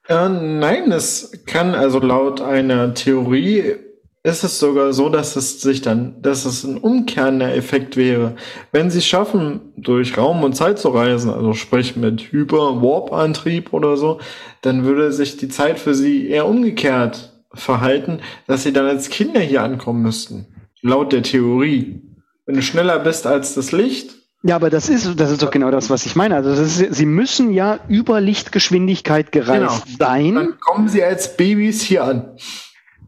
Äh, 0.07 0.29
nein, 0.29 0.91
es 0.91 1.43
kann 1.47 1.73
also 1.73 1.99
laut 1.99 2.39
einer 2.39 2.93
Theorie 2.93 3.77
ist 4.25 4.43
es 4.43 4.57
sogar 4.57 4.91
so, 4.91 5.09
dass 5.09 5.35
es 5.35 5.61
sich 5.61 5.83
dann, 5.83 6.19
dass 6.23 6.45
es 6.45 6.63
ein 6.63 6.77
umkehrender 6.77 7.53
Effekt 7.53 7.95
wäre. 7.95 8.35
Wenn 8.71 8.89
sie 8.89 8.97
es 8.97 9.05
schaffen, 9.05 9.61
durch 9.77 10.17
Raum 10.17 10.43
und 10.43 10.55
Zeit 10.55 10.79
zu 10.79 10.89
reisen, 10.89 11.29
also 11.29 11.53
sprich 11.53 11.95
mit 11.95 12.31
Hyper-Warp-Antrieb 12.31 13.71
oder 13.71 13.97
so, 13.97 14.19
dann 14.63 14.83
würde 14.83 15.11
sich 15.11 15.37
die 15.37 15.47
Zeit 15.47 15.77
für 15.77 15.93
sie 15.93 16.27
eher 16.27 16.47
umgekehrt 16.47 17.33
verhalten, 17.53 18.19
dass 18.47 18.63
sie 18.63 18.73
dann 18.73 18.87
als 18.87 19.09
Kinder 19.09 19.39
hier 19.39 19.61
ankommen 19.61 20.01
müssten. 20.01 20.47
Laut 20.81 21.13
der 21.13 21.21
Theorie. 21.21 22.01
Wenn 22.47 22.55
du 22.55 22.63
schneller 22.63 22.97
bist 22.97 23.27
als 23.27 23.53
das 23.53 23.71
Licht, 23.71 24.15
ja, 24.41 24.55
aber 24.57 24.69
das 24.69 24.89
ist, 24.89 25.19
das 25.19 25.31
ist 25.31 25.41
doch 25.41 25.49
genau 25.49 25.71
das, 25.71 25.89
was 25.89 26.05
ich 26.05 26.15
meine. 26.15 26.35
Also 26.35 26.51
ist, 26.51 26.77
sie 26.77 27.05
müssen 27.07 27.51
ja 27.51 27.79
über 27.87 28.21
Lichtgeschwindigkeit 28.21 29.31
gereist 29.31 29.85
genau. 29.85 29.97
sein. 29.97 30.35
Dann 30.35 30.59
kommen 30.59 30.87
sie 30.87 31.03
als 31.03 31.35
Babys 31.35 31.81
hier 31.81 32.03
an. 32.03 32.37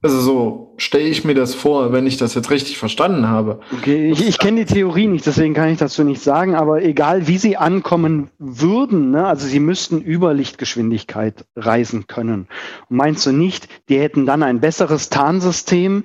Also 0.02 0.20
so 0.20 0.74
stelle 0.78 1.06
ich 1.06 1.24
mir 1.24 1.34
das 1.34 1.56
vor, 1.56 1.92
wenn 1.92 2.06
ich 2.06 2.18
das 2.18 2.36
jetzt 2.36 2.52
richtig 2.52 2.78
verstanden 2.78 3.28
habe. 3.28 3.60
Okay, 3.78 4.12
ich, 4.12 4.28
ich 4.28 4.38
kenne 4.38 4.64
die 4.64 4.74
Theorie 4.74 5.08
nicht, 5.08 5.26
deswegen 5.26 5.54
kann 5.54 5.70
ich 5.70 5.80
dazu 5.80 6.04
nicht 6.04 6.22
sagen, 6.22 6.56
aber 6.56 6.84
egal 6.84 7.28
wie 7.28 7.38
sie 7.38 7.58
ankommen 7.58 8.30
würden, 8.38 9.12
ne, 9.12 9.26
also 9.26 9.48
sie 9.48 9.60
müssten 9.60 10.02
über 10.02 10.34
Lichtgeschwindigkeit 10.34 11.46
reisen 11.56 12.08
können. 12.08 12.48
Meinst 12.90 13.26
du 13.26 13.32
nicht, 13.32 13.68
die 13.90 14.00
hätten 14.00 14.26
dann 14.26 14.44
ein 14.44 14.60
besseres 14.60 15.10
Tarnsystem, 15.10 16.04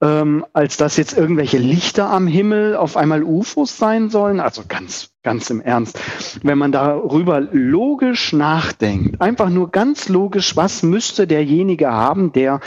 ähm, 0.00 0.44
als 0.52 0.76
dass 0.76 0.96
jetzt 0.96 1.16
irgendwelche 1.16 1.58
Lichter 1.58 2.10
am 2.10 2.26
Himmel 2.26 2.76
auf 2.76 2.96
einmal 2.96 3.22
UFOs 3.22 3.76
sein 3.78 4.10
sollen? 4.10 4.38
Also 4.38 4.62
ganz, 4.68 5.10
ganz 5.22 5.50
im 5.50 5.60
Ernst. 5.60 5.98
Wenn 6.42 6.58
man 6.58 6.72
darüber 6.72 7.40
logisch 7.40 8.32
nachdenkt, 8.32 9.20
einfach 9.20 9.50
nur 9.50 9.70
ganz 9.70 10.08
logisch, 10.08 10.56
was 10.56 10.82
müsste 10.82 11.26
derjenige 11.26 11.90
haben, 11.90 12.32
der 12.32 12.60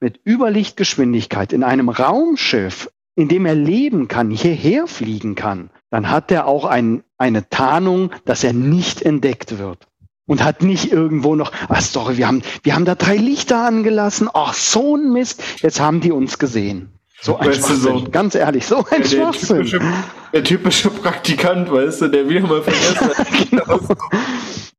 mit 0.00 0.20
Überlichtgeschwindigkeit 0.26 1.52
in 1.52 1.64
einem 1.64 1.88
Raumschiff, 1.88 2.90
in 3.14 3.28
dem 3.28 3.46
er 3.46 3.54
leben 3.54 4.08
kann, 4.08 4.30
hierher 4.30 4.86
fliegen 4.86 5.34
kann, 5.34 5.70
dann 5.90 6.10
hat 6.10 6.30
er 6.30 6.46
auch 6.46 6.64
ein, 6.64 7.02
eine 7.16 7.48
Tarnung, 7.48 8.12
dass 8.24 8.44
er 8.44 8.52
nicht 8.52 9.02
entdeckt 9.02 9.58
wird. 9.58 9.86
Und 10.26 10.44
hat 10.44 10.62
nicht 10.62 10.92
irgendwo 10.92 11.34
noch, 11.34 11.52
ah, 11.68 11.80
sorry, 11.80 12.18
wir 12.18 12.28
haben, 12.28 12.42
wir 12.62 12.74
haben 12.74 12.84
da 12.84 12.94
drei 12.94 13.16
Lichter 13.16 13.64
angelassen. 13.64 14.28
Ach, 14.32 14.52
so 14.52 14.94
ein 14.94 15.10
Mist. 15.10 15.42
Jetzt 15.62 15.80
haben 15.80 16.02
die 16.02 16.12
uns 16.12 16.38
gesehen. 16.38 16.97
So 17.20 17.36
ein 17.36 17.48
weißt 17.48 17.58
Schwachsinn. 17.58 17.80
So, 17.80 18.04
ganz 18.10 18.34
ehrlich, 18.34 18.66
so 18.66 18.84
ein 18.90 19.04
Schwachsinn. 19.04 19.56
Der 19.56 19.64
typische, 19.64 19.80
der 20.32 20.44
typische 20.44 20.90
Praktikant, 20.90 21.70
weißt 21.70 22.02
du, 22.02 22.08
der 22.08 22.28
wieder 22.28 22.46
mal 22.46 22.62
vergessen 22.62 23.08
hat. 23.08 23.26
genau. 23.50 23.80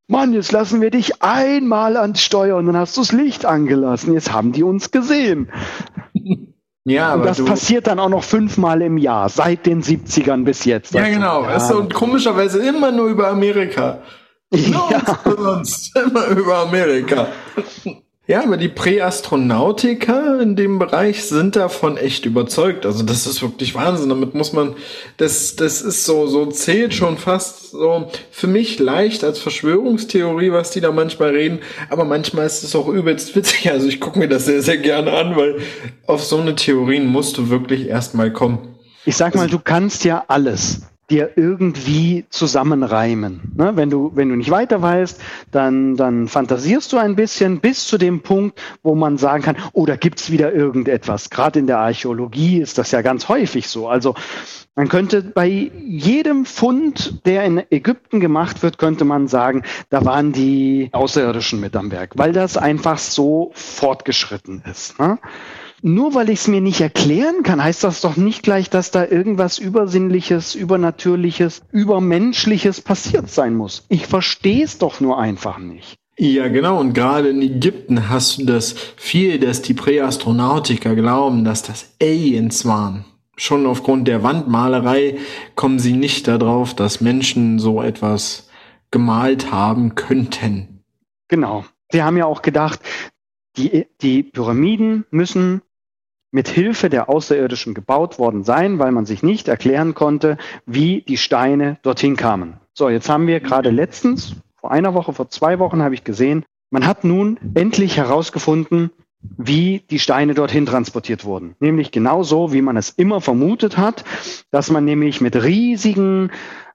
Mann, 0.08 0.34
jetzt 0.34 0.52
lassen 0.52 0.82
wir 0.82 0.90
dich 0.90 1.22
einmal 1.22 1.98
ans 1.98 2.22
Steuer 2.22 2.58
und 2.58 2.66
dann 2.66 2.78
hast 2.78 2.98
du 2.98 3.02
das 3.02 3.12
Licht 3.12 3.46
angelassen. 3.46 4.14
Jetzt 4.14 4.32
haben 4.32 4.54
die 4.54 4.64
uns 4.64 4.90
gesehen. 4.90 5.52
Ja, 6.86 7.14
und 7.14 7.26
das 7.26 7.38
du... 7.38 7.46
passiert 7.46 7.88
dann 7.88 8.00
auch 8.00 8.10
noch 8.10 8.24
fünfmal 8.24 8.82
im 8.82 8.98
Jahr, 8.98 9.30
seit 9.30 9.66
den 9.66 9.84
70ern 9.84 10.46
bis 10.46 10.66
jetzt. 10.66 10.94
Ja, 10.94 11.08
genau. 11.08 11.44
Ja. 11.44 11.50
Weißt 11.50 11.72
du, 11.72 11.78
und 11.78 11.94
komischerweise 11.94 12.60
immer 12.60 12.92
nur 12.92 13.08
über 13.08 13.28
Amerika. 13.30 14.02
Ja. 14.52 15.20
Sonst 15.24 15.96
immer 15.96 16.26
über 16.26 16.58
Amerika. 16.58 17.28
Ja, 18.30 18.43
aber 18.43 18.57
die 18.57 18.67
Präastronautiker 18.69 20.39
in 20.39 20.55
dem 20.55 20.77
Bereich 20.77 21.23
sind 21.23 21.55
davon 21.55 21.97
echt 21.97 22.27
überzeugt. 22.27 22.86
Also 22.86 23.01
das 23.01 23.25
ist 23.25 23.41
wirklich 23.41 23.73
Wahnsinn. 23.73 24.09
Damit 24.09 24.36
muss 24.36 24.53
man, 24.53 24.75
das, 25.17 25.55
das 25.55 25.82
ist 25.82 26.05
so, 26.05 26.27
so 26.27 26.45
zählt 26.45 26.93
schon 26.93 27.17
fast 27.17 27.71
so 27.71 28.11
für 28.30 28.45
mich 28.45 28.77
leicht 28.77 29.23
als 29.23 29.39
Verschwörungstheorie, 29.39 30.51
was 30.51 30.69
die 30.69 30.80
da 30.80 30.91
manchmal 30.91 31.32
reden. 31.32 31.57
Aber 31.89 32.05
manchmal 32.05 32.45
ist 32.45 32.63
es 32.63 32.75
auch 32.75 32.88
übelst 32.88 33.36
witzig. 33.36 33.71
Also 33.71 33.88
ich 33.88 33.99
gucke 33.99 34.19
mir 34.19 34.30
das 34.30 34.45
sehr, 34.45 34.61
sehr 34.61 34.77
gerne 34.77 35.11
an, 35.11 35.36
weil 35.36 35.57
auf 36.05 36.23
so 36.23 36.38
eine 36.38 36.53
Theorien 36.53 37.07
musst 37.07 37.36
du 37.39 37.49
wirklich 37.49 37.88
erstmal 37.88 38.32
kommen. 38.32 38.75
Ich 39.05 39.17
sag 39.17 39.34
mal, 39.34 39.47
du 39.47 39.57
kannst 39.57 40.03
ja 40.03 40.23
alles 40.27 40.84
dir 41.10 41.32
irgendwie 41.36 42.26
zusammenreimen. 42.30 43.51
Ne? 43.55 43.72
Wenn 43.76 43.89
du, 43.89 44.12
wenn 44.16 44.30
du 44.30 44.36
nicht 44.36 44.51
weiter 44.51 44.82
weißt, 44.82 45.22
dann, 45.51 45.95
dann 45.95 46.28
fantasierst 46.28 46.93
du 46.93 46.97
ein 46.97 47.16
bisschen 47.16 47.60
bis 47.60 47.86
zu 47.88 47.97
dem 47.97 48.22
Punkt, 48.22 48.60
wo 48.84 48.95
man 48.95 49.18
sagen 49.18 49.43
kann, 49.43 49.57
oh, 49.74 49.86
da 49.86 49.95
gibt's 49.95 50.32
wieder 50.32 50.53
irgendetwas. 50.53 51.30
Gerade 51.30 51.60
in 51.60 51.68
der 51.68 51.80
Archäologie 51.80 52.60
ist 52.60 52.78
das 52.78 52.91
ja 52.91 53.01
ganz 53.01 53.30
häufig 53.30 53.68
so. 53.68 53.88
Also 53.88 54.16
man 54.76 54.88
könnte 54.88 55.22
bei 55.22 55.47
jedem 55.47 56.45
Fund, 56.45 57.26
der 57.26 57.43
in 57.43 57.62
Ägypten 57.70 58.20
gemacht 58.20 58.64
wird, 58.64 58.78
könnte 58.78 59.03
man 59.03 59.28
sagen, 59.28 59.64
da 59.89 60.05
waren 60.05 60.32
die 60.32 60.89
Außerirdischen 60.93 61.60
mit 61.60 61.76
am 61.76 61.91
Werk, 61.91 62.14
weil 62.16 62.32
das 62.32 62.55
einfach 62.55 62.97
so 62.97 63.51
fortgeschritten 63.53 64.64
ist. 64.70 64.97
Ne? 64.99 65.20
Nur 65.82 66.13
weil 66.13 66.30
ich 66.30 66.39
es 66.39 66.47
mir 66.47 66.61
nicht 66.61 66.82
erklären 66.82 67.43
kann, 67.43 67.63
heißt 67.63 67.84
das 67.84 68.01
doch 68.01 68.17
nicht 68.17 68.43
gleich, 68.43 68.69
dass 68.69 68.91
da 68.91 69.05
irgendwas 69.05 69.59
Übersinnliches, 69.59 70.55
Übernatürliches, 70.55 71.61
Übermenschliches 71.71 72.82
passiert 72.82 73.30
sein 73.30 73.55
muss. 73.55 73.86
Ich 73.89 74.07
verstehe 74.07 74.63
es 74.63 74.77
doch 74.77 74.99
nur 74.99 75.19
einfach 75.19 75.57
nicht. 75.57 75.95
Ja, 76.17 76.49
genau. 76.49 76.80
Und 76.82 76.93
gerade 76.93 77.30
in 77.30 77.41
Ägypten 77.41 78.09
hast 78.09 78.39
du 78.39 78.45
das 78.45 78.73
viel, 78.97 79.39
dass 79.39 79.61
die 79.61 79.73
Präastronautiker 79.73 80.93
glauben, 80.95 81.45
dass 81.45 81.63
das 81.63 81.95
Aliens 82.01 82.65
waren. 82.65 83.05
Schon 83.38 83.65
aufgrund 83.65 84.09
der 84.09 84.21
Wandmalerei 84.21 85.17
kommen 85.55 85.80
sie 85.80 85.93
nicht 85.93 86.27
darauf, 86.27 86.73
dass 86.73 86.99
Menschen 86.99 87.57
so 87.57 87.82
etwas 87.82 88.49
gemalt 88.91 89.53
haben 89.53 89.95
könnten. 89.95 90.84
Genau. 91.30 91.63
Sie 91.89 92.03
haben 92.03 92.17
ja 92.17 92.25
auch 92.25 92.41
gedacht, 92.41 92.82
die, 93.55 93.88
die 94.01 94.23
Pyramiden 94.23 95.05
müssen 95.11 95.61
mit 96.32 96.47
Hilfe 96.47 96.89
der 96.89 97.09
Außerirdischen 97.09 97.73
gebaut 97.73 98.19
worden 98.19 98.43
sein, 98.43 98.80
weil 98.80 98.91
man 98.91 99.05
sich 99.05 99.23
nicht 99.23 99.47
erklären 99.47 99.95
konnte, 99.95 100.38
wie 100.65 101.01
die 101.01 101.17
Steine 101.17 101.77
dorthin 101.82 102.15
kamen. 102.15 102.55
So, 102.73 102.89
jetzt 102.89 103.09
haben 103.09 103.27
wir 103.27 103.39
gerade 103.39 103.71
letztens, 103.71 104.36
vor 104.55 104.71
einer 104.71 104.93
Woche, 104.93 105.13
vor 105.13 105.30
zwei 105.30 105.59
Wochen 105.59 105.82
habe 105.82 105.95
ich 105.95 106.03
gesehen, 106.03 106.45
man 106.69 106.86
hat 106.86 107.03
nun 107.03 107.39
endlich 107.55 107.97
herausgefunden, 107.97 108.91
wie 109.21 109.84
die 109.89 109.99
Steine 109.99 110.34
dorthin 110.34 110.65
transportiert 110.65 111.25
wurden. 111.25 111.55
Nämlich 111.59 111.91
genauso, 111.91 112.53
wie 112.53 112.61
man 112.61 112.77
es 112.77 112.89
immer 112.89 113.21
vermutet 113.21 113.77
hat, 113.77 114.05
dass 114.51 114.69
man 114.69 114.86
nämlich 114.86 115.19
mit 115.19 115.43
riesigen 115.43 116.32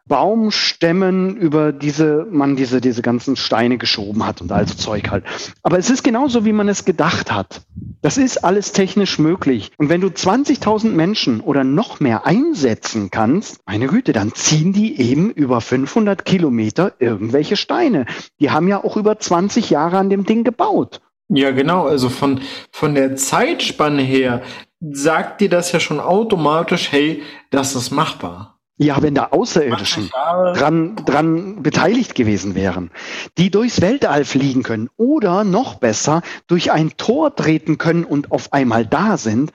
Baumstämmen 0.06 1.36
über 1.36 1.72
diese, 1.72 2.26
man 2.30 2.56
diese, 2.56 2.80
diese 2.80 3.00
ganzen 3.00 3.36
Steine 3.36 3.78
geschoben 3.78 4.26
hat 4.26 4.42
und 4.42 4.52
also 4.52 4.74
Zeug 4.74 5.10
halt. 5.10 5.24
Aber 5.62 5.78
es 5.78 5.88
ist 5.88 6.02
genauso, 6.02 6.44
wie 6.44 6.52
man 6.52 6.68
es 6.68 6.84
gedacht 6.84 7.32
hat. 7.32 7.62
Das 8.02 8.18
ist 8.18 8.44
alles 8.44 8.72
technisch 8.72 9.18
möglich. 9.18 9.72
Und 9.78 9.88
wenn 9.88 10.02
du 10.02 10.08
20.000 10.08 10.90
Menschen 10.90 11.40
oder 11.40 11.64
noch 11.64 12.00
mehr 12.00 12.26
einsetzen 12.26 13.10
kannst, 13.10 13.60
meine 13.66 13.86
Güte, 13.86 14.12
dann 14.12 14.34
ziehen 14.34 14.74
die 14.74 15.00
eben 15.00 15.30
über 15.30 15.62
500 15.62 16.24
Kilometer 16.26 16.92
irgendwelche 16.98 17.56
Steine. 17.56 18.04
Die 18.40 18.50
haben 18.50 18.68
ja 18.68 18.84
auch 18.84 18.98
über 18.98 19.18
20 19.18 19.70
Jahre 19.70 19.96
an 19.96 20.10
dem 20.10 20.24
Ding 20.24 20.44
gebaut. 20.44 21.00
Ja, 21.28 21.50
genau. 21.52 21.86
Also 21.86 22.10
von, 22.10 22.40
von 22.70 22.94
der 22.94 23.16
Zeitspanne 23.16 24.02
her 24.02 24.42
sagt 24.80 25.40
dir 25.40 25.48
das 25.48 25.72
ja 25.72 25.80
schon 25.80 26.00
automatisch, 26.00 26.92
hey, 26.92 27.22
das 27.50 27.74
ist 27.74 27.90
machbar. 27.90 28.53
Ja, 28.76 29.00
wenn 29.02 29.14
da 29.14 29.28
Außerirdischen 29.30 30.10
dran, 30.10 30.96
dran 30.96 31.62
beteiligt 31.62 32.16
gewesen 32.16 32.56
wären, 32.56 32.90
die 33.38 33.50
durchs 33.50 33.80
Weltall 33.80 34.24
fliegen 34.24 34.64
können 34.64 34.90
oder 34.96 35.44
noch 35.44 35.76
besser 35.76 36.22
durch 36.48 36.72
ein 36.72 36.96
Tor 36.96 37.36
treten 37.36 37.78
können 37.78 38.04
und 38.04 38.32
auf 38.32 38.52
einmal 38.52 38.84
da 38.84 39.16
sind, 39.16 39.52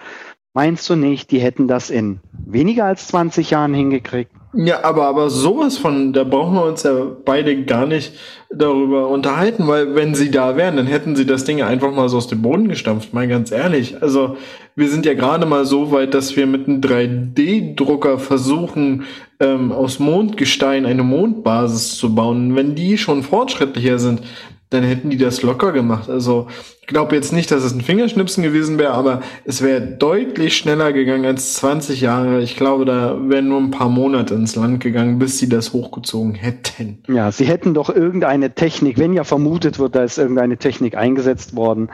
meinst 0.53 0.89
du 0.89 0.95
nicht, 0.95 1.31
die 1.31 1.39
hätten 1.39 1.67
das 1.67 1.89
in 1.89 2.21
weniger 2.31 2.85
als 2.85 3.07
20 3.07 3.49
Jahren 3.49 3.73
hingekriegt? 3.73 4.31
Ja, 4.53 4.83
aber, 4.83 5.05
aber 5.05 5.29
sowas 5.29 5.77
von, 5.77 6.11
da 6.11 6.23
brauchen 6.23 6.55
wir 6.55 6.65
uns 6.65 6.81
ja 6.81 7.05
beide 7.23 7.65
gar 7.65 7.85
nicht 7.85 8.13
darüber 8.49 9.07
unterhalten, 9.07 9.67
weil 9.67 9.93
wenn 9.93 10.15
sie 10.15 10.31
da 10.31 10.57
wären, 10.57 10.75
dann 10.75 10.87
hätten 10.87 11.15
sie 11.15 11.27
das 11.27 11.43
Ding 11.43 11.61
einfach 11.61 11.91
mal 11.91 12.09
so 12.09 12.17
aus 12.17 12.27
dem 12.27 12.41
Boden 12.41 12.67
gestampft, 12.67 13.13
mal 13.13 13.27
ganz 13.27 13.51
ehrlich. 13.51 14.01
Also 14.01 14.37
wir 14.75 14.89
sind 14.89 15.05
ja 15.05 15.13
gerade 15.13 15.45
mal 15.45 15.65
so 15.65 15.91
weit, 15.91 16.15
dass 16.15 16.35
wir 16.35 16.47
mit 16.47 16.67
einem 16.67 16.81
3D-Drucker 16.81 18.17
versuchen, 18.17 19.03
ähm, 19.39 19.71
aus 19.71 19.99
Mondgestein 19.99 20.87
eine 20.87 21.03
Mondbasis 21.03 21.97
zu 21.97 22.15
bauen. 22.15 22.55
Wenn 22.55 22.73
die 22.73 22.97
schon 22.97 23.21
fortschrittlicher 23.21 23.99
sind, 23.99 24.23
dann 24.69 24.83
hätten 24.83 25.09
die 25.09 25.17
das 25.17 25.41
locker 25.41 25.71
gemacht. 25.71 26.09
Also 26.09 26.47
ich 26.81 26.87
glaube 26.87 27.15
jetzt 27.15 27.33
nicht, 27.33 27.49
dass 27.51 27.63
es 27.63 27.73
ein 27.73 27.81
Fingerschnipsen 27.81 28.43
gewesen 28.43 28.77
wäre, 28.77 28.93
aber 28.93 29.21
es 29.45 29.61
wäre 29.63 29.81
deutlich 29.81 30.57
schneller 30.57 30.93
gegangen 30.93 31.25
als 31.25 31.55
20 31.55 32.01
Jahre. 32.01 32.41
Ich 32.41 32.55
glaube, 32.55 32.85
da 32.85 33.17
wären 33.29 33.49
nur 33.49 33.59
ein 33.59 33.71
paar 33.71 33.89
Monate 33.89 34.35
ins 34.35 34.55
Land 34.55 34.79
gegangen, 34.79 35.17
bis 35.17 35.39
sie 35.39 35.49
das 35.49 35.73
hochgezogen 35.73 36.35
hätten. 36.35 37.03
Ja, 37.07 37.31
sie 37.31 37.45
hätten 37.45 37.73
doch 37.73 37.89
irgendeine 37.89 38.53
Technik, 38.53 38.99
wenn 38.99 39.13
ja 39.13 39.23
vermutet 39.23 39.79
wird, 39.79 39.95
da 39.95 40.03
ist 40.03 40.17
irgendeine 40.17 40.57
Technik 40.57 40.95
eingesetzt 40.95 41.55
worden. 41.55 41.89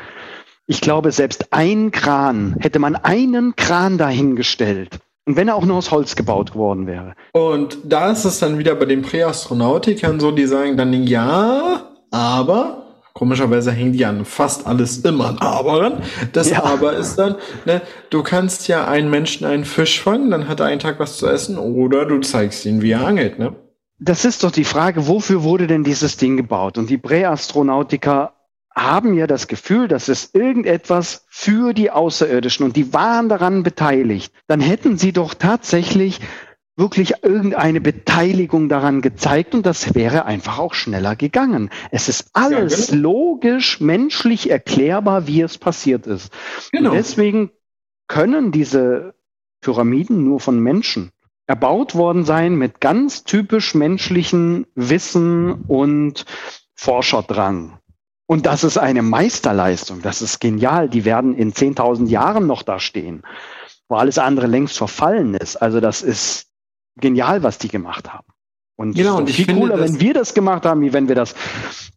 Ich 0.67 0.81
glaube, 0.81 1.11
selbst 1.11 1.53
ein 1.53 1.91
Kran, 1.91 2.55
hätte 2.59 2.79
man 2.79 2.95
einen 2.95 3.55
Kran 3.55 3.97
dahingestellt, 3.97 4.99
und 5.27 5.37
wenn 5.37 5.47
er 5.47 5.55
auch 5.55 5.65
nur 5.65 5.77
aus 5.77 5.91
Holz 5.91 6.15
gebaut 6.15 6.55
worden 6.55 6.85
wäre. 6.85 7.13
Und 7.33 7.79
da 7.83 8.11
ist 8.11 8.25
es 8.25 8.39
dann 8.39 8.59
wieder 8.59 8.75
bei 8.75 8.85
den 8.85 9.01
Präastronautikern 9.01 10.19
so, 10.19 10.31
die 10.31 10.45
sagen 10.45 10.77
dann, 10.77 10.93
ja, 10.93 11.94
aber 12.11 12.85
Komischerweise 13.17 13.71
hängen 13.71 13.93
die 13.93 14.05
an 14.05 14.25
fast 14.25 14.67
alles 14.67 14.97
immer 14.97 15.29
an 15.29 15.37
Aber. 15.37 16.01
Das 16.33 16.49
ja. 16.49 16.65
Aber 16.65 16.97
ist 16.97 17.15
dann, 17.15 17.35
ne, 17.63 17.81
du 18.09 18.23
kannst 18.23 18.67
ja 18.67 18.89
einen 18.89 19.09
Menschen 19.09 19.47
einen 19.47 19.63
Fisch 19.63 20.01
fangen, 20.01 20.31
dann 20.31 20.49
hat 20.49 20.59
er 20.59 20.65
einen 20.65 20.81
Tag 20.81 20.99
was 20.99 21.15
zu 21.15 21.25
essen, 21.25 21.57
oder 21.57 22.05
du 22.05 22.19
zeigst 22.19 22.65
ihn, 22.65 22.81
wie 22.81 22.91
er 22.91 23.07
angelt, 23.07 23.39
ne? 23.39 23.55
Das 23.99 24.25
ist 24.25 24.43
doch 24.43 24.51
die 24.51 24.65
Frage, 24.65 25.07
wofür 25.07 25.43
wurde 25.43 25.65
denn 25.65 25.85
dieses 25.85 26.17
Ding 26.17 26.35
gebaut? 26.35 26.77
Und 26.77 26.89
die 26.89 26.97
Präastronautiker 26.97 28.33
haben 28.75 29.13
ja 29.13 29.27
das 29.27 29.47
Gefühl, 29.47 29.87
dass 29.87 30.09
es 30.09 30.31
irgendetwas 30.33 31.23
für 31.29 31.71
die 31.71 31.91
Außerirdischen 31.91 32.65
und 32.65 32.75
die 32.75 32.93
waren 32.93 33.29
daran 33.29 33.63
beteiligt. 33.63 34.33
Dann 34.47 34.59
hätten 34.59 34.97
sie 34.97 35.13
doch 35.13 35.33
tatsächlich 35.33 36.19
wirklich 36.77 37.23
irgendeine 37.23 37.79
Beteiligung 37.79 38.67
daran 38.67 39.01
gezeigt 39.01 39.55
und 39.55 39.65
das 39.65 39.95
wäre 39.95 40.25
einfach 40.25 40.59
auch 40.59 40.73
schneller 40.73 41.15
gegangen. 41.15 41.69
Es 41.91 42.09
ist 42.09 42.29
alles 42.33 42.87
ja, 42.87 42.95
genau. 42.95 43.09
logisch, 43.09 43.79
menschlich 43.79 44.49
erklärbar, 44.49 45.27
wie 45.27 45.41
es 45.41 45.57
passiert 45.57 46.05
ist. 46.05 46.33
Genau. 46.71 46.89
Und 46.89 46.97
deswegen 46.97 47.51
können 48.07 48.51
diese 48.51 49.15
Pyramiden 49.61 50.23
nur 50.23 50.39
von 50.39 50.59
Menschen 50.59 51.11
erbaut 51.47 51.95
worden 51.95 52.25
sein 52.25 52.55
mit 52.55 52.81
ganz 52.81 53.23
typisch 53.23 53.75
menschlichen 53.75 54.65
Wissen 54.75 55.53
und 55.67 56.25
Forscherdrang. 56.75 57.79
Und 58.27 58.47
das 58.47 58.63
ist 58.63 58.77
eine 58.77 59.03
Meisterleistung. 59.03 60.01
Das 60.01 60.21
ist 60.21 60.39
genial. 60.39 60.89
Die 60.89 61.05
werden 61.05 61.35
in 61.35 61.53
10.000 61.53 62.07
Jahren 62.07 62.47
noch 62.47 62.63
da 62.63 62.79
stehen, 62.79 63.21
wo 63.87 63.95
alles 63.95 64.17
andere 64.17 64.47
längst 64.47 64.77
verfallen 64.77 65.35
ist. 65.35 65.57
Also 65.57 65.79
das 65.79 66.01
ist 66.01 66.47
genial, 66.97 67.43
was 67.43 67.57
die 67.57 67.67
gemacht 67.67 68.11
haben. 68.11 68.27
Und, 68.77 68.95
genau, 68.95 69.17
und 69.17 69.29
viel 69.29 69.53
cooler, 69.53 69.79
wenn 69.79 70.01
wir 70.01 70.13
das 70.13 70.33
gemacht 70.33 70.65
haben, 70.65 70.81
wie 70.81 70.91
wenn 70.91 71.07
wir 71.07 71.15
das 71.15 71.33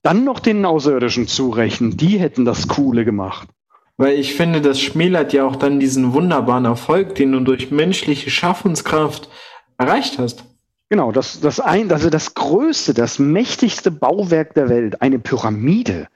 dann 0.03 0.25
noch 0.25 0.39
den 0.39 0.65
Außerirdischen 0.65 1.27
zurechnen. 1.27 1.97
Die 1.97 2.19
hätten 2.19 2.45
das 2.45 2.69
Coole 2.69 3.05
gemacht. 3.05 3.49
Weil 3.97 4.17
ich 4.17 4.35
finde, 4.35 4.61
das 4.61 4.81
schmälert 4.81 5.33
ja 5.33 5.45
auch 5.45 5.57
dann 5.57 5.81
diesen 5.81 6.13
wunderbaren 6.13 6.67
Erfolg, 6.67 7.17
den 7.17 7.33
du 7.33 7.41
durch 7.41 7.73
menschliche 7.73 8.31
Schaffenskraft 8.31 9.29
erreicht 9.77 10.19
hast. 10.19 10.45
Genau, 10.89 11.11
das, 11.11 11.41
das 11.41 11.59
ein, 11.59 11.91
also 11.91 12.09
das 12.09 12.35
größte, 12.35 12.95
das 12.95 13.19
mächtigste 13.19 13.91
Bauwerk 13.91 14.55
der 14.55 14.69
Welt, 14.69 15.03
eine 15.03 15.19
Pyramide. 15.19 16.07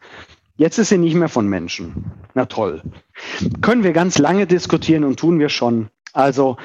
Jetzt 0.56 0.78
ist 0.78 0.90
sie 0.90 0.98
nicht 0.98 1.14
mehr 1.14 1.28
von 1.28 1.48
Menschen. 1.48 2.12
Na 2.34 2.46
toll. 2.46 2.82
Können 3.60 3.82
wir 3.82 3.92
ganz 3.92 4.18
lange 4.18 4.46
diskutieren 4.46 5.02
und 5.02 5.18
tun 5.18 5.40
wir 5.40 5.48
schon. 5.48 5.88
Also, 6.12 6.56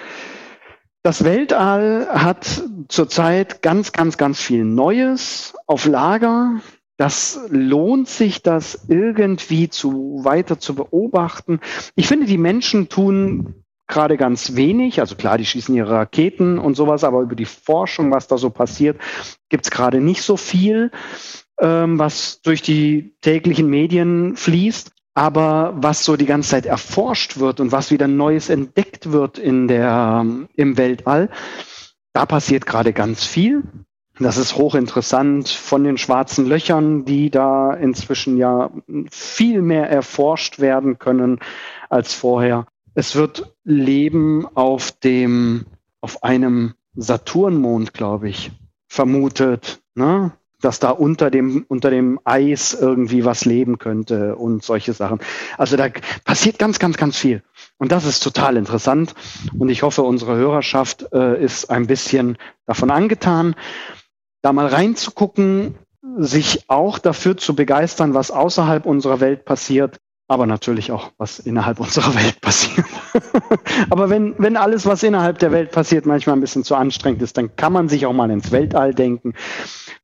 das 1.07 1.23
Weltall 1.23 2.05
hat 2.09 2.63
zurzeit 2.89 3.61
ganz, 3.61 3.93
ganz, 3.93 4.17
ganz 4.17 4.41
viel 4.41 4.65
Neues 4.65 5.53
auf 5.65 5.85
Lager. 5.85 6.59
Das 6.97 7.39
lohnt 7.47 8.09
sich, 8.09 8.43
das 8.43 8.87
irgendwie 8.89 9.69
zu 9.69 10.19
weiter 10.23 10.59
zu 10.59 10.75
beobachten. 10.75 11.61
Ich 11.95 12.09
finde, 12.09 12.25
die 12.25 12.37
Menschen 12.37 12.89
tun 12.89 13.63
gerade 13.87 14.17
ganz 14.17 14.57
wenig. 14.57 14.99
Also 14.99 15.15
klar, 15.15 15.37
die 15.37 15.45
schießen 15.45 15.73
ihre 15.73 15.91
Raketen 15.91 16.59
und 16.59 16.75
sowas, 16.75 17.05
aber 17.05 17.21
über 17.21 17.35
die 17.35 17.45
Forschung, 17.45 18.11
was 18.11 18.27
da 18.27 18.37
so 18.37 18.49
passiert, 18.49 18.99
gibt's 19.47 19.71
gerade 19.71 20.01
nicht 20.01 20.23
so 20.23 20.35
viel, 20.35 20.91
ähm, 21.61 21.97
was 21.97 22.41
durch 22.41 22.61
die 22.61 23.15
täglichen 23.21 23.69
Medien 23.69 24.35
fließt. 24.35 24.91
Aber 25.17 25.73
was 25.75 26.05
so 26.05 26.15
die 26.15 26.27
ganze 26.27 26.51
Zeit 26.51 26.67
erforscht 26.67 27.39
wird 27.39 27.59
und 27.59 27.71
was 27.71 27.89
wieder 27.89 28.07
Neues 28.07 28.49
entdeckt 28.49 29.11
wird 29.11 29.39
in 29.39 29.67
der, 29.67 30.23
im 30.53 30.77
Weltall, 30.77 31.31
da 32.13 32.27
passiert 32.27 32.67
gerade 32.67 32.93
ganz 32.93 33.25
viel. 33.25 33.63
Das 34.19 34.37
ist 34.37 34.57
hochinteressant 34.57 35.49
von 35.49 35.83
den 35.83 35.97
schwarzen 35.97 36.45
Löchern, 36.45 37.03
die 37.05 37.31
da 37.31 37.73
inzwischen 37.73 38.37
ja 38.37 38.69
viel 39.09 39.63
mehr 39.63 39.89
erforscht 39.89 40.59
werden 40.59 40.99
können 40.99 41.39
als 41.89 42.13
vorher. 42.13 42.67
Es 42.93 43.15
wird 43.15 43.55
Leben 43.63 44.45
auf 44.53 44.91
dem, 44.91 45.65
auf 45.99 46.23
einem 46.23 46.75
Saturnmond, 46.95 47.95
glaube 47.95 48.29
ich, 48.29 48.51
vermutet. 48.87 49.81
Ne? 49.95 50.31
Dass 50.61 50.79
da 50.79 50.89
unter 50.89 51.29
dem, 51.29 51.65
unter 51.67 51.89
dem 51.89 52.19
Eis 52.23 52.73
irgendwie 52.73 53.25
was 53.25 53.45
leben 53.45 53.77
könnte 53.77 54.35
und 54.35 54.63
solche 54.63 54.93
Sachen. 54.93 55.19
Also 55.57 55.77
da 55.77 55.89
passiert 56.25 56.57
ganz, 56.57 56.79
ganz, 56.79 56.97
ganz 56.97 57.17
viel. 57.17 57.43
Und 57.77 57.91
das 57.91 58.05
ist 58.05 58.21
total 58.21 58.57
interessant. 58.57 59.13
Und 59.57 59.69
ich 59.69 59.83
hoffe, 59.83 60.03
unsere 60.03 60.35
Hörerschaft 60.35 61.11
äh, 61.13 61.43
ist 61.43 61.69
ein 61.69 61.87
bisschen 61.87 62.37
davon 62.65 62.89
angetan, 62.89 63.55
da 64.41 64.53
mal 64.53 64.67
reinzugucken, 64.67 65.75
sich 66.17 66.69
auch 66.69 66.99
dafür 66.99 67.37
zu 67.37 67.55
begeistern, 67.55 68.13
was 68.13 68.31
außerhalb 68.31 68.85
unserer 68.85 69.19
Welt 69.19 69.45
passiert 69.45 69.99
aber 70.27 70.45
natürlich 70.45 70.91
auch, 70.91 71.11
was 71.17 71.39
innerhalb 71.39 71.79
unserer 71.81 72.13
Welt 72.15 72.41
passiert. 72.41 72.85
aber 73.89 74.09
wenn, 74.09 74.35
wenn 74.37 74.57
alles, 74.57 74.85
was 74.85 75.03
innerhalb 75.03 75.39
der 75.39 75.51
Welt 75.51 75.71
passiert, 75.71 76.05
manchmal 76.05 76.35
ein 76.35 76.41
bisschen 76.41 76.63
zu 76.63 76.75
anstrengend 76.75 77.21
ist, 77.21 77.37
dann 77.37 77.55
kann 77.55 77.73
man 77.73 77.89
sich 77.89 78.05
auch 78.05 78.13
mal 78.13 78.29
ins 78.29 78.51
Weltall 78.51 78.93
denken. 78.93 79.33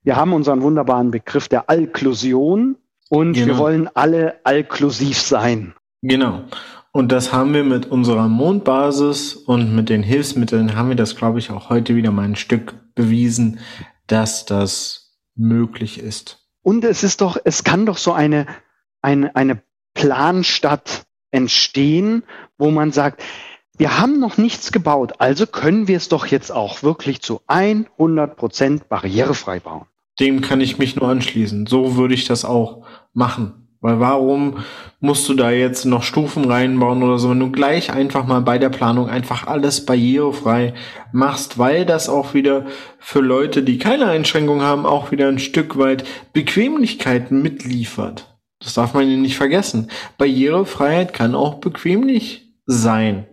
Wir 0.04 0.16
haben 0.16 0.34
unseren 0.34 0.62
wunderbaren 0.62 1.12
Begriff 1.12 1.48
der 1.48 1.70
Allklusion 1.70 2.78
und 3.10 3.34
genau. 3.34 3.48
wir 3.48 3.58
wollen 3.58 3.90
alle 3.94 4.36
allklusiv 4.44 5.20
sein. 5.20 5.74
Genau. 6.02 6.44
Und 6.92 7.12
das 7.12 7.34
haben 7.34 7.54
wir 7.54 7.64
mit 7.64 7.88
unserer 7.88 8.28
Mondbasis 8.28 9.34
und 9.34 9.76
mit 9.76 9.90
den 9.90 10.04
Hilfsmitteln 10.04 10.76
haben 10.76 10.90
wir 10.90 10.96
das, 10.96 11.16
glaube 11.16 11.40
ich, 11.40 11.50
auch 11.50 11.70
heute 11.70 11.96
wieder 11.96 12.12
mal 12.12 12.24
ein 12.26 12.36
Stück 12.36 12.76
bewiesen, 12.94 13.60
dass 14.06 14.46
das 14.46 15.18
möglich 15.36 16.00
ist. 16.00 16.46
Und 16.62 16.84
es 16.84 17.04
ist 17.04 17.22
doch, 17.22 17.38
es 17.44 17.64
kann 17.64 17.88
doch 17.88 17.98
so 17.98 18.14
eine, 18.14 18.46
eine, 19.02 19.36
eine 19.36 19.64
Planstadt 19.94 21.04
entstehen, 21.32 22.24
wo 22.58 22.72
man 22.72 22.92
sagt, 22.92 23.22
wir 23.78 24.00
haben 24.00 24.20
noch 24.20 24.38
nichts 24.38 24.72
gebaut, 24.72 25.14
also 25.18 25.48
können 25.48 25.88
wir 25.88 25.98
es 25.98 26.08
doch 26.08 26.28
jetzt 26.28 26.52
auch 26.52 26.84
wirklich 26.84 27.22
zu 27.22 27.42
100 27.48 28.36
Prozent 28.36 28.88
barrierefrei 28.88 29.60
bauen. 29.60 29.86
Dem 30.20 30.42
kann 30.42 30.62
ich 30.62 30.78
mich 30.78 30.96
nur 30.96 31.10
anschließen. 31.10 31.66
So 31.66 31.96
würde 31.96 32.14
ich 32.14 32.26
das 32.26 32.46
auch 32.46 32.86
machen. 33.14 33.64
Weil 33.84 34.00
warum 34.00 34.60
musst 35.02 35.28
du 35.28 35.34
da 35.34 35.52
jetzt 35.52 35.84
noch 35.84 36.04
Stufen 36.04 36.46
reinbauen 36.46 37.04
oder 37.04 37.18
so, 37.18 37.32
wenn 37.32 37.40
du 37.42 37.52
gleich 37.52 37.92
einfach 37.92 38.26
mal 38.26 38.40
bei 38.40 38.58
der 38.58 38.70
Planung 38.70 39.10
einfach 39.10 39.46
alles 39.46 39.86
barrierefrei 39.86 40.74
machst, 41.12 41.58
weil 41.58 41.86
das 41.86 42.08
auch 42.08 42.34
wieder 42.34 42.66
für 42.98 43.20
Leute, 43.20 43.62
die 43.62 43.80
keine 43.80 44.06
Einschränkungen 44.06 44.62
haben, 44.62 44.86
auch 44.86 45.12
wieder 45.12 45.28
ein 45.28 45.40
Stück 45.40 45.78
weit 45.78 46.06
Bequemlichkeiten 46.32 47.42
mitliefert. 47.42 48.33
Das 48.64 48.74
darf 48.76 48.94
man 48.94 49.22
nicht 49.22 49.38
vergessen. 49.38 49.90
Barrierefreiheit 50.18 51.14
kann 51.14 51.36
auch 51.36 51.56
bequemlich 51.56 52.54
sein. 52.66 53.28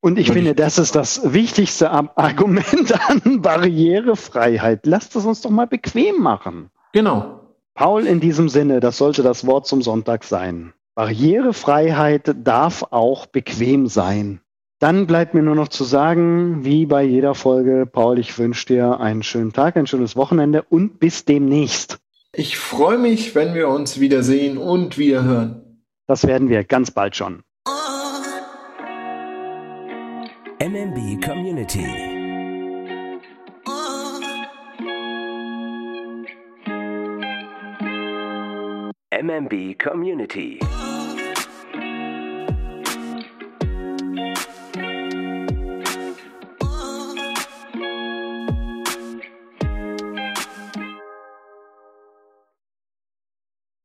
Und 0.00 0.18
ich 0.18 0.30
finde, 0.30 0.54
das 0.54 0.78
ist 0.78 0.94
das 0.94 1.32
wichtigste 1.32 1.90
Argument 2.16 3.10
an 3.10 3.42
Barrierefreiheit. 3.42 4.86
Lasst 4.86 5.16
es 5.16 5.26
uns 5.26 5.40
doch 5.40 5.50
mal 5.50 5.66
bequem 5.66 6.20
machen. 6.20 6.70
Genau. 6.92 7.40
Paul, 7.74 8.06
in 8.06 8.20
diesem 8.20 8.48
Sinne, 8.48 8.80
das 8.80 8.98
sollte 8.98 9.22
das 9.22 9.46
Wort 9.46 9.66
zum 9.66 9.82
Sonntag 9.82 10.24
sein. 10.24 10.72
Barrierefreiheit 10.94 12.34
darf 12.42 12.84
auch 12.90 13.26
bequem 13.26 13.86
sein. 13.86 14.40
Dann 14.80 15.08
bleibt 15.08 15.34
mir 15.34 15.42
nur 15.42 15.56
noch 15.56 15.68
zu 15.68 15.82
sagen, 15.82 16.64
wie 16.64 16.86
bei 16.86 17.02
jeder 17.02 17.34
Folge, 17.34 17.84
Paul, 17.86 18.18
ich 18.18 18.38
wünsche 18.38 18.66
dir 18.66 19.00
einen 19.00 19.24
schönen 19.24 19.52
Tag, 19.52 19.76
ein 19.76 19.88
schönes 19.88 20.14
Wochenende 20.14 20.62
und 20.62 21.00
bis 21.00 21.24
demnächst. 21.24 21.98
Ich 22.38 22.56
freue 22.56 22.98
mich, 22.98 23.34
wenn 23.34 23.52
wir 23.52 23.66
uns 23.66 23.98
wiedersehen 23.98 24.58
und 24.58 24.96
wieder 24.96 25.24
hören. 25.24 25.82
Das 26.06 26.24
werden 26.24 26.48
wir 26.48 26.62
ganz 26.62 26.92
bald 26.92 27.16
schon. 27.16 27.42
MMB 30.60 31.20
Community. 31.20 31.84
MMB 39.10 39.76
Community. 39.82 40.60